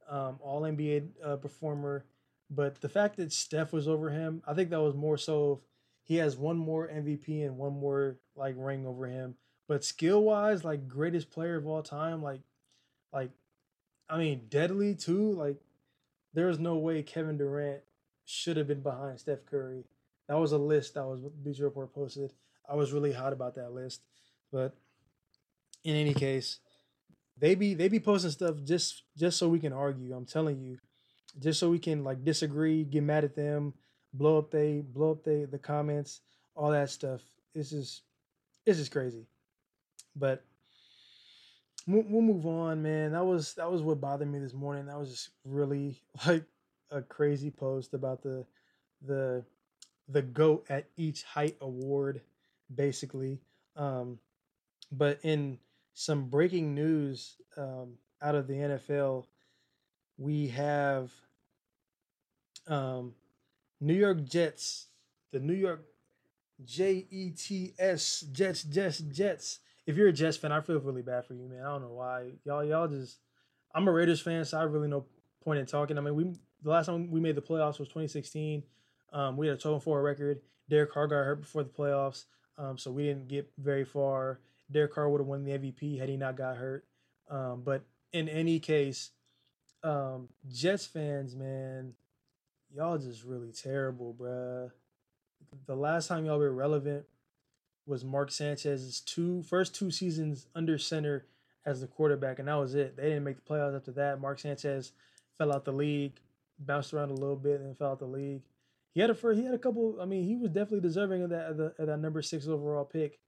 um, 0.09 0.39
All 0.41 0.61
NBA 0.61 1.07
uh, 1.23 1.35
performer. 1.37 2.05
But 2.49 2.81
the 2.81 2.89
fact 2.89 3.17
that 3.17 3.31
Steph 3.33 3.73
was 3.73 3.87
over 3.87 4.11
him, 4.11 4.43
I 4.45 4.53
think 4.53 4.69
that 4.69 4.81
was 4.81 4.95
more 4.95 5.17
so. 5.17 5.61
He 6.05 6.17
has 6.17 6.37
one 6.37 6.57
more 6.57 6.87
MVP 6.87 7.45
and 7.45 7.57
one 7.57 7.73
more 7.73 8.17
like 8.35 8.55
ring 8.57 8.85
over 8.85 9.07
him. 9.07 9.35
But 9.67 9.83
skill 9.83 10.23
wise, 10.23 10.63
like 10.63 10.87
greatest 10.87 11.31
player 11.31 11.57
of 11.57 11.65
all 11.65 11.81
time, 11.81 12.21
like, 12.21 12.41
like, 13.11 13.31
I 14.07 14.19
mean, 14.19 14.43
deadly 14.47 14.93
too. 14.93 15.31
Like, 15.31 15.57
there's 16.33 16.59
no 16.59 16.75
way 16.75 17.01
Kevin 17.01 17.37
Durant 17.37 17.81
should 18.23 18.57
have 18.57 18.67
been 18.67 18.81
behind 18.81 19.19
Steph 19.19 19.45
Curry. 19.47 19.85
That 20.27 20.37
was 20.37 20.51
a 20.51 20.57
list 20.59 20.93
that 20.93 21.05
was 21.05 21.21
Bleacher 21.21 21.63
Report 21.63 21.93
posted. 21.93 22.31
I 22.69 22.75
was 22.75 22.91
really 22.93 23.13
hot 23.13 23.33
about 23.33 23.55
that 23.55 23.73
list, 23.73 24.01
but 24.51 24.75
in 25.83 25.95
any 25.95 26.13
case, 26.13 26.59
they 27.37 27.55
be 27.55 27.73
they 27.73 27.87
be 27.87 27.99
posting 27.99 28.31
stuff 28.31 28.55
just 28.63 29.03
just 29.17 29.37
so 29.37 29.49
we 29.49 29.59
can 29.59 29.73
argue. 29.73 30.15
I'm 30.15 30.25
telling 30.25 30.59
you, 30.59 30.77
just 31.39 31.59
so 31.59 31.69
we 31.69 31.79
can 31.79 32.03
like 32.03 32.23
disagree, 32.23 32.83
get 32.83 33.03
mad 33.03 33.23
at 33.23 33.35
them, 33.35 33.73
blow 34.17 34.37
up 34.37 34.51
they 34.51 34.81
blow 34.81 35.11
up 35.11 35.23
they 35.23 35.45
the 35.45 35.57
comments, 35.57 36.21
all 36.55 36.71
that 36.71 36.89
stuff. 36.89 37.21
It's 37.53 37.69
just 37.69 38.03
it's 38.65 38.79
just 38.79 38.91
crazy. 38.91 39.25
But 40.15 40.43
we'll, 41.87 42.05
we'll 42.07 42.21
move 42.21 42.45
on, 42.45 42.81
man. 42.81 43.11
That 43.11 43.25
was 43.25 43.53
that 43.55 43.71
was 43.71 43.81
what 43.81 44.01
bothered 44.01 44.31
me 44.31 44.39
this 44.39 44.53
morning. 44.53 44.85
That 44.87 44.97
was 44.97 45.09
just 45.09 45.29
really 45.43 46.01
like 46.27 46.43
a 46.91 47.01
crazy 47.01 47.51
post 47.51 47.93
about 47.93 48.21
the 48.21 48.45
the 49.05 49.43
the 50.07 50.21
goat 50.21 50.65
at 50.69 50.87
each 50.97 51.23
height 51.23 51.57
award, 51.61 52.21
basically. 52.73 53.39
Um, 53.75 54.19
but 54.91 55.19
in 55.23 55.57
some 55.93 56.25
breaking 56.29 56.75
news 56.75 57.35
um, 57.57 57.93
out 58.21 58.35
of 58.35 58.47
the 58.47 58.53
NFL, 58.53 59.25
we 60.17 60.47
have 60.49 61.11
um, 62.67 63.13
New 63.81 63.93
York 63.93 64.23
Jets, 64.25 64.87
the 65.31 65.39
New 65.39 65.53
York 65.53 65.85
J 66.63 67.05
E 67.09 67.31
T 67.31 67.73
S 67.77 68.21
Jets, 68.31 68.63
Jets, 68.63 68.99
Jets. 68.99 69.59
If 69.85 69.97
you're 69.97 70.07
a 70.07 70.13
Jets 70.13 70.37
fan, 70.37 70.51
I 70.51 70.61
feel 70.61 70.79
really 70.79 71.01
bad 71.01 71.25
for 71.25 71.33
you, 71.33 71.47
man. 71.47 71.61
I 71.61 71.67
don't 71.67 71.81
know 71.81 71.93
why 71.93 72.31
y'all 72.43 72.63
y'all 72.63 72.87
just. 72.87 73.19
I'm 73.73 73.87
a 73.87 73.91
Raiders 73.91 74.21
fan, 74.21 74.45
so 74.45 74.57
I 74.57 74.63
really 74.63 74.87
no 74.87 75.05
point 75.43 75.59
in 75.59 75.65
talking. 75.65 75.97
I 75.97 76.01
mean, 76.01 76.15
we 76.15 76.33
the 76.63 76.69
last 76.69 76.85
time 76.87 77.11
we 77.11 77.19
made 77.19 77.35
the 77.35 77.41
playoffs 77.41 77.79
was 77.79 77.89
2016. 77.89 78.63
Um, 79.13 79.37
we 79.37 79.47
had 79.47 79.57
a 79.57 79.59
12 79.59 79.83
4 79.83 80.01
record. 80.01 80.41
Derek 80.69 80.91
Carr 80.91 81.07
got 81.07 81.23
hurt 81.23 81.41
before 81.41 81.63
the 81.63 81.69
playoffs, 81.69 82.25
um, 82.57 82.77
so 82.77 82.91
we 82.91 83.03
didn't 83.03 83.27
get 83.27 83.51
very 83.57 83.85
far. 83.85 84.39
Derek 84.71 84.93
Carr 84.93 85.09
would 85.09 85.21
have 85.21 85.27
won 85.27 85.43
the 85.43 85.51
MVP 85.51 85.99
had 85.99 86.09
he 86.09 86.17
not 86.17 86.35
got 86.35 86.57
hurt. 86.57 86.85
Um, 87.29 87.61
but 87.63 87.83
in 88.13 88.27
any 88.29 88.59
case, 88.59 89.11
um, 89.83 90.29
Jets 90.47 90.85
fans, 90.85 91.35
man, 91.35 91.93
y'all 92.75 92.97
just 92.97 93.23
really 93.23 93.51
terrible, 93.51 94.13
bruh. 94.13 94.71
The 95.65 95.75
last 95.75 96.07
time 96.07 96.25
y'all 96.25 96.37
were 96.37 96.51
relevant 96.51 97.05
was 97.85 98.03
Mark 98.03 98.31
Sanchez's 98.31 98.99
two 98.99 99.43
first 99.43 99.75
two 99.75 99.91
seasons 99.91 100.47
under 100.55 100.77
center 100.77 101.25
as 101.65 101.81
the 101.81 101.87
quarterback, 101.87 102.39
and 102.39 102.47
that 102.47 102.55
was 102.55 102.75
it. 102.75 102.97
They 102.97 103.03
didn't 103.03 103.23
make 103.23 103.37
the 103.37 103.53
playoffs 103.53 103.75
after 103.75 103.91
that. 103.93 104.19
Mark 104.19 104.39
Sanchez 104.39 104.91
fell 105.37 105.53
out 105.53 105.65
the 105.65 105.71
league, 105.71 106.19
bounced 106.59 106.93
around 106.93 107.09
a 107.11 107.15
little 107.15 107.35
bit, 107.35 107.61
and 107.61 107.77
fell 107.77 107.91
out 107.91 107.99
the 107.99 108.05
league. 108.05 108.41
He 108.93 109.01
had 109.01 109.09
a 109.09 109.15
first, 109.15 109.39
he 109.39 109.45
had 109.45 109.53
a 109.53 109.59
couple. 109.59 109.97
I 110.01 110.05
mean, 110.05 110.23
he 110.23 110.35
was 110.35 110.51
definitely 110.51 110.81
deserving 110.81 111.23
of 111.23 111.29
that 111.29 111.51
of, 111.51 111.57
the, 111.57 111.73
of 111.79 111.87
that 111.87 111.99
number 111.99 112.21
six 112.21 112.47
overall 112.47 112.85
pick 112.85 113.19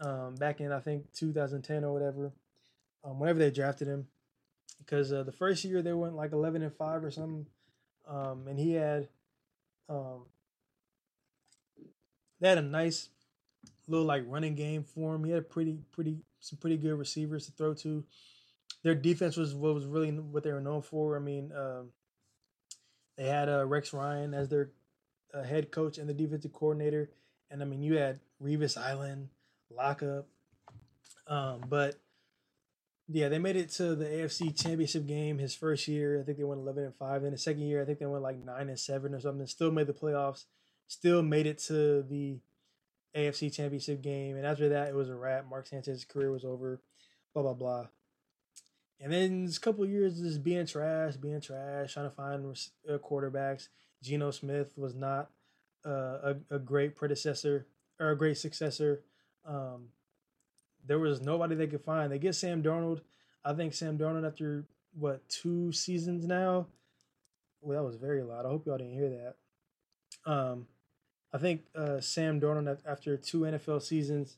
um, 0.00 0.34
back 0.36 0.60
in 0.60 0.72
I 0.72 0.80
think 0.80 1.12
2010 1.12 1.84
or 1.84 1.92
whatever, 1.92 2.32
um, 3.04 3.18
whenever 3.18 3.38
they 3.38 3.50
drafted 3.50 3.88
him, 3.88 4.06
because 4.78 5.12
uh, 5.12 5.22
the 5.22 5.32
first 5.32 5.64
year 5.64 5.82
they 5.82 5.92
went 5.92 6.16
like 6.16 6.32
11 6.32 6.62
and 6.62 6.74
five 6.74 7.04
or 7.04 7.10
something, 7.10 7.46
um, 8.08 8.46
and 8.48 8.58
he 8.58 8.72
had 8.74 9.08
um, 9.88 10.26
they 12.40 12.48
had 12.48 12.58
a 12.58 12.62
nice 12.62 13.08
little 13.88 14.06
like 14.06 14.24
running 14.26 14.54
game 14.54 14.84
for 14.84 15.14
him. 15.14 15.24
He 15.24 15.30
had 15.30 15.48
pretty 15.48 15.78
pretty 15.92 16.18
some 16.40 16.58
pretty 16.58 16.76
good 16.76 16.94
receivers 16.98 17.46
to 17.46 17.52
throw 17.52 17.74
to. 17.74 18.04
Their 18.82 18.94
defense 18.94 19.36
was 19.36 19.54
what 19.54 19.74
was 19.74 19.86
really 19.86 20.10
what 20.10 20.42
they 20.42 20.52
were 20.52 20.60
known 20.60 20.82
for. 20.82 21.16
I 21.16 21.20
mean, 21.20 21.52
um, 21.56 21.90
they 23.16 23.28
had 23.28 23.48
uh, 23.48 23.64
Rex 23.66 23.92
Ryan 23.92 24.34
as 24.34 24.48
their 24.48 24.70
uh, 25.32 25.42
head 25.42 25.70
coach 25.70 25.98
and 25.98 26.08
the 26.08 26.14
defensive 26.14 26.52
coordinator, 26.52 27.10
and 27.50 27.62
I 27.62 27.64
mean 27.64 27.82
you 27.82 27.96
had 27.96 28.20
Revis 28.42 28.76
Island 28.76 29.28
lockup. 29.70 30.26
Um, 31.28 31.62
but 31.68 32.01
yeah, 33.08 33.28
they 33.28 33.38
made 33.38 33.56
it 33.56 33.70
to 33.72 33.94
the 33.94 34.04
AFC 34.04 34.56
Championship 34.60 35.06
game 35.06 35.38
his 35.38 35.54
first 35.54 35.88
year. 35.88 36.20
I 36.20 36.24
think 36.24 36.38
they 36.38 36.44
went 36.44 36.60
eleven 36.60 36.84
and 36.84 36.94
five. 36.94 37.22
Then 37.22 37.32
the 37.32 37.38
second 37.38 37.62
year, 37.62 37.82
I 37.82 37.84
think 37.84 37.98
they 37.98 38.06
went 38.06 38.22
like 38.22 38.44
nine 38.44 38.68
and 38.68 38.78
seven 38.78 39.14
or 39.14 39.20
something. 39.20 39.46
Still 39.46 39.70
made 39.70 39.86
the 39.86 39.92
playoffs. 39.92 40.44
Still 40.86 41.22
made 41.22 41.46
it 41.46 41.58
to 41.60 42.02
the 42.02 42.38
AFC 43.16 43.52
Championship 43.52 44.02
game. 44.02 44.36
And 44.36 44.46
after 44.46 44.68
that, 44.70 44.88
it 44.88 44.94
was 44.94 45.08
a 45.08 45.14
wrap. 45.14 45.48
Mark 45.48 45.66
Sanchez's 45.66 46.04
career 46.04 46.30
was 46.30 46.44
over. 46.44 46.80
Blah 47.34 47.42
blah 47.42 47.54
blah. 47.54 47.86
And 49.00 49.12
then 49.12 49.50
a 49.54 49.60
couple 49.60 49.84
years 49.84 50.20
just 50.20 50.44
being 50.44 50.64
trash, 50.66 51.16
being 51.16 51.40
trash, 51.40 51.94
trying 51.94 52.08
to 52.08 52.14
find 52.14 52.56
uh, 52.88 52.98
quarterbacks. 52.98 53.68
Geno 54.00 54.30
Smith 54.30 54.72
was 54.76 54.94
not 54.94 55.30
uh, 55.84 56.34
a, 56.34 56.36
a 56.50 56.58
great 56.58 56.94
predecessor 56.94 57.66
or 57.98 58.10
a 58.10 58.16
great 58.16 58.38
successor 58.38 59.02
um, 59.44 59.88
there 60.86 60.98
was 60.98 61.20
nobody 61.20 61.54
they 61.54 61.66
could 61.66 61.84
find. 61.84 62.10
They 62.10 62.18
get 62.18 62.34
Sam 62.34 62.62
Darnold. 62.62 63.00
I 63.44 63.52
think 63.54 63.74
Sam 63.74 63.98
Darnold 63.98 64.26
after 64.26 64.64
what 64.94 65.28
two 65.28 65.72
seasons 65.72 66.26
now. 66.26 66.66
Well, 67.60 67.78
that 67.78 67.86
was 67.86 67.96
very 67.96 68.22
loud. 68.22 68.44
I 68.44 68.48
hope 68.48 68.66
y'all 68.66 68.78
didn't 68.78 68.94
hear 68.94 69.10
that. 69.10 70.30
Um, 70.30 70.66
I 71.32 71.38
think 71.38 71.62
uh, 71.74 72.00
Sam 72.00 72.40
Darnold 72.40 72.78
after 72.86 73.16
two 73.16 73.40
NFL 73.40 73.82
seasons 73.82 74.36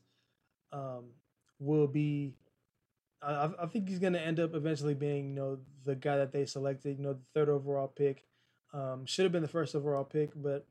um, 0.72 1.06
will 1.58 1.86
be. 1.86 2.34
I, 3.22 3.48
I 3.58 3.66
think 3.66 3.88
he's 3.88 3.98
going 3.98 4.12
to 4.12 4.20
end 4.20 4.38
up 4.38 4.54
eventually 4.54 4.92
being, 4.92 5.28
you 5.28 5.34
know, 5.34 5.58
the 5.84 5.94
guy 5.94 6.18
that 6.18 6.32
they 6.32 6.44
selected. 6.44 6.98
You 6.98 7.04
know, 7.04 7.12
the 7.14 7.20
third 7.32 7.48
overall 7.48 7.88
pick. 7.88 8.24
Um, 8.72 9.06
should 9.06 9.24
have 9.24 9.32
been 9.32 9.42
the 9.42 9.48
first 9.48 9.74
overall 9.74 10.04
pick, 10.04 10.30
but 10.34 10.66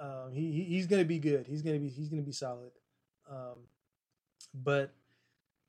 um, 0.00 0.32
he, 0.32 0.52
he 0.52 0.64
he's 0.64 0.86
going 0.86 1.02
to 1.02 1.08
be 1.08 1.18
good. 1.18 1.46
He's 1.46 1.62
going 1.62 1.76
to 1.76 1.80
be 1.80 1.88
he's 1.88 2.08
going 2.08 2.22
to 2.22 2.26
be 2.26 2.32
solid. 2.32 2.70
Um, 3.30 3.58
but 4.54 4.92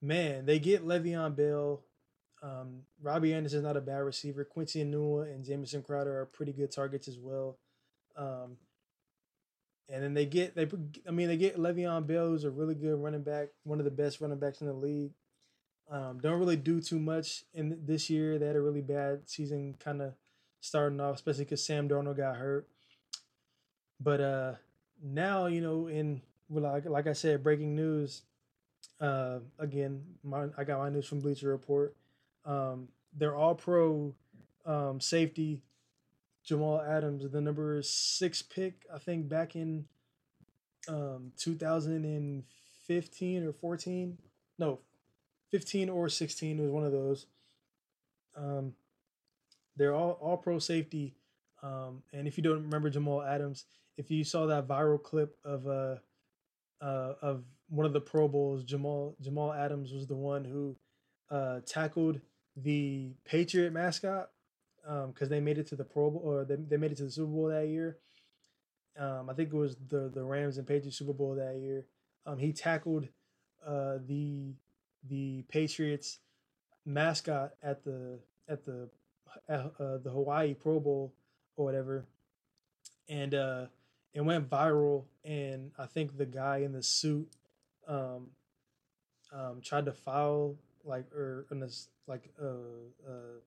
man, 0.01 0.45
they 0.45 0.59
get 0.59 0.85
Le'Veon 0.85 1.35
Bell. 1.35 1.81
Um, 2.43 2.81
Robbie 3.01 3.33
Anderson 3.33 3.59
is 3.59 3.63
not 3.63 3.77
a 3.77 3.81
bad 3.81 3.97
receiver. 3.99 4.45
Quincy 4.45 4.83
Enunwa 4.83 5.33
and 5.33 5.43
Jamison 5.43 5.81
Crowder 5.81 6.19
are 6.19 6.25
pretty 6.25 6.53
good 6.53 6.71
targets 6.71 7.07
as 7.07 7.17
well. 7.17 7.57
Um, 8.15 8.57
and 9.89 10.03
then 10.03 10.13
they 10.13 10.25
get 10.25 10.55
they 10.55 10.67
I 11.07 11.11
mean 11.11 11.27
they 11.27 11.37
get 11.37 11.57
Le'Veon 11.57 12.07
Bell, 12.07 12.27
who's 12.27 12.43
a 12.43 12.49
really 12.49 12.75
good 12.75 13.01
running 13.01 13.23
back, 13.23 13.49
one 13.63 13.79
of 13.79 13.85
the 13.85 13.91
best 13.91 14.21
running 14.21 14.39
backs 14.39 14.61
in 14.61 14.67
the 14.67 14.73
league. 14.73 15.11
Um, 15.89 16.19
don't 16.19 16.39
really 16.39 16.55
do 16.55 16.81
too 16.81 16.99
much 16.99 17.43
in 17.53 17.79
this 17.85 18.09
year. 18.09 18.39
They 18.39 18.47
had 18.47 18.55
a 18.55 18.61
really 18.61 18.81
bad 18.81 19.29
season, 19.29 19.75
kind 19.79 20.01
of 20.01 20.13
starting 20.59 20.99
off, 20.99 21.15
especially 21.15 21.43
because 21.43 21.63
Sam 21.63 21.87
Darnold 21.87 22.17
got 22.17 22.37
hurt. 22.37 22.67
But 23.99 24.21
uh, 24.21 24.53
now 25.03 25.45
you 25.45 25.61
know 25.61 25.87
in 25.87 26.21
like 26.49 26.85
like 26.85 27.07
I 27.07 27.13
said, 27.13 27.43
breaking 27.43 27.75
news. 27.75 28.23
Uh, 28.99 29.39
again, 29.59 30.01
my, 30.23 30.47
I 30.57 30.63
got 30.63 30.79
my 30.79 30.89
news 30.89 31.05
from 31.07 31.19
Bleacher 31.19 31.49
Report. 31.49 31.95
Um, 32.45 32.87
they're 33.15 33.35
all 33.35 33.53
pro 33.55 34.15
um, 34.65 34.99
safety. 34.99 35.61
Jamal 36.43 36.81
Adams, 36.81 37.31
the 37.31 37.41
number 37.41 37.81
six 37.81 38.43
pick, 38.43 38.85
I 38.93 38.99
think 38.99 39.27
back 39.27 39.55
in 39.55 39.85
um, 40.87 41.31
2015 41.37 43.43
or 43.43 43.51
14. 43.51 44.17
No, 44.59 44.79
15 45.51 45.89
or 45.89 46.07
16 46.07 46.61
was 46.61 46.69
one 46.69 46.83
of 46.83 46.91
those. 46.91 47.25
Um, 48.37 48.73
they're 49.75 49.95
all 49.95 50.19
all 50.21 50.37
pro 50.37 50.59
safety. 50.59 51.15
Um, 51.63 52.03
and 52.13 52.27
if 52.27 52.37
you 52.37 52.43
don't 52.43 52.63
remember 52.63 52.89
Jamal 52.89 53.23
Adams, 53.23 53.65
if 53.97 54.11
you 54.11 54.23
saw 54.23 54.45
that 54.45 54.67
viral 54.67 55.01
clip 55.01 55.35
of 55.43 55.67
uh 55.67 55.95
uh, 56.81 57.13
of 57.21 57.43
one 57.69 57.85
of 57.85 57.93
the 57.93 58.01
Pro 58.01 58.27
Bowls, 58.27 58.63
Jamal 58.63 59.15
Jamal 59.21 59.53
Adams 59.53 59.91
was 59.91 60.07
the 60.07 60.15
one 60.15 60.45
who 60.45 60.75
uh, 61.29 61.61
tackled 61.65 62.19
the 62.55 63.11
Patriot 63.25 63.73
mascot 63.73 64.29
because 64.83 65.27
um, 65.27 65.29
they 65.29 65.39
made 65.39 65.57
it 65.57 65.67
to 65.67 65.75
the 65.75 65.83
Pro 65.83 66.11
Bowl 66.11 66.21
or 66.23 66.45
they, 66.45 66.55
they 66.55 66.77
made 66.77 66.91
it 66.91 66.97
to 66.97 67.03
the 67.03 67.11
Super 67.11 67.31
Bowl 67.31 67.47
that 67.47 67.67
year. 67.67 67.97
Um, 68.97 69.29
I 69.29 69.33
think 69.33 69.49
it 69.51 69.57
was 69.57 69.75
the 69.89 70.09
the 70.13 70.23
Rams 70.23 70.57
and 70.57 70.67
Patriots 70.67 70.97
Super 70.97 71.13
Bowl 71.13 71.35
that 71.35 71.57
year. 71.57 71.85
Um, 72.25 72.37
he 72.37 72.53
tackled 72.53 73.07
uh, 73.65 73.97
the 74.05 74.53
the 75.07 75.43
Patriots 75.49 76.19
mascot 76.85 77.53
at 77.63 77.83
the 77.83 78.19
at 78.47 78.63
the 78.63 78.89
uh, 79.49 79.97
the 80.03 80.11
Hawaii 80.11 80.53
Pro 80.53 80.79
Bowl 80.79 81.13
or 81.57 81.65
whatever, 81.65 82.05
and 83.09 83.33
uh, 83.33 83.65
it 84.13 84.21
went 84.21 84.49
viral, 84.49 85.05
and 85.23 85.71
I 85.77 85.87
think 85.87 86.17
the 86.17 86.25
guy 86.25 86.57
in 86.57 86.71
the 86.71 86.83
suit 86.83 87.27
um, 87.87 88.27
um, 89.33 89.61
tried 89.61 89.85
to 89.85 89.91
file 89.91 90.55
like 90.83 91.11
or 91.13 91.45
like 92.07 92.29
uh, 92.41 92.45
uh, 93.07 93.39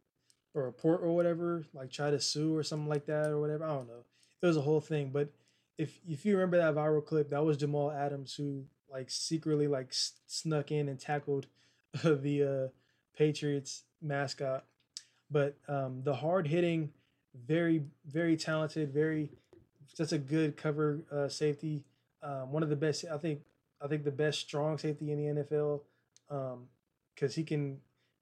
a 0.54 0.60
report 0.60 1.02
or 1.02 1.14
whatever, 1.14 1.64
like 1.72 1.90
try 1.90 2.10
to 2.10 2.20
sue 2.20 2.56
or 2.56 2.62
something 2.62 2.88
like 2.88 3.06
that 3.06 3.30
or 3.30 3.40
whatever. 3.40 3.64
I 3.64 3.68
don't 3.68 3.88
know. 3.88 4.04
It 4.42 4.46
was 4.46 4.56
a 4.56 4.62
whole 4.62 4.80
thing, 4.80 5.10
but 5.12 5.28
if 5.76 5.98
if 6.08 6.24
you 6.24 6.34
remember 6.34 6.56
that 6.58 6.74
viral 6.74 7.04
clip, 7.04 7.30
that 7.30 7.44
was 7.44 7.56
Jamal 7.56 7.90
Adams 7.90 8.34
who 8.34 8.64
like 8.90 9.10
secretly 9.10 9.68
like 9.68 9.88
snuck 9.90 10.70
in 10.72 10.88
and 10.88 10.98
tackled 10.98 11.46
the 12.02 12.42
uh, 12.42 12.68
Patriots 13.16 13.84
mascot. 14.02 14.64
But 15.30 15.56
um, 15.68 16.02
the 16.02 16.14
hard 16.14 16.46
hitting, 16.46 16.90
very 17.46 17.82
very 18.06 18.36
talented, 18.36 18.92
very 18.92 19.30
just 19.96 20.12
a 20.12 20.18
good 20.18 20.56
cover 20.56 21.00
uh, 21.12 21.28
safety. 21.28 21.84
Um, 22.22 22.52
one 22.52 22.62
of 22.62 22.68
the 22.68 22.76
best, 22.76 23.04
I 23.12 23.18
think. 23.18 23.40
I 23.80 23.86
think 23.86 24.04
the 24.04 24.10
best 24.10 24.40
strong 24.40 24.78
safety 24.78 25.12
in 25.12 25.18
the 25.18 25.42
NFL 25.42 25.80
because 26.28 27.32
um, 27.32 27.34
he 27.34 27.44
can 27.44 27.78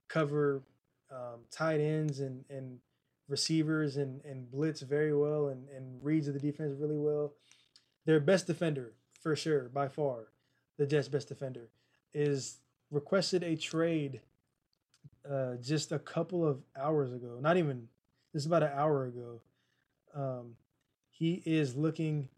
cover 0.08 0.62
um, 1.10 1.40
tight 1.50 1.80
ends 1.80 2.20
and 2.20 2.44
and 2.50 2.78
receivers 3.28 3.96
and 3.96 4.24
and 4.24 4.50
blitz 4.50 4.82
very 4.82 5.14
well 5.14 5.48
and 5.48 5.68
and 5.68 6.02
reads 6.02 6.28
of 6.28 6.34
the 6.34 6.40
defense 6.40 6.74
really 6.78 6.98
well. 6.98 7.32
Their 8.04 8.20
best 8.20 8.46
defender 8.46 8.92
for 9.20 9.34
sure 9.34 9.68
by 9.68 9.88
far, 9.88 10.28
the 10.78 10.86
Jets' 10.86 11.08
best 11.08 11.28
defender 11.28 11.68
is 12.14 12.58
requested 12.90 13.42
a 13.42 13.56
trade 13.56 14.20
uh, 15.28 15.54
just 15.56 15.90
a 15.90 15.98
couple 15.98 16.46
of 16.46 16.60
hours 16.78 17.12
ago. 17.12 17.38
Not 17.40 17.56
even 17.56 17.88
this 18.32 18.42
is 18.42 18.46
about 18.46 18.62
an 18.62 18.70
hour 18.74 19.06
ago. 19.06 19.40
Um, 20.14 20.56
he 21.10 21.42
is 21.44 21.74
looking 21.74 22.28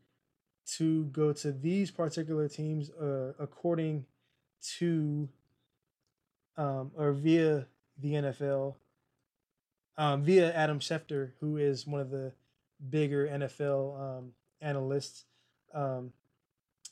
to 0.77 1.05
go 1.07 1.33
to 1.33 1.53
these 1.53 1.91
particular 1.91 2.49
teams 2.49 2.91
uh, 2.91 3.33
according 3.39 4.05
to 4.77 5.29
um, 6.57 6.91
or 6.97 7.12
via 7.12 7.66
the 7.99 8.14
NFL, 8.14 8.75
um, 9.97 10.25
via 10.25 10.53
Adam 10.53 10.81
Schefter, 10.81 11.33
who 11.41 11.57
is 11.57 11.87
one 11.87 12.01
of 12.01 12.11
the 12.11 12.33
bigger 12.91 13.27
NFL 13.27 14.19
um, 14.19 14.33
analysts. 14.61 15.25
Um, 15.73 16.12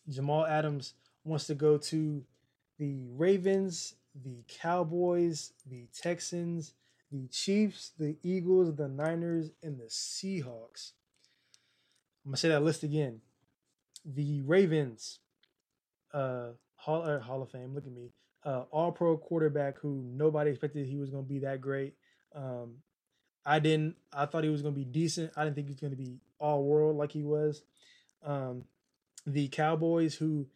Jamal 0.08 0.46
Adams 0.46 0.94
wants 1.24 1.46
to 1.48 1.54
go 1.54 1.76
to 1.78 2.24
the 2.78 2.96
Ravens, 3.16 3.94
the 4.14 4.44
Cowboys, 4.48 5.52
the 5.66 5.86
Texans, 5.92 6.74
the 7.10 7.26
Chiefs, 7.28 7.92
the 7.98 8.16
Eagles, 8.22 8.74
the 8.76 8.88
Niners, 8.88 9.50
and 9.62 9.78
the 9.78 9.84
Seahawks. 9.84 10.92
I'm 12.24 12.30
gonna 12.30 12.36
say 12.36 12.48
that 12.48 12.62
list 12.62 12.82
again. 12.82 13.20
The 14.06 14.40
Ravens, 14.42 15.18
uh, 16.14 16.50
Hall, 16.76 17.02
uh, 17.02 17.18
Hall 17.18 17.42
of 17.42 17.50
Fame. 17.50 17.74
Look 17.74 17.86
at 17.86 17.92
me. 17.92 18.12
Uh, 18.44 18.64
all 18.70 18.92
Pro 18.92 19.16
quarterback 19.16 19.78
who 19.80 20.04
nobody 20.06 20.50
expected 20.50 20.86
he 20.86 20.96
was 20.96 21.10
gonna 21.10 21.24
be 21.24 21.40
that 21.40 21.60
great. 21.60 21.94
Um, 22.34 22.76
I 23.44 23.58
didn't. 23.58 23.96
I 24.12 24.26
thought 24.26 24.44
he 24.44 24.50
was 24.50 24.62
gonna 24.62 24.74
be 24.74 24.84
decent. 24.84 25.32
I 25.36 25.44
didn't 25.44 25.56
think 25.56 25.66
he 25.66 25.72
was 25.72 25.80
gonna 25.80 25.96
be 25.96 26.20
all 26.38 26.64
world 26.64 26.96
like 26.96 27.12
he 27.12 27.22
was. 27.22 27.62
Um, 28.24 28.64
the 29.26 29.48
Cowboys, 29.48 30.14
who 30.14 30.46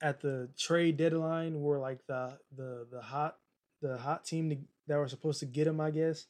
at 0.00 0.20
the 0.20 0.48
trade 0.58 0.96
deadline 0.96 1.60
were 1.60 1.78
like 1.78 2.06
the 2.06 2.38
the 2.56 2.86
the 2.90 3.00
hot 3.00 3.36
the 3.82 3.98
hot 3.98 4.24
team 4.24 4.50
to, 4.50 4.56
that 4.86 4.98
were 4.98 5.08
supposed 5.08 5.40
to 5.40 5.46
get 5.46 5.66
him, 5.66 5.80
I 5.80 5.90
guess. 5.90 6.26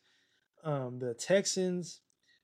Um, 0.65 0.99
the 0.99 1.15
Texans, 1.15 2.01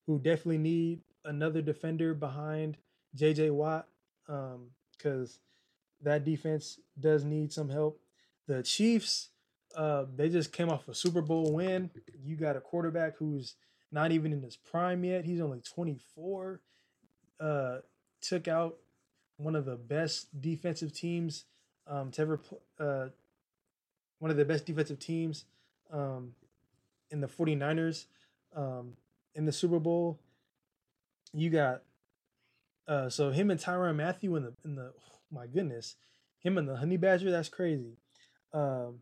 who 0.06 0.18
definitely 0.18 0.58
need 0.58 1.00
another 1.24 1.62
defender 1.62 2.14
behind 2.14 2.76
J.J. 3.14 3.50
Watt, 3.50 3.88
because 4.96 5.30
um, 5.30 6.02
that 6.02 6.24
defense 6.24 6.78
does 6.98 7.24
need 7.24 7.52
some 7.52 7.68
help. 7.68 8.00
The 8.46 8.62
Chiefs, 8.62 9.28
uh, 9.76 10.04
they 10.16 10.28
just 10.28 10.52
came 10.52 10.68
off 10.68 10.88
a 10.88 10.94
Super 10.94 11.22
Bowl 11.22 11.52
win. 11.52 11.90
You 12.24 12.36
got 12.36 12.56
a 12.56 12.60
quarterback 12.60 13.16
who's 13.16 13.54
not 13.92 14.12
even 14.12 14.32
in 14.32 14.42
his 14.42 14.56
prime 14.56 15.04
yet. 15.04 15.24
He's 15.24 15.40
only 15.40 15.60
24. 15.60 16.60
Uh, 17.38 17.78
took 18.20 18.48
out 18.48 18.76
one 19.36 19.56
of 19.56 19.64
the 19.64 19.76
best 19.76 20.40
defensive 20.40 20.92
teams 20.92 21.44
um, 21.86 22.10
to 22.12 22.22
ever 22.22 22.40
uh, 22.78 23.06
one 24.18 24.30
of 24.30 24.36
the 24.36 24.44
best 24.44 24.66
defensive 24.66 24.98
teams 24.98 25.44
um, 25.90 26.34
in 27.10 27.20
the 27.20 27.26
49ers 27.26 28.04
um, 28.54 28.92
in 29.34 29.46
the 29.46 29.52
Super 29.52 29.78
Bowl 29.78 30.20
you 31.32 31.50
got 31.50 31.82
uh 32.90 33.08
so 33.08 33.30
him 33.30 33.50
and 33.50 33.60
Tyrann 33.60 33.96
Mathieu 33.96 34.34
in 34.34 34.42
the 34.42 34.52
in 34.64 34.74
the 34.74 34.92
oh 34.98 35.18
my 35.32 35.46
goodness, 35.46 35.94
him 36.40 36.58
and 36.58 36.68
the 36.68 36.76
Honey 36.76 36.96
Badger, 36.96 37.30
that's 37.30 37.48
crazy. 37.48 37.96
Um 38.52 39.00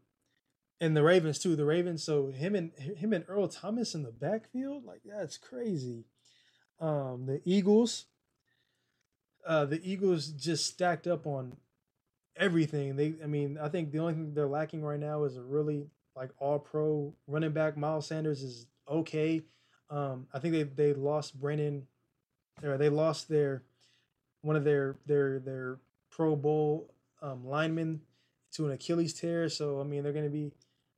and 0.80 0.96
the 0.96 1.02
Ravens 1.02 1.38
too. 1.38 1.56
The 1.56 1.64
Ravens, 1.64 2.04
so 2.04 2.28
him 2.28 2.54
and 2.54 2.72
him 2.78 3.12
and 3.12 3.24
Earl 3.26 3.48
Thomas 3.48 3.94
in 3.94 4.02
the 4.02 4.12
backfield, 4.12 4.84
like 4.84 5.00
that's 5.04 5.38
crazy. 5.38 6.04
Um 6.80 7.24
the 7.26 7.40
Eagles, 7.44 8.04
uh 9.46 9.64
the 9.64 9.80
Eagles 9.82 10.28
just 10.28 10.66
stacked 10.66 11.06
up 11.06 11.26
on 11.26 11.56
everything. 12.36 12.96
They 12.96 13.14
I 13.24 13.26
mean, 13.26 13.58
I 13.60 13.70
think 13.70 13.90
the 13.90 14.00
only 14.00 14.12
thing 14.12 14.34
they're 14.34 14.46
lacking 14.46 14.82
right 14.82 15.00
now 15.00 15.24
is 15.24 15.36
a 15.36 15.42
really 15.42 15.86
like 16.14 16.30
all 16.38 16.58
pro 16.58 17.14
running 17.26 17.52
back. 17.52 17.78
Miles 17.78 18.06
Sanders 18.06 18.42
is 18.42 18.66
okay. 18.86 19.42
Um, 19.88 20.26
I 20.34 20.40
think 20.40 20.52
they 20.52 20.64
they 20.64 20.92
lost 20.92 21.40
Brandon 21.40 21.86
or 22.62 22.76
they 22.76 22.90
lost 22.90 23.28
their 23.28 23.62
one 24.42 24.56
of 24.56 24.64
their 24.64 24.96
their 25.06 25.38
their 25.38 25.78
Pro 26.10 26.36
Bowl 26.36 26.92
um, 27.22 27.46
linemen 27.46 28.00
to 28.52 28.66
an 28.66 28.72
Achilles 28.72 29.14
tear. 29.14 29.48
So 29.48 29.80
I 29.80 29.84
mean 29.84 30.02
they're 30.02 30.12
going 30.12 30.24
to 30.24 30.30
be 30.30 30.52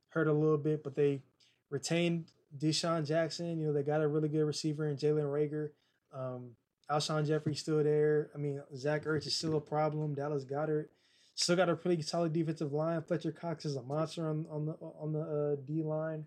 hurt 0.09 0.27
a 0.27 0.33
little 0.33 0.57
bit, 0.57 0.83
but 0.83 0.95
they 0.95 1.21
retained 1.69 2.25
DeSean 2.57 3.05
Jackson. 3.05 3.59
You 3.59 3.67
know 3.67 3.73
they 3.73 3.83
got 3.83 4.01
a 4.01 4.07
really 4.07 4.29
good 4.29 4.43
receiver 4.43 4.87
in 4.87 4.97
Jalen 4.97 5.25
Reagor. 5.25 5.69
Um, 6.13 6.51
Alshon 6.89 7.25
Jeffery 7.25 7.55
still 7.55 7.83
there. 7.83 8.29
I 8.35 8.37
mean 8.37 8.61
Zach 8.75 9.05
Ertz 9.05 9.27
is 9.27 9.35
still 9.35 9.57
a 9.57 9.61
problem. 9.61 10.13
Dallas 10.13 10.45
Goedert 10.45 10.89
still 11.35 11.55
got 11.55 11.69
a 11.69 11.75
pretty 11.75 12.01
solid 12.01 12.33
defensive 12.33 12.73
line. 12.73 13.01
Fletcher 13.01 13.31
Cox 13.31 13.65
is 13.65 13.75
a 13.75 13.81
monster 13.81 14.27
on 14.27 14.45
on 14.49 14.65
the 14.65 14.73
on 14.99 15.13
the 15.13 15.21
uh, 15.21 15.61
D 15.65 15.81
line. 15.81 16.25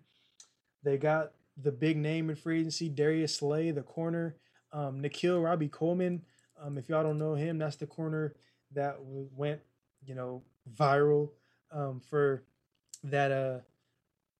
They 0.83 0.97
got 0.97 1.31
the 1.57 1.71
big 1.71 1.97
name 1.97 2.29
in 2.29 2.35
free 2.35 2.59
agency, 2.59 2.89
Darius 2.89 3.35
Slay, 3.35 3.71
the 3.71 3.81
corner. 3.81 4.35
Um, 4.73 4.99
Nickell 4.99 5.41
Robey-Coleman, 5.41 6.21
um, 6.61 6.77
if 6.77 6.89
y'all 6.89 7.03
don't 7.03 7.19
know 7.19 7.35
him, 7.35 7.57
that's 7.57 7.75
the 7.75 7.87
corner 7.87 8.33
that 8.73 8.97
went, 9.01 9.61
you 10.05 10.15
know, 10.15 10.43
viral 10.73 11.29
um, 11.71 11.99
for 11.99 12.43
that 13.03 13.31
uh, 13.31 13.59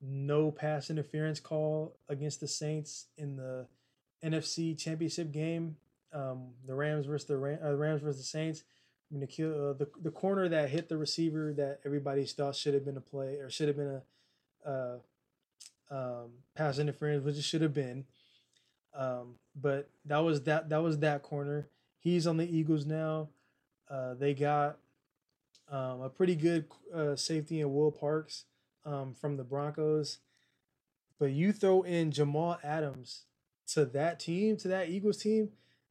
no 0.02 0.52
pass 0.52 0.90
interference 0.90 1.40
call 1.40 1.98
against 2.10 2.40
the 2.40 2.48
Saints 2.48 3.08
in 3.18 3.36
the 3.38 3.68
NFC 4.24 4.78
Championship 4.78 5.32
game. 5.32 5.78
Um, 6.14 6.54
the 6.66 6.76
Rams 6.76 7.06
versus 7.06 7.28
the 7.28 7.38
Ram, 7.38 7.60
uh, 7.64 7.76
Rams 7.76 8.02
versus 8.02 8.22
the 8.22 8.28
Saints. 8.28 8.64
Nickell, 9.12 9.70
uh, 9.70 9.74
the 9.74 9.88
the 10.02 10.12
corner 10.12 10.50
that 10.50 10.70
hit 10.70 10.90
the 10.90 10.98
receiver 10.98 11.54
that 11.54 11.80
everybody 11.86 12.26
thought 12.26 12.56
should 12.56 12.74
have 12.74 12.86
been 12.86 12.98
a 12.98 13.02
play 13.02 13.36
or 13.36 13.50
should 13.50 13.68
have 13.68 13.78
been 13.78 14.02
a 14.66 14.70
uh, 14.70 14.98
um, 15.92 16.32
pass 16.56 16.80
interference, 16.80 17.24
which 17.24 17.38
it 17.38 17.44
should 17.44 17.62
have 17.62 17.74
been. 17.74 18.06
Um, 18.96 19.36
but 19.56 19.90
that 20.06 20.20
was 20.20 20.44
that 20.44 20.70
that 20.70 20.82
was 20.82 21.00
that 21.00 21.22
corner. 21.22 21.68
He's 22.06 22.28
on 22.28 22.38
the 22.38 22.46
Eagles 22.46 22.86
now. 22.86 23.30
Uh, 23.90 24.14
they 24.14 24.36
got 24.36 24.78
um, 25.72 26.02
a 26.02 26.10
pretty 26.10 26.36
good 26.36 26.66
uh, 26.94 27.16
safety 27.16 27.60
in 27.60 27.74
Will 27.74 27.92
Parks 27.92 28.46
um, 28.86 29.16
from 29.16 29.38
the 29.38 29.44
Broncos. 29.44 30.20
But 31.20 31.32
you 31.32 31.52
throw 31.52 31.82
in 31.82 32.12
Jamal 32.12 32.60
Adams 32.64 33.24
to 33.70 33.86
that 33.86 34.20
team, 34.20 34.56
to 34.58 34.68
that 34.68 34.90
Eagles 34.90 35.18
team, 35.18 35.50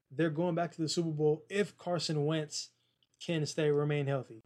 they're 0.08 0.30
going 0.30 0.54
back 0.54 0.72
to 0.76 0.82
the 0.82 0.88
Super 0.88 1.10
Bowl 1.10 1.42
if 1.50 1.76
Carson 1.76 2.24
Wentz 2.24 2.68
can 3.20 3.44
stay 3.44 3.70
remain 3.70 4.06
healthy. 4.06 4.44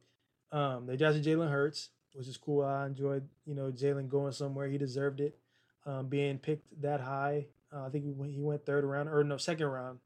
Um, 0.51 0.87
they 0.87 0.97
drafted 0.97 1.23
Jalen 1.23 1.51
Hurts, 1.51 1.91
which 2.15 2.29
is 2.29 2.39
cool. 2.39 2.65
I 2.65 2.87
enjoyed 2.87 3.29
you 3.45 3.55
know 3.55 3.71
Jalen 3.71 4.09
going 4.09 4.33
somewhere. 4.33 4.69
He 4.69 4.79
deserved 4.79 5.21
it, 5.21 5.37
um, 5.85 6.07
being 6.07 6.39
picked 6.39 6.81
that 6.81 7.03
high 7.03 7.49
uh, 7.75 7.87
I 7.87 7.91
think 7.91 8.05
he 8.05 8.41
went 8.41 8.65
third 8.65 8.85
round 8.85 9.09
or 9.09 9.23
no 9.25 9.37
second 9.37 9.67
round, 9.67 9.99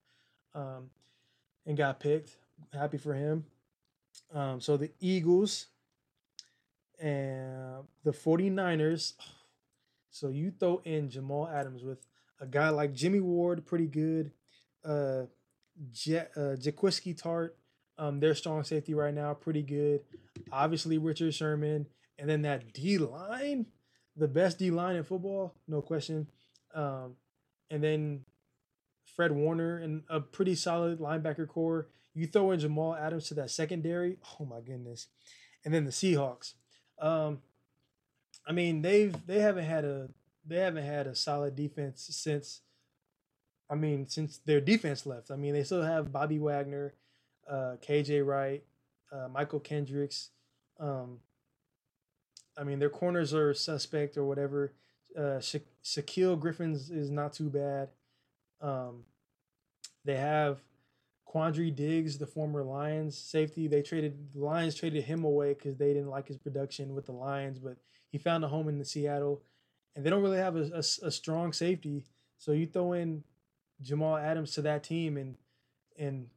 um, 0.54 0.90
and 1.66 1.76
got 1.76 2.00
picked. 2.00 2.36
Happy 2.72 2.98
for 2.98 3.14
him. 3.14 3.44
Um, 4.34 4.60
so 4.60 4.76
the 4.76 4.90
Eagles 5.00 5.66
and 7.00 7.84
the 8.04 8.12
49ers. 8.12 9.14
So 10.10 10.28
you 10.28 10.52
throw 10.58 10.80
in 10.84 11.10
Jamal 11.10 11.48
Adams 11.48 11.82
with 11.82 12.06
a 12.40 12.46
guy 12.46 12.68
like 12.68 12.94
Jimmy 12.94 13.20
Ward, 13.20 13.66
pretty 13.66 13.86
good. 13.86 14.32
Uh, 14.84 15.22
Je- 15.90 16.18
uh 16.36 16.56
Jaquiski 16.56 17.20
Tartt, 17.20 17.50
um, 17.98 18.20
their 18.20 18.34
strong 18.34 18.62
safety 18.64 18.94
right 18.94 19.14
now, 19.14 19.32
pretty 19.32 19.62
good. 19.62 20.00
Obviously 20.50 20.98
Richard 20.98 21.34
Sherman, 21.34 21.86
and 22.18 22.28
then 22.28 22.42
that 22.42 22.72
D 22.72 22.98
line, 22.98 23.66
the 24.16 24.28
best 24.28 24.58
D 24.58 24.70
line 24.70 24.96
in 24.96 25.04
football, 25.04 25.54
no 25.66 25.80
question. 25.80 26.26
Um, 26.74 27.16
and 27.70 27.82
then 27.82 28.24
Fred 29.14 29.32
Warner 29.32 29.78
and 29.78 30.02
a 30.08 30.20
pretty 30.20 30.54
solid 30.54 30.98
linebacker 30.98 31.46
corps. 31.46 31.88
You 32.14 32.26
throw 32.26 32.50
in 32.52 32.60
Jamal 32.60 32.94
Adams 32.94 33.28
to 33.28 33.34
that 33.34 33.50
secondary. 33.50 34.18
Oh 34.40 34.44
my 34.44 34.60
goodness, 34.60 35.08
and 35.64 35.72
then 35.72 35.84
the 35.84 35.90
Seahawks. 35.90 36.54
Um, 36.98 37.40
I 38.46 38.52
mean 38.52 38.82
they've 38.82 39.14
they 39.26 39.40
haven't 39.40 39.64
had 39.64 39.84
a 39.84 40.08
they 40.46 40.56
haven't 40.56 40.84
had 40.84 41.06
a 41.06 41.14
solid 41.14 41.56
defense 41.56 42.08
since. 42.10 42.60
I 43.70 43.74
mean, 43.74 44.06
since 44.06 44.38
their 44.44 44.60
defense 44.60 45.06
left. 45.06 45.30
I 45.30 45.36
mean, 45.36 45.54
they 45.54 45.64
still 45.64 45.82
have 45.82 46.12
Bobby 46.12 46.38
Wagner, 46.38 46.92
uh, 47.48 47.76
KJ 47.80 48.26
Wright, 48.26 48.62
uh, 49.10 49.28
Mychal 49.34 49.64
Kendricks. 49.64 50.28
Um, 50.78 51.20
I 52.58 52.64
mean, 52.64 52.80
their 52.80 52.90
corners 52.90 53.32
are 53.32 53.54
suspect 53.54 54.18
or 54.18 54.24
whatever. 54.24 54.74
Uh, 55.16 55.40
Sha- 55.40 55.60
Shaquill 55.82 56.38
Griffin's 56.38 56.90
is 56.90 57.10
not 57.10 57.32
too 57.32 57.48
bad. 57.48 57.88
Um, 58.62 59.02
they 60.04 60.16
have 60.16 60.60
Quandre 61.32 61.74
Diggs, 61.74 62.18
the 62.18 62.26
former 62.26 62.62
Lions 62.62 63.16
safety. 63.16 63.66
They 63.66 63.82
traded 63.82 64.32
the 64.34 64.40
Lions 64.40 64.74
traded 64.74 65.04
him 65.04 65.24
away 65.24 65.54
because 65.54 65.76
they 65.76 65.92
didn't 65.92 66.10
like 66.10 66.28
his 66.28 66.38
production 66.38 66.94
with 66.94 67.06
the 67.06 67.12
Lions, 67.12 67.58
but 67.58 67.76
he 68.10 68.18
found 68.18 68.44
a 68.44 68.48
home 68.48 68.68
in 68.68 68.78
the 68.78 68.84
Seattle, 68.84 69.42
and 69.96 70.04
they 70.04 70.10
don't 70.10 70.22
really 70.22 70.38
have 70.38 70.56
a, 70.56 70.70
a, 70.74 71.06
a 71.06 71.10
strong 71.10 71.52
safety. 71.52 72.04
So 72.38 72.52
you 72.52 72.66
throw 72.66 72.92
in 72.92 73.24
Jamal 73.80 74.16
Adams 74.16 74.52
to 74.52 74.62
that 74.62 74.84
team, 74.84 75.16
and 75.16 75.36
and 75.98 76.28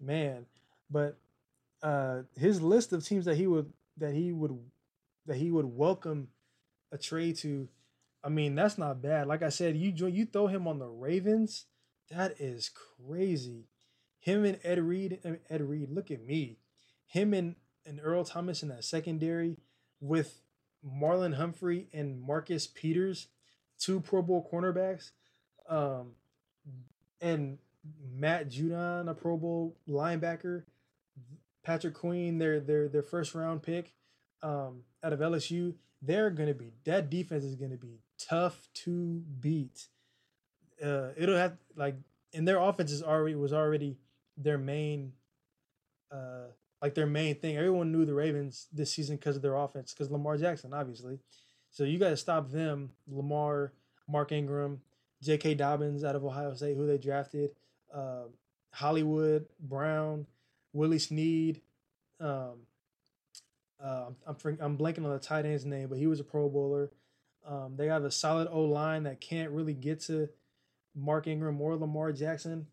man, 0.00 0.46
but 0.90 1.18
uh, 1.82 2.22
his 2.36 2.60
list 2.60 2.92
of 2.92 3.04
teams 3.04 3.24
that 3.24 3.36
he 3.36 3.46
would 3.46 3.72
that 3.96 4.14
he 4.14 4.32
would 4.32 4.58
that 5.26 5.36
he 5.36 5.50
would 5.50 5.66
welcome 5.66 6.28
a 6.90 6.98
trade 6.98 7.36
to. 7.38 7.68
I 8.24 8.28
mean, 8.28 8.54
that's 8.54 8.78
not 8.78 9.02
bad. 9.02 9.26
Like 9.26 9.42
I 9.42 9.48
said, 9.48 9.76
you 9.76 9.92
join, 9.92 10.14
you 10.14 10.26
throw 10.26 10.46
him 10.46 10.68
on 10.68 10.78
the 10.78 10.86
Ravens, 10.86 11.66
that 12.10 12.40
is 12.40 12.70
crazy. 12.70 13.66
Him 14.20 14.44
and 14.44 14.58
Ed 14.62 14.78
Reed, 14.80 15.18
Ed 15.50 15.62
Reed, 15.62 15.90
look 15.90 16.10
at 16.10 16.24
me. 16.24 16.58
Him 17.06 17.34
and, 17.34 17.56
and 17.84 18.00
Earl 18.02 18.24
Thomas 18.24 18.62
in 18.62 18.68
that 18.68 18.84
secondary 18.84 19.56
with 20.00 20.40
Marlon 20.86 21.34
Humphrey 21.34 21.88
and 21.92 22.20
Marcus 22.20 22.66
Peters, 22.66 23.28
two 23.78 24.00
Pro 24.00 24.22
Bowl 24.22 24.48
cornerbacks, 24.52 25.10
um, 25.68 26.12
and 27.20 27.58
Matt 28.14 28.48
Judon, 28.48 29.08
a 29.10 29.14
Pro 29.14 29.36
Bowl 29.36 29.76
linebacker, 29.88 30.64
Patrick 31.64 31.94
Queen, 31.94 32.38
their 32.38 32.60
their 32.60 32.88
their 32.88 33.02
first 33.02 33.34
round 33.34 33.62
pick 33.62 33.94
um, 34.42 34.82
out 35.02 35.12
of 35.12 35.20
LSU. 35.20 35.74
They're 36.00 36.30
gonna 36.30 36.54
be 36.54 36.72
that 36.84 37.10
defense 37.10 37.44
is 37.44 37.54
gonna 37.54 37.76
be 37.76 38.00
tough 38.24 38.68
to 38.74 39.22
beat. 39.40 39.88
Uh, 40.82 41.08
it'll 41.16 41.36
have 41.36 41.56
like, 41.76 41.96
and 42.34 42.46
their 42.46 42.58
offense 42.58 42.90
is 42.90 43.02
already 43.02 43.34
was 43.34 43.52
already 43.52 43.98
their 44.36 44.58
main, 44.58 45.12
uh, 46.10 46.46
like 46.80 46.94
their 46.94 47.06
main 47.06 47.36
thing. 47.36 47.56
Everyone 47.56 47.92
knew 47.92 48.04
the 48.04 48.14
Ravens 48.14 48.68
this 48.72 48.92
season 48.92 49.16
because 49.16 49.36
of 49.36 49.42
their 49.42 49.54
offense, 49.54 49.92
because 49.92 50.10
Lamar 50.10 50.36
Jackson, 50.36 50.72
obviously. 50.72 51.18
So 51.70 51.84
you 51.84 51.98
got 51.98 52.10
to 52.10 52.16
stop 52.16 52.50
them. 52.50 52.90
Lamar, 53.08 53.72
Mark 54.08 54.32
Ingram, 54.32 54.80
J.K. 55.22 55.54
Dobbins 55.54 56.04
out 56.04 56.16
of 56.16 56.24
Ohio 56.24 56.54
State, 56.54 56.76
who 56.76 56.86
they 56.86 56.98
drafted, 56.98 57.50
uh, 57.94 58.24
Hollywood 58.72 59.46
Brown, 59.60 60.26
Willie 60.72 60.98
Snead. 60.98 61.60
Um, 62.20 62.66
uh, 63.82 64.06
I'm, 64.26 64.36
I'm 64.44 64.58
I'm 64.60 64.78
blanking 64.78 65.04
on 65.04 65.12
the 65.12 65.18
tight 65.18 65.44
end's 65.44 65.64
name, 65.64 65.88
but 65.88 65.98
he 65.98 66.06
was 66.06 66.20
a 66.20 66.24
Pro 66.24 66.48
Bowler. 66.48 66.90
Um, 67.46 67.74
they 67.76 67.86
have 67.86 68.04
a 68.04 68.10
solid 68.10 68.48
O 68.50 68.62
line 68.62 69.02
that 69.04 69.20
can't 69.20 69.50
really 69.50 69.74
get 69.74 70.00
to 70.02 70.28
Mark 70.94 71.26
Ingram 71.26 71.60
or 71.60 71.76
Lamar 71.76 72.12
Jackson. 72.12 72.66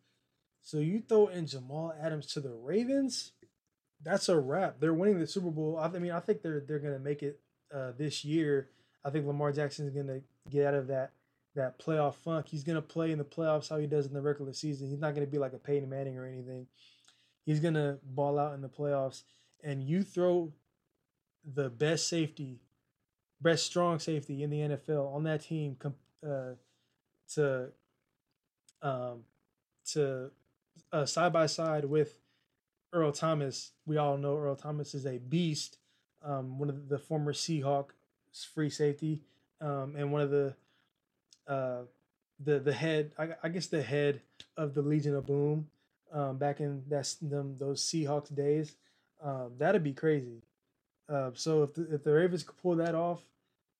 So 0.62 0.78
you 0.78 1.02
throw 1.02 1.28
in 1.28 1.48
Jamal 1.48 1.94
Adams 2.00 2.28
to 2.34 2.40
the 2.40 2.52
Ravens, 2.52 3.32
that's 4.04 4.30
a 4.30 4.40
wrap. 4.40 4.80
They're 4.80 4.94
winning 4.94 5.20
the 5.20 5.28
Super 5.28 5.50
Bowl. 5.50 5.78
I 5.78 5.88
mean, 6.00 6.12
I 6.12 6.20
think 6.20 6.42
they're 6.42 6.62
they're 6.62 6.80
gonna 6.80 7.00
make 7.00 7.24
it 7.24 7.40
uh, 7.74 7.92
this 7.98 8.24
year. 8.24 8.70
I 9.04 9.10
think 9.10 9.26
Lamar 9.26 9.52
Jackson 9.52 9.88
is 9.88 9.94
gonna 9.94 10.22
get 10.50 10.68
out 10.68 10.74
of 10.74 10.88
that 10.88 11.12
that 11.56 11.80
playoff 11.80 12.16
funk. 12.16 12.48
He's 12.48 12.64
gonna 12.64 12.82
play 12.82 13.12
in 13.12 13.18
the 13.18 13.26
playoffs 13.26 13.70
how 13.70 13.78
he 13.78 13.88
does 13.88 14.06
in 14.06 14.14
the 14.14 14.22
regular 14.22 14.54
season. 14.54 14.90
He's 14.90 15.00
not 15.00 15.16
gonna 15.16 15.28
be 15.28 15.38
like 15.38 15.54
a 15.54 15.58
Peyton 15.58 15.90
Manning 15.90 16.18
or 16.18 16.26
anything. 16.26 16.68
He's 17.46 17.60
gonna 17.60 17.98
ball 18.04 18.40
out 18.40 18.54
in 18.54 18.62
the 18.62 18.70
playoffs. 18.70 19.24
And 19.62 19.84
you 19.84 20.04
throw 20.04 20.54
the 21.44 21.70
best 21.70 22.08
safety, 22.08 22.62
best 23.42 23.66
strong 23.66 24.00
safety 24.00 24.44
in 24.44 24.50
the 24.50 24.60
NFL 24.60 25.14
on 25.14 25.24
that 25.24 25.42
team 25.42 25.78
uh, 26.26 26.54
to 27.34 27.70
um, 28.82 29.24
to 29.94 30.32
uh, 30.92 31.06
side 31.06 31.34
by 31.34 31.46
side 31.46 31.86
with 31.86 32.20
Earl 32.94 33.12
Thomas. 33.12 33.72
We 33.86 33.98
all 33.98 34.18
know 34.18 34.38
Earl 34.38 34.56
Thomas 34.56 34.94
is 34.94 35.06
a 35.06 35.18
beast, 35.18 35.78
um, 36.24 36.60
one 36.60 36.70
of 36.70 36.90
the 36.90 36.98
former 36.98 37.34
Seahawk 37.34 37.90
free 38.54 38.70
safety, 38.70 39.22
um, 39.62 39.96
and 39.98 40.12
one 40.12 40.22
of 40.22 40.30
the 40.30 40.56
uh, 41.48 41.82
the 42.40 42.60
the 42.60 42.74
head, 42.74 43.14
I, 43.18 43.30
I, 43.44 43.50
guess 43.50 43.68
the 43.68 43.82
head 43.82 44.22
of 44.56 44.74
the 44.74 44.82
Legion 44.82 45.16
of 45.16 45.26
Boom, 45.26 45.68
um, 46.14 46.38
back 46.38 46.60
in 46.60 46.84
that's 46.88 47.16
them 47.16 47.56
those 47.58 47.84
Seahawks 47.84 48.34
days. 48.34 48.76
Um, 49.22 49.54
that'd 49.58 49.84
be 49.84 49.94
crazy. 49.94 50.44
Uh, 51.10 51.32
so 51.34 51.64
if 51.64 51.74
the, 51.74 51.94
if 51.94 52.04
the 52.04 52.14
Ravens 52.14 52.44
could 52.44 52.58
pull 52.62 52.76
that 52.76 52.94
off, 52.94 53.22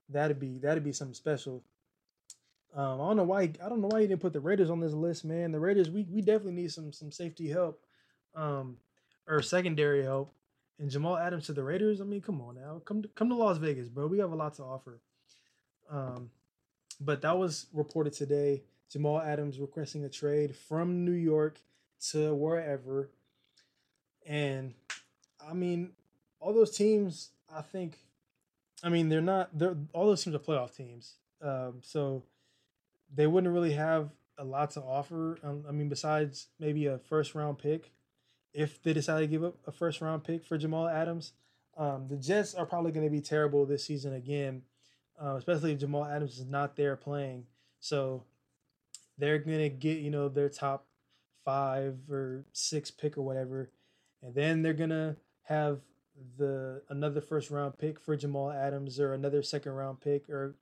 that'd 0.10 0.40
be 0.40 0.58
that'd 0.58 0.84
be 0.84 0.92
something 0.92 1.14
special. 1.14 1.64
Um, 2.76 3.02
I 3.02 3.08
don't 3.08 3.18
know 3.18 3.24
why 3.24 3.42
I 3.44 3.70
don't 3.70 3.82
know 3.82 3.88
why 3.88 4.00
you 4.00 4.08
didn't 4.08 4.22
put 4.22 4.34
the 4.34 4.40
Raiders 4.40 4.70
on 4.70 4.80
this 4.80 4.94
list, 4.94 5.26
man. 5.26 5.52
The 5.52 5.60
Raiders 5.60 5.90
we 5.90 6.06
we 6.10 6.22
definitely 6.22 6.54
need 6.54 6.72
some 6.72 6.92
some 6.92 7.12
safety 7.12 7.50
help, 7.50 7.82
um, 8.36 8.78
or 9.28 9.42
secondary 9.42 10.04
help. 10.04 10.34
And 10.80 10.90
Jamal 10.90 11.18
Adams 11.18 11.48
to 11.48 11.54
the 11.54 11.64
Raiders. 11.64 12.00
I 12.00 12.06
mean, 12.06 12.22
come 12.22 12.42
on 12.42 12.56
now, 12.56 12.82
come 12.86 13.02
to, 13.02 13.08
come 13.10 13.30
to 13.30 13.36
Las 13.36 13.58
Vegas, 13.58 13.90
bro. 13.90 14.08
We 14.08 14.20
have 14.20 14.32
a 14.32 14.36
lot 14.36 14.56
to 14.56 14.64
offer. 14.64 15.00
Um, 15.90 16.30
but 17.02 17.22
that 17.22 17.38
was 17.38 17.68
reported 17.74 18.14
today. 18.14 18.64
Jamal 18.90 19.22
Adams 19.22 19.60
requesting 19.60 20.04
a 20.06 20.10
trade 20.10 20.56
from 20.56 21.06
New 21.06 21.12
York 21.12 21.60
to 22.12 22.34
wherever. 22.34 23.10
And 24.26 24.74
I 25.46 25.54
mean, 25.54 25.92
all 26.40 26.54
those 26.54 26.76
teams, 26.76 27.32
I 27.54 27.62
think, 27.62 27.98
I 28.84 28.90
mean, 28.90 29.10
they're 29.10 29.22
not. 29.22 29.58
They're 29.58 29.76
all 29.94 30.08
those 30.08 30.24
teams 30.24 30.36
are 30.36 30.40
playoff 30.40 30.76
teams. 30.76 31.16
Um, 31.42 31.80
so 31.82 32.24
they 33.14 33.28
wouldn't 33.28 33.54
really 33.54 33.74
have 33.74 34.10
a 34.38 34.44
lot 34.44 34.72
to 34.72 34.82
offer. 34.82 35.38
Um, 35.44 35.66
I 35.68 35.72
mean, 35.72 35.90
besides 35.90 36.48
maybe 36.60 36.86
a 36.86 36.98
first 36.98 37.36
round 37.36 37.60
pick, 37.60 37.92
if 38.54 38.82
they 38.82 38.94
decide 38.94 39.22
to 39.22 39.28
give 39.28 39.44
up 39.44 39.56
a 39.68 39.72
first 39.72 40.02
round 40.02 40.24
pick 40.24 40.46
for 40.46 40.58
Jamal 40.58 40.88
Adams. 40.88 41.34
Um, 41.78 42.08
the 42.10 42.18
Jets 42.18 42.56
are 42.56 42.66
probably 42.66 42.92
going 42.92 43.06
to 43.06 43.12
be 43.12 43.22
terrible 43.22 43.66
this 43.66 43.86
season 43.86 44.14
again, 44.14 44.64
uh, 45.22 45.36
especially 45.36 45.72
if 45.72 45.80
Jamal 45.80 46.06
Adams 46.06 46.38
is 46.38 46.46
not 46.46 46.76
there 46.76 46.98
playing. 46.98 47.46
So 47.80 48.24
they're 49.18 49.40
going 49.40 49.60
to 49.60 49.70
get 49.70 50.00
you 50.00 50.12
know 50.12 50.28
their 50.28 50.50
top 50.50 50.86
five 51.46 51.98
or 52.10 52.44
six 52.52 52.92
pick 52.92 53.18
or 53.18 53.22
whatever, 53.22 53.70
and 54.22 54.36
then 54.36 54.62
they're 54.62 54.74
going 54.74 54.90
to 54.90 55.16
have 55.44 55.80
the 56.38 56.82
another 56.90 57.22
first 57.22 57.50
round 57.50 57.78
pick 57.78 58.00
for 58.00 58.16
Jamal 58.16 58.52
Adams 58.52 59.00
or 59.00 59.14
another 59.14 59.44
second 59.44 59.74
round 59.74 60.02
pick 60.02 60.30
or 60.30 60.56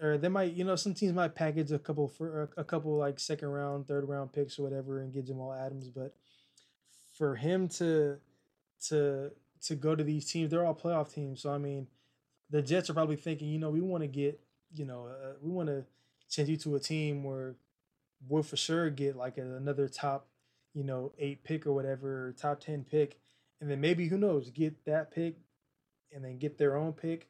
or 0.00 0.16
they 0.16 0.28
might 0.28 0.52
you 0.52 0.64
know 0.64 0.76
some 0.76 0.94
teams 0.94 1.12
might 1.12 1.34
package 1.34 1.72
a 1.72 1.78
couple 1.78 2.08
for 2.08 2.50
a 2.56 2.64
couple 2.64 2.96
like 2.96 3.18
second 3.18 3.48
round 3.48 3.86
third 3.86 4.08
round 4.08 4.32
picks 4.32 4.58
or 4.58 4.62
whatever 4.62 5.00
and 5.00 5.12
get 5.12 5.26
Jamal 5.26 5.52
Adams 5.52 5.88
but 5.88 6.14
for 7.16 7.36
him 7.36 7.68
to 7.68 8.18
to 8.88 9.30
to 9.62 9.74
go 9.74 9.94
to 9.94 10.04
these 10.04 10.30
teams 10.30 10.50
they're 10.50 10.64
all 10.64 10.74
playoff 10.74 11.12
teams. 11.12 11.42
So 11.42 11.52
I 11.52 11.58
mean 11.58 11.88
the 12.50 12.62
Jets 12.62 12.88
are 12.88 12.94
probably 12.94 13.16
thinking 13.16 13.48
you 13.48 13.58
know 13.58 13.70
we 13.70 13.80
want 13.80 14.02
to 14.02 14.08
get 14.08 14.40
you 14.74 14.84
know 14.84 15.06
uh, 15.06 15.32
we 15.42 15.50
want 15.50 15.68
to 15.68 15.84
send 16.28 16.48
you 16.48 16.56
to 16.58 16.76
a 16.76 16.80
team 16.80 17.24
where 17.24 17.56
we'll 18.28 18.42
for 18.42 18.56
sure 18.56 18.90
get 18.90 19.16
like 19.16 19.38
another 19.38 19.88
top 19.88 20.28
you 20.74 20.84
know 20.84 21.12
eight 21.18 21.44
pick 21.44 21.66
or 21.66 21.72
whatever 21.72 22.34
top 22.38 22.60
10 22.60 22.84
pick 22.84 23.18
and 23.60 23.70
then 23.70 23.80
maybe 23.80 24.08
who 24.08 24.18
knows, 24.18 24.50
get 24.50 24.84
that 24.84 25.10
pick, 25.12 25.36
and 26.12 26.24
then 26.24 26.38
get 26.38 26.58
their 26.58 26.76
own 26.76 26.92
pick, 26.92 27.28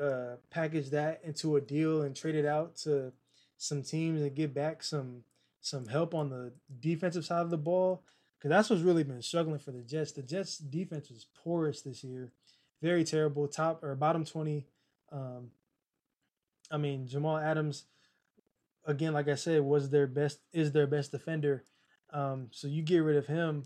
uh, 0.00 0.36
package 0.50 0.90
that 0.90 1.20
into 1.24 1.56
a 1.56 1.60
deal 1.60 2.02
and 2.02 2.14
trade 2.14 2.34
it 2.34 2.46
out 2.46 2.76
to 2.76 3.12
some 3.56 3.82
teams 3.82 4.20
and 4.22 4.34
get 4.34 4.54
back 4.54 4.82
some 4.82 5.24
some 5.60 5.86
help 5.86 6.12
on 6.14 6.28
the 6.28 6.52
defensive 6.80 7.24
side 7.24 7.42
of 7.42 7.50
the 7.50 7.56
ball. 7.58 8.02
Because 8.36 8.50
that's 8.50 8.70
what's 8.70 8.82
really 8.82 9.04
been 9.04 9.22
struggling 9.22 9.60
for 9.60 9.70
the 9.70 9.82
Jets. 9.82 10.12
The 10.12 10.22
Jets 10.22 10.58
defense 10.58 11.08
was 11.08 11.26
porous 11.44 11.82
this 11.82 12.02
year, 12.02 12.32
very 12.80 13.04
terrible. 13.04 13.46
Top 13.46 13.82
or 13.84 13.94
bottom 13.94 14.24
twenty. 14.24 14.66
Um, 15.10 15.50
I 16.70 16.78
mean 16.78 17.06
Jamal 17.06 17.38
Adams, 17.38 17.84
again, 18.84 19.12
like 19.12 19.28
I 19.28 19.36
said, 19.36 19.62
was 19.62 19.90
their 19.90 20.06
best 20.06 20.40
is 20.52 20.72
their 20.72 20.86
best 20.86 21.12
defender. 21.12 21.64
Um, 22.12 22.48
so 22.50 22.66
you 22.66 22.82
get 22.82 22.98
rid 22.98 23.16
of 23.16 23.26
him 23.26 23.64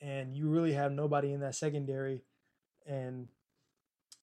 and 0.00 0.34
you 0.34 0.48
really 0.48 0.72
have 0.72 0.92
nobody 0.92 1.32
in 1.32 1.40
that 1.40 1.54
secondary. 1.54 2.22
And 2.86 3.28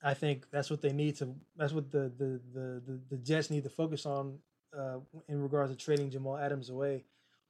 I 0.04 0.14
think 0.14 0.50
that's 0.52 0.70
what 0.70 0.82
they 0.82 0.92
need 0.92 1.18
to. 1.18 1.36
That's 1.56 1.74
what 1.74 1.92
the 1.92 2.12
the 2.18 2.40
the 2.54 2.82
the, 2.86 3.00
the 3.10 3.18
Jets 3.18 3.50
need 3.50 3.64
to 3.64 3.70
focus 3.70 4.06
on 4.06 4.40
uh, 4.78 5.00
in 5.28 5.42
regards 5.42 5.72
to 5.72 5.78
trading 5.78 6.10
Jamal 6.10 6.38
Adams 6.38 6.70
away. 6.70 7.04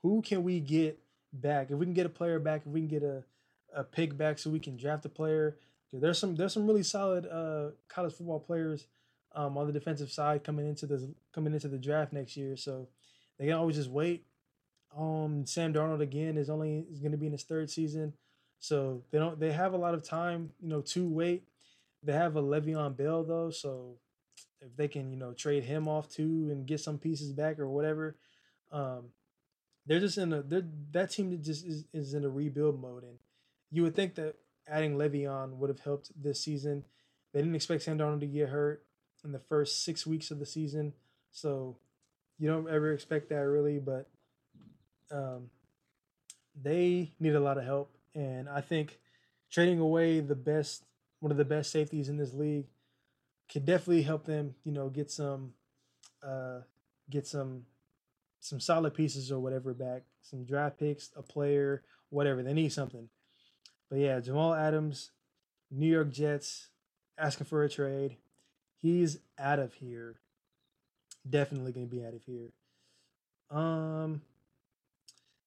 Who 0.04 0.22
can 0.22 0.44
we 0.44 0.60
get 0.60 1.00
back, 1.34 1.72
if 1.72 1.78
we 1.78 1.86
can 1.86 1.94
get 1.94 2.06
a 2.06 2.10
player 2.10 2.40
back, 2.40 2.62
if 2.66 2.72
we 2.72 2.82
can 2.82 2.88
get 2.88 3.04
a, 3.04 3.24
a 3.74 3.84
pick 3.84 4.18
back 4.18 4.40
so 4.40 4.50
we 4.50 4.60
can 4.60 4.78
draft 4.78 5.06
a 5.06 5.10
player, 5.10 5.58
there's 5.92 6.20
some 6.20 6.36
there's 6.36 6.54
some 6.54 6.68
really 6.68 6.84
solid 6.84 7.26
uh, 7.26 7.72
college 7.88 8.14
football 8.14 8.40
players 8.40 8.88
um, 9.36 9.58
on 9.58 9.68
the 9.68 9.74
defensive 9.74 10.12
side 10.12 10.44
coming 10.44 10.68
into 10.68 10.86
the 10.86 11.14
coming 11.34 11.54
into 11.54 11.68
the 11.68 11.78
draft 11.78 12.14
next 12.14 12.36
year. 12.38 12.56
So 12.58 12.88
they 13.38 13.46
can 13.46 13.56
always 13.56 13.76
just 13.76 13.90
wait. 13.90 14.26
Um, 14.96 15.46
Sam 15.46 15.74
Darnold 15.74 16.02
again 16.02 16.38
is 16.38 16.50
only 16.50 16.86
is 16.92 17.00
going 17.00 17.12
to 17.12 17.18
be 17.18 17.28
in 17.28 17.32
his 17.32 17.44
third 17.44 17.70
season, 17.70 18.14
so 18.60 19.04
they 19.12 19.20
don't 19.20 19.40
they 19.40 19.52
have 19.52 19.74
a 19.74 19.78
lot 19.78 19.94
of 19.94 20.04
time, 20.04 20.52
you 20.62 20.70
know, 20.70 20.82
to 20.82 21.08
wait. 21.08 21.44
They 22.04 22.14
have 22.14 22.36
a 22.36 22.42
Le'Veon 22.42 22.96
Bell 22.96 23.24
though, 23.24 23.50
so 23.50 23.98
if 24.62 24.76
they 24.76 24.88
can, 24.88 25.12
you 25.12 25.18
know, 25.18 25.34
trade 25.34 25.64
him 25.64 25.88
off 25.88 26.10
too 26.10 26.50
and 26.52 26.66
get 26.66 26.80
some 26.80 26.98
pieces 26.98 27.32
back 27.32 27.60
or 27.60 27.68
whatever, 27.68 28.16
um, 28.72 29.10
they're 29.86 30.00
just 30.00 30.18
in 30.18 30.34
a 30.34 30.42
they're 30.42 30.66
that 30.92 31.12
team 31.12 31.38
just 31.42 31.66
is, 31.66 31.86
is 31.94 32.14
in 32.14 32.26
a 32.26 32.30
rebuild 32.30 32.82
mode, 32.82 33.04
and 33.04 33.18
you 33.72 33.84
would 33.84 33.96
think 33.96 34.16
that 34.16 34.36
adding 34.68 34.96
Le'Veon 34.96 35.58
would 35.58 35.70
have 35.70 35.80
helped 35.80 36.12
this 36.22 36.42
season. 36.42 36.84
They 37.34 37.42
didn't 37.42 37.56
expect 37.56 37.84
Sam 37.84 37.98
Darnold 37.98 38.22
to 38.22 38.26
get 38.26 38.50
hurt 38.50 38.84
in 39.24 39.32
the 39.32 39.40
first 39.40 39.84
six 39.84 40.08
weeks 40.08 40.32
of 40.32 40.40
the 40.40 40.46
season, 40.46 40.94
so 41.32 41.78
you 42.40 42.48
don't 42.48 42.70
ever 42.70 42.94
expect 42.94 43.30
that 43.30 43.36
really. 43.36 43.80
But 43.80 44.10
um, 45.12 45.50
they 46.62 47.12
need 47.20 47.36
a 47.36 47.40
lot 47.40 47.58
of 47.58 47.66
help, 47.66 47.96
and 48.16 48.50
I 48.50 48.62
think 48.62 49.00
trading 49.52 49.80
away 49.80 50.20
the 50.20 50.36
best, 50.36 50.84
one 51.20 51.32
of 51.32 51.38
the 51.38 51.46
best 51.46 51.72
safeties 51.72 52.10
in 52.10 52.18
this 52.18 52.34
league, 52.34 52.66
could 53.52 53.66
definitely 53.66 54.04
help 54.04 54.26
them. 54.26 54.56
You 54.64 54.72
know, 54.72 54.90
get 54.90 55.12
some, 55.12 55.54
uh, 56.24 56.60
get 57.10 57.28
some, 57.28 57.66
some 58.40 58.60
solid 58.60 58.94
pieces 58.94 59.32
or 59.32 59.40
whatever 59.40 59.74
back, 59.74 60.04
some 60.22 60.44
draft 60.44 60.80
picks, 60.80 61.12
a 61.16 61.22
player, 61.22 61.84
whatever. 62.10 62.44
They 62.44 62.54
need 62.54 62.74
something. 62.74 63.10
But 63.90 64.00
yeah, 64.00 64.20
Jamal 64.20 64.54
Adams, 64.54 65.12
New 65.72 65.90
York 65.90 66.12
Jets, 66.12 66.68
asking 67.18 67.48
for 67.48 67.64
a 67.64 67.70
trade. 67.70 68.18
He's 68.82 69.20
out 69.40 69.60
of 69.60 69.74
here. 69.76 70.16
Definitely 71.28 71.72
going 71.72 71.90
to 71.90 71.96
be 71.96 72.06
out 72.06 72.14
of 72.14 72.24
here. 72.24 72.52
Um, 73.50 74.22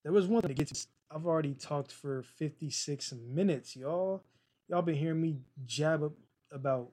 there 0.03 0.13
was 0.13 0.27
one 0.27 0.41
to 0.43 0.53
get 0.53 0.67
to. 0.67 0.87
I've 1.13 1.25
already 1.25 1.53
talked 1.53 1.91
for 1.91 2.23
56 2.23 3.13
minutes, 3.27 3.75
y'all. 3.75 4.23
Y'all 4.67 4.81
been 4.81 4.95
hearing 4.95 5.21
me 5.21 5.37
jab 5.65 6.03
up 6.03 6.13
about 6.51 6.91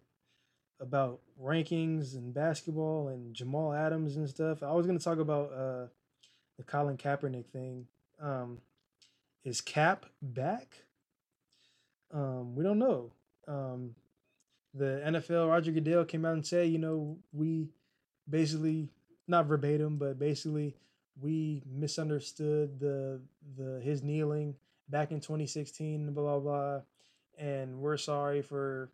about 0.80 1.20
rankings 1.40 2.14
and 2.14 2.32
basketball 2.32 3.08
and 3.08 3.34
Jamal 3.34 3.72
Adams 3.72 4.16
and 4.16 4.28
stuff. 4.28 4.62
I 4.62 4.72
was 4.72 4.86
gonna 4.86 4.98
talk 4.98 5.18
about 5.18 5.52
uh 5.52 5.86
the 6.56 6.64
Colin 6.64 6.96
Kaepernick 6.96 7.46
thing. 7.46 7.86
Um, 8.20 8.58
is 9.44 9.60
Cap 9.60 10.06
back? 10.20 10.84
Um, 12.12 12.54
we 12.56 12.64
don't 12.64 12.78
know. 12.78 13.12
Um, 13.46 13.94
the 14.74 15.02
NFL, 15.06 15.48
Roger 15.48 15.72
Goodell 15.72 16.04
came 16.04 16.24
out 16.24 16.34
and 16.34 16.46
said, 16.46 16.68
you 16.68 16.78
know, 16.78 17.18
we 17.32 17.68
basically 18.28 18.88
not 19.26 19.46
verbatim, 19.46 19.96
but 19.98 20.18
basically 20.18 20.74
we 21.20 21.62
misunderstood 21.66 22.80
the 22.80 23.20
the 23.56 23.80
his 23.82 24.02
kneeling 24.02 24.54
back 24.88 25.10
in 25.10 25.20
2016, 25.20 26.12
blah 26.12 26.22
blah 26.22 26.38
blah, 26.38 26.80
and 27.38 27.78
we're 27.78 27.96
sorry 27.96 28.42
for 28.42 28.90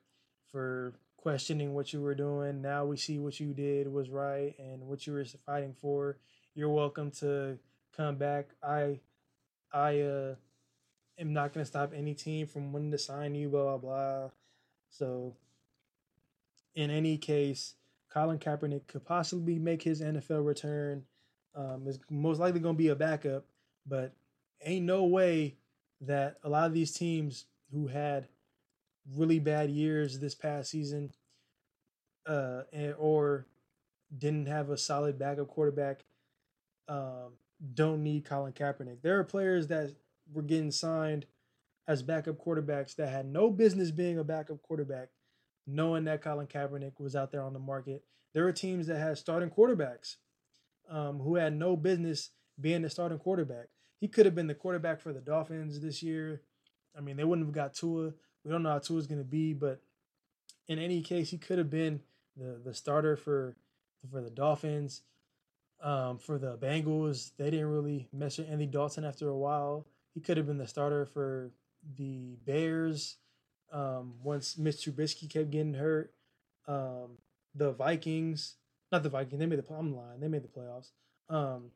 for 0.51 0.95
questioning 1.16 1.75
what 1.75 1.93
you 1.93 2.01
were 2.01 2.14
doing. 2.14 2.61
Now 2.61 2.85
we 2.85 2.97
see 2.97 3.18
what 3.18 3.41
you 3.41 3.55
did 3.55 3.89
was 3.89 4.11
right 4.11 4.55
and 4.59 4.83
what 4.83 5.07
you 5.07 5.12
were 5.12 5.25
fighting 5.47 5.75
for. 5.75 6.18
You're 6.55 6.70
welcome 6.70 7.11
to 7.20 7.59
come 7.97 8.16
back. 8.16 8.51
I 8.62 9.01
I 9.72 10.01
uh 10.01 10.35
am 11.18 11.33
not 11.33 11.53
going 11.53 11.62
to 11.62 11.68
stop 11.68 11.93
any 11.95 12.14
team 12.14 12.47
from 12.47 12.72
wanting 12.72 12.91
to 12.91 12.99
sign 12.99 13.35
you, 13.35 13.49
blah, 13.49 13.77
blah, 13.77 13.79
blah. 13.79 14.31
So, 14.91 15.35
in 16.75 16.91
any 16.91 17.18
case, 17.18 17.75
Colin 18.11 18.39
Kaepernick 18.39 18.87
could 18.87 19.05
possibly 19.05 19.59
make 19.59 19.83
his 19.83 20.01
NFL 20.01 20.47
return. 20.47 21.05
Um, 21.57 21.86
is 21.86 22.00
most 22.11 22.40
likely 22.40 22.61
going 22.61 22.74
to 22.74 22.82
be 22.82 22.88
a 22.88 22.96
backup, 22.96 23.44
but 23.86 24.12
ain't 24.64 24.86
no 24.86 25.05
way 25.05 25.57
that 26.00 26.38
a 26.42 26.48
lot 26.48 26.66
of 26.66 26.74
these 26.74 26.92
teams 26.92 27.46
who 27.72 27.86
had 27.86 28.28
really 29.16 29.38
bad 29.38 29.70
years 29.70 30.18
this 30.18 30.34
past 30.34 30.70
season 30.70 31.12
uh, 32.26 32.62
and, 32.72 32.94
or 32.98 33.46
didn't 34.16 34.46
have 34.46 34.70
a 34.70 34.78
solid 34.78 35.18
backup 35.18 35.48
quarterback 35.48 36.05
um, 36.88 37.34
don't 37.74 38.02
need 38.02 38.24
Colin 38.24 38.52
Kaepernick. 38.52 39.02
There 39.02 39.18
are 39.18 39.24
players 39.24 39.68
that 39.68 39.94
were 40.32 40.42
getting 40.42 40.70
signed 40.70 41.26
as 41.86 42.02
backup 42.02 42.36
quarterbacks 42.36 42.96
that 42.96 43.09
had 43.09 43.26
no 43.26 43.50
business 43.50 43.90
being 43.90 44.18
a 44.18 44.24
backup 44.24 44.62
quarterback, 44.62 45.09
knowing 45.66 46.05
that 46.05 46.22
Colin 46.22 46.46
Kaepernick 46.46 46.98
was 46.98 47.14
out 47.14 47.30
there 47.30 47.42
on 47.42 47.52
the 47.52 47.59
market. 47.59 48.05
There 48.32 48.46
are 48.46 48.52
teams 48.52 48.86
that 48.86 48.98
had 48.98 49.18
starting 49.18 49.50
quarterbacks 49.50 50.16
um, 50.91 51.18
who 51.20 51.37
had 51.37 51.55
no 51.55 51.76
business 51.76 52.30
being 52.61 52.82
the 52.82 52.91
starting 52.91 53.18
quarterback. 53.18 53.66
He 54.01 54.09
could 54.09 54.26
have 54.26 54.35
been 54.35 54.47
the 54.47 54.55
quarterback 54.55 55.01
for 55.01 55.12
the 55.12 55.20
Dolphins 55.20 55.80
this 55.80 56.03
year. 56.03 56.43
I 56.97 57.01
mean, 57.01 57.16
they 57.16 57.24
wouldn't 57.24 57.47
have 57.47 57.55
got 57.55 57.74
Tua. 57.74 58.12
We 58.45 58.51
don't 58.51 58.62
know 58.62 58.70
how 58.70 58.78
Tua's 58.78 59.07
going 59.07 59.20
to 59.20 59.24
be, 59.24 59.55
but 59.55 59.80
in 60.68 60.78
any 60.78 61.03
case, 61.03 61.30
he 61.30 61.39
could 61.39 61.59
have 61.59 61.70
been 61.70 62.01
the 62.37 62.61
the 62.64 62.74
starter 62.74 63.16
for 63.16 63.57
for 64.11 64.20
the 64.20 64.30
Dolphins. 64.30 65.03
Um, 65.82 66.18
for 66.18 66.39
the 66.39 66.57
Bengals, 66.57 67.32
they 67.37 67.51
didn't 67.51 67.70
really 67.70 68.09
mess 68.12 68.39
with 68.39 68.49
Andy 68.49 68.64
Dalton 68.64 69.05
after 69.05 69.28
a 69.28 69.37
while 69.37 69.87
he 70.14 70.20
could 70.20 70.37
have 70.37 70.47
been 70.47 70.59
the 70.59 70.66
starter 70.66 71.05
for 71.05 71.51
the 71.97 72.37
Bears 72.47 73.16
um, 73.72 74.14
once 74.22 74.57
Mitch 74.57 74.76
Trubisky 74.76 75.28
kept 75.28 75.51
getting 75.51 75.74
hurt. 75.74 76.14
Um, 76.66 77.18
the 77.55 77.72
Vikings, 77.72 78.55
not 78.93 79.03
the 79.03 79.09
Vikings, 79.09 79.39
they 79.39 79.47
made 79.47 79.62
the 79.62 79.74
I'm 79.74 79.95
line. 79.95 80.20
They 80.20 80.28
made 80.28 80.45
the 80.45 80.49
playoffs. 80.49 80.91
Um, 81.28 81.70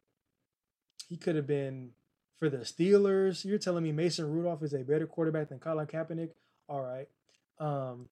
he 1.08 1.16
could 1.16 1.36
have 1.36 1.46
been 1.46 1.90
for 2.38 2.48
the 2.48 2.58
Steelers. 2.58 3.44
You're 3.44 3.58
telling 3.58 3.84
me 3.84 3.92
Mason 3.92 4.30
Rudolph 4.30 4.62
is 4.62 4.74
a 4.74 4.84
better 4.84 5.06
quarterback 5.06 5.48
than 5.48 5.58
Colin 5.58 5.86
Kaepernick? 5.86 6.30
All 6.68 6.82
right. 6.82 7.08
Um, 7.58 8.08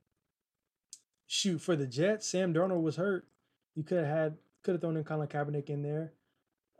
shoot 1.26 1.61
for 1.61 1.76
the 1.76 1.86
Jets, 1.86 2.26
Sam 2.26 2.53
Darnold 2.53 2.82
was 2.82 2.97
hurt. 2.97 3.26
You 3.74 3.82
could 3.82 3.99
have 3.99 4.07
had 4.07 4.36
could 4.62 4.72
have 4.72 4.80
thrown 4.80 4.97
in 4.97 5.05
Colin 5.05 5.28
Kaepernick 5.28 5.70
in 5.70 5.82
there. 5.82 6.12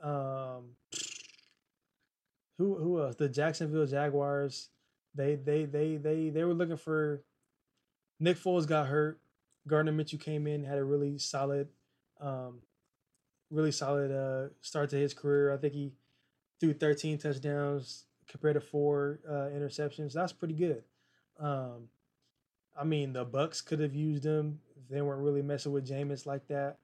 Um, 0.03 0.77
who 2.59 2.77
who 2.77 3.01
else? 3.01 3.17
The 3.17 3.29
Jacksonville 3.29 3.87
Jaguars. 3.87 4.71
They 5.15 5.37
they 5.37 5.65
they 5.65 5.97
they 5.97 6.31
they 6.31 6.45
were 6.45 6.55
looking 6.55 6.77
for. 6.77 7.23
Nick 8.19 8.39
Foles 8.39 8.67
got 8.67 8.87
hurt. 8.87 9.21
Gardner 9.67 9.93
Minshew 9.93 10.21
came 10.21 10.47
in, 10.47 10.65
had 10.65 10.79
a 10.79 10.85
really 10.85 11.19
solid, 11.19 11.69
um, 12.21 12.61
really 13.51 13.73
solid 13.73 14.11
uh, 14.11 14.53
start 14.61 14.91
to 14.91 14.97
his 14.97 15.15
career. 15.15 15.53
I 15.53 15.57
think 15.57 15.75
he 15.75 15.93
threw 16.61 16.73
13 16.73 17.19
touchdowns 17.19 18.05
compared 18.29 18.55
to 18.55 18.61
four 18.61 19.21
uh, 19.29 19.51
interceptions. 19.57 20.13
That's 20.13 20.33
pretty 20.33 20.55
good. 20.55 20.83
Um, 21.39 21.89
I 22.79 22.85
mean, 22.85 23.13
the 23.13 23.25
Bucs 23.25 23.65
could 23.65 23.81
have 23.81 23.95
used 23.95 24.25
him 24.25 24.61
they 24.89 25.03
weren't 25.03 25.23
really 25.23 25.43
messing 25.43 25.73
with 25.73 25.89
Jameis 25.89 26.27
like 26.27 26.47
that. 26.49 26.79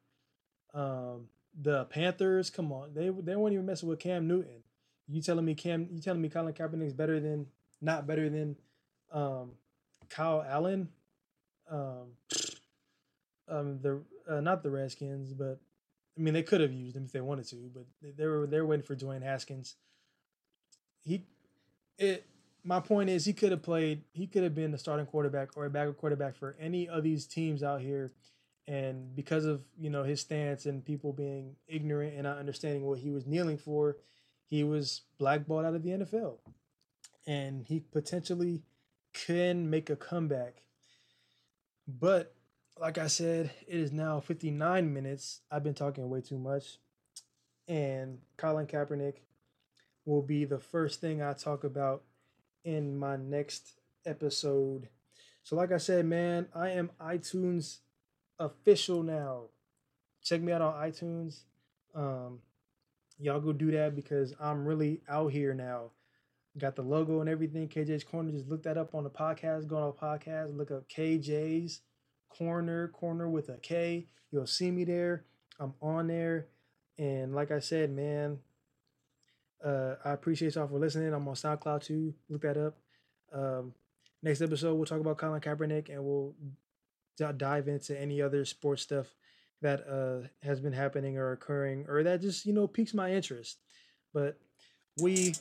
Um, 0.75 1.29
the 1.61 1.85
Panthers, 1.87 2.51
come 2.51 2.73
on, 2.73 2.95
they 2.95 3.11
they 3.11 3.37
weren't 3.37 3.53
even 3.53 3.67
messing 3.67 3.89
with 3.89 3.99
Cam 3.99 4.27
Newton. 4.27 4.63
You 5.09 5.21
telling 5.21 5.45
me 5.45 5.55
Cam? 5.55 5.89
You 5.91 6.01
telling 6.01 6.23
me 6.23 6.29
Colin 6.29 6.55
Kaepernick's 6.55 6.95
better 6.95 7.21
than 7.21 7.47
not 7.81 8.07
better 8.07 8.29
than 8.31 8.57
um, 9.13 9.53
Kyle 10.09 10.45
Allen? 10.47 10.89
Um, 11.71 12.17
um, 13.53 13.79
the 13.83 14.01
uh, 14.29 14.41
not 14.41 14.63
the 14.63 14.71
Redskins, 14.71 15.33
but 15.33 15.61
I 16.17 16.21
mean 16.21 16.35
they 16.35 16.43
could 16.43 16.61
have 16.61 16.73
used 16.73 16.97
him 16.97 17.05
if 17.05 17.13
they 17.13 17.21
wanted 17.21 17.47
to, 17.49 17.71
but 17.75 17.85
they, 18.01 18.11
they 18.11 18.27
were 18.27 18.47
they're 18.47 18.67
waiting 18.67 18.85
for 18.85 18.97
Dwayne 18.97 19.23
Haskins. 19.23 19.77
He, 21.05 21.25
it. 21.99 22.27
My 22.65 22.79
point 22.79 23.11
is 23.11 23.25
he 23.25 23.33
could 23.33 23.51
have 23.51 23.63
played. 23.63 24.03
He 24.13 24.27
could 24.27 24.45
have 24.45 24.55
been 24.55 24.71
the 24.71 24.79
starting 24.79 25.07
quarterback 25.07 25.57
or 25.57 25.67
a 25.67 25.71
backup 25.71 25.97
quarterback 25.97 26.37
for 26.37 26.57
any 26.61 26.89
of 26.89 27.03
these 27.03 27.27
teams 27.27 27.63
out 27.63 27.81
here, 27.81 28.13
and 28.69 29.15
because 29.17 29.45
of 29.45 29.63
you 29.79 29.91
know 29.91 30.05
his 30.05 30.21
stance 30.21 30.67
and 30.67 30.85
people 30.85 31.13
being 31.13 31.57
ignorant 31.67 32.15
and 32.15 32.23
not 32.23 32.39
understanding 32.39 32.85
what 32.85 33.01
he 33.01 33.11
was 33.11 33.27
kneeling 33.27 33.59
for, 33.59 33.97
he 34.49 34.63
was 34.63 35.03
blackballed 35.19 35.65
out 35.65 35.75
of 35.75 35.83
the 35.83 35.91
NFL. 35.91 36.39
And 37.27 37.65
he 37.67 37.81
potentially 37.81 38.63
can 39.13 39.71
make 39.71 39.91
a 39.91 39.97
comeback. 39.97 40.63
But 41.87 42.35
like 42.81 42.99
I 42.99 43.07
said, 43.07 43.51
it 43.67 43.79
is 43.79 43.93
now 43.93 44.21
59 44.21 44.93
minutes. 44.93 45.41
I've 45.51 45.63
been 45.63 45.75
talking 45.75 46.09
way 46.09 46.21
too 46.21 46.39
much. 46.39 46.79
And 47.69 48.19
Colin 48.37 48.67
Kaepernick 48.67 49.19
will 50.05 50.23
be 50.23 50.45
the 50.45 50.59
first 50.59 51.01
thing 51.01 51.23
I 51.23 51.33
talk 51.33 51.65
about 51.65 52.03
in 52.65 52.97
my 52.99 53.17
next 53.17 53.75
episode. 54.05 54.89
So, 55.45 55.57
like 55.57 55.73
I 55.73 55.79
said, 55.79 56.07
man, 56.07 56.49
I 56.55 56.71
am 56.71 56.91
iTunes 57.01 57.79
official 58.39 59.03
now. 59.03 59.45
Check 60.23 60.41
me 60.41 60.53
out 60.53 60.63
on 60.63 60.75
iTunes. 60.75 61.41
Um, 61.95 62.41
y'all 63.19 63.41
go 63.41 63.53
do 63.53 63.71
that 63.73 63.95
because 63.95 64.35
I'm 64.41 64.65
really 64.65 65.03
out 65.09 65.33
here 65.33 65.55
now. 65.55 65.91
got 66.59 66.77
the 66.77 66.83
logo 66.83 67.21
and 67.21 67.29
everything. 67.29 67.69
KJ's 67.69 68.05
Korner. 68.05 68.33
Just 68.33 68.49
look 68.49 68.63
that 68.65 68.79
up 68.79 68.95
on 68.95 69.05
the 69.05 69.11
podcast. 69.11 69.67
Go 69.67 69.77
on 69.77 69.87
the 69.87 69.93
podcast. 69.93 70.57
Look 70.57 70.71
up 70.71 70.89
KJ's 70.89 71.81
Corner. 72.37 72.89
Corner 72.89 73.29
with 73.29 73.49
a 73.49 73.59
K. 73.59 74.07
You'll 74.31 74.47
see 74.47 74.71
me 74.71 74.85
there. 74.85 75.25
I'm 75.61 75.75
on 75.81 76.09
there. 76.09 76.49
And 76.99 77.35
like 77.35 77.51
I 77.51 77.61
said, 77.61 77.91
man, 77.91 78.39
uh, 79.65 79.95
I 80.05 80.11
appreciate 80.11 80.55
y'all 80.55 80.67
for 80.67 80.79
listening. 80.79 81.13
I'm 81.13 81.29
on 81.29 81.35
SoundCloud 81.35 81.85
too. 81.85 82.15
Look 82.29 82.43
that 82.43 82.57
up. 82.57 82.79
Um, 83.33 83.75
next 84.23 84.43
episode, 84.43 84.75
we'll 84.75 84.87
talk 84.87 85.01
about 85.01 85.19
Colin 85.19 85.41
Kaepernick 85.41 85.89
and 85.89 86.05
we'll 86.05 86.35
d- 87.17 87.25
dive 87.37 87.69
into 87.69 87.99
any 87.99 88.21
other 88.21 88.45
sports 88.45 88.83
stuff 88.83 89.07
that 89.61 89.87
uh, 89.89 90.27
has 90.43 90.61
been 90.61 90.73
happening 90.73 91.17
or 91.17 91.33
occurring 91.33 91.87
or 91.89 92.03
that 92.03 92.21
just, 92.21 92.45
you 92.45 92.53
know, 92.53 92.67
piques 92.67 92.95
my 92.95 93.13
interest. 93.13 93.59
But 94.13 94.39
we 95.01 95.35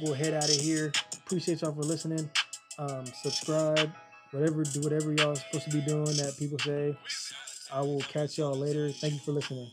will 0.00 0.14
head 0.14 0.34
out 0.34 0.44
of 0.44 0.56
here. 0.56 0.92
Appreciate 1.24 1.62
y'all 1.62 1.72
for 1.72 1.82
listening. 1.82 2.28
Um, 2.78 3.06
subscribe, 3.22 3.92
whatever, 4.32 4.64
do 4.64 4.80
whatever 4.80 5.12
y'all 5.12 5.34
supposed 5.36 5.64
to 5.64 5.70
be 5.70 5.80
doing 5.80 6.16
that 6.16 6.36
people 6.38 6.58
say. 6.58 6.96
I 7.72 7.80
will 7.80 8.00
catch 8.00 8.38
y'all 8.38 8.54
later. 8.56 8.90
Thank 8.90 9.14
you 9.14 9.20
for 9.20 9.32
listening. 9.32 9.70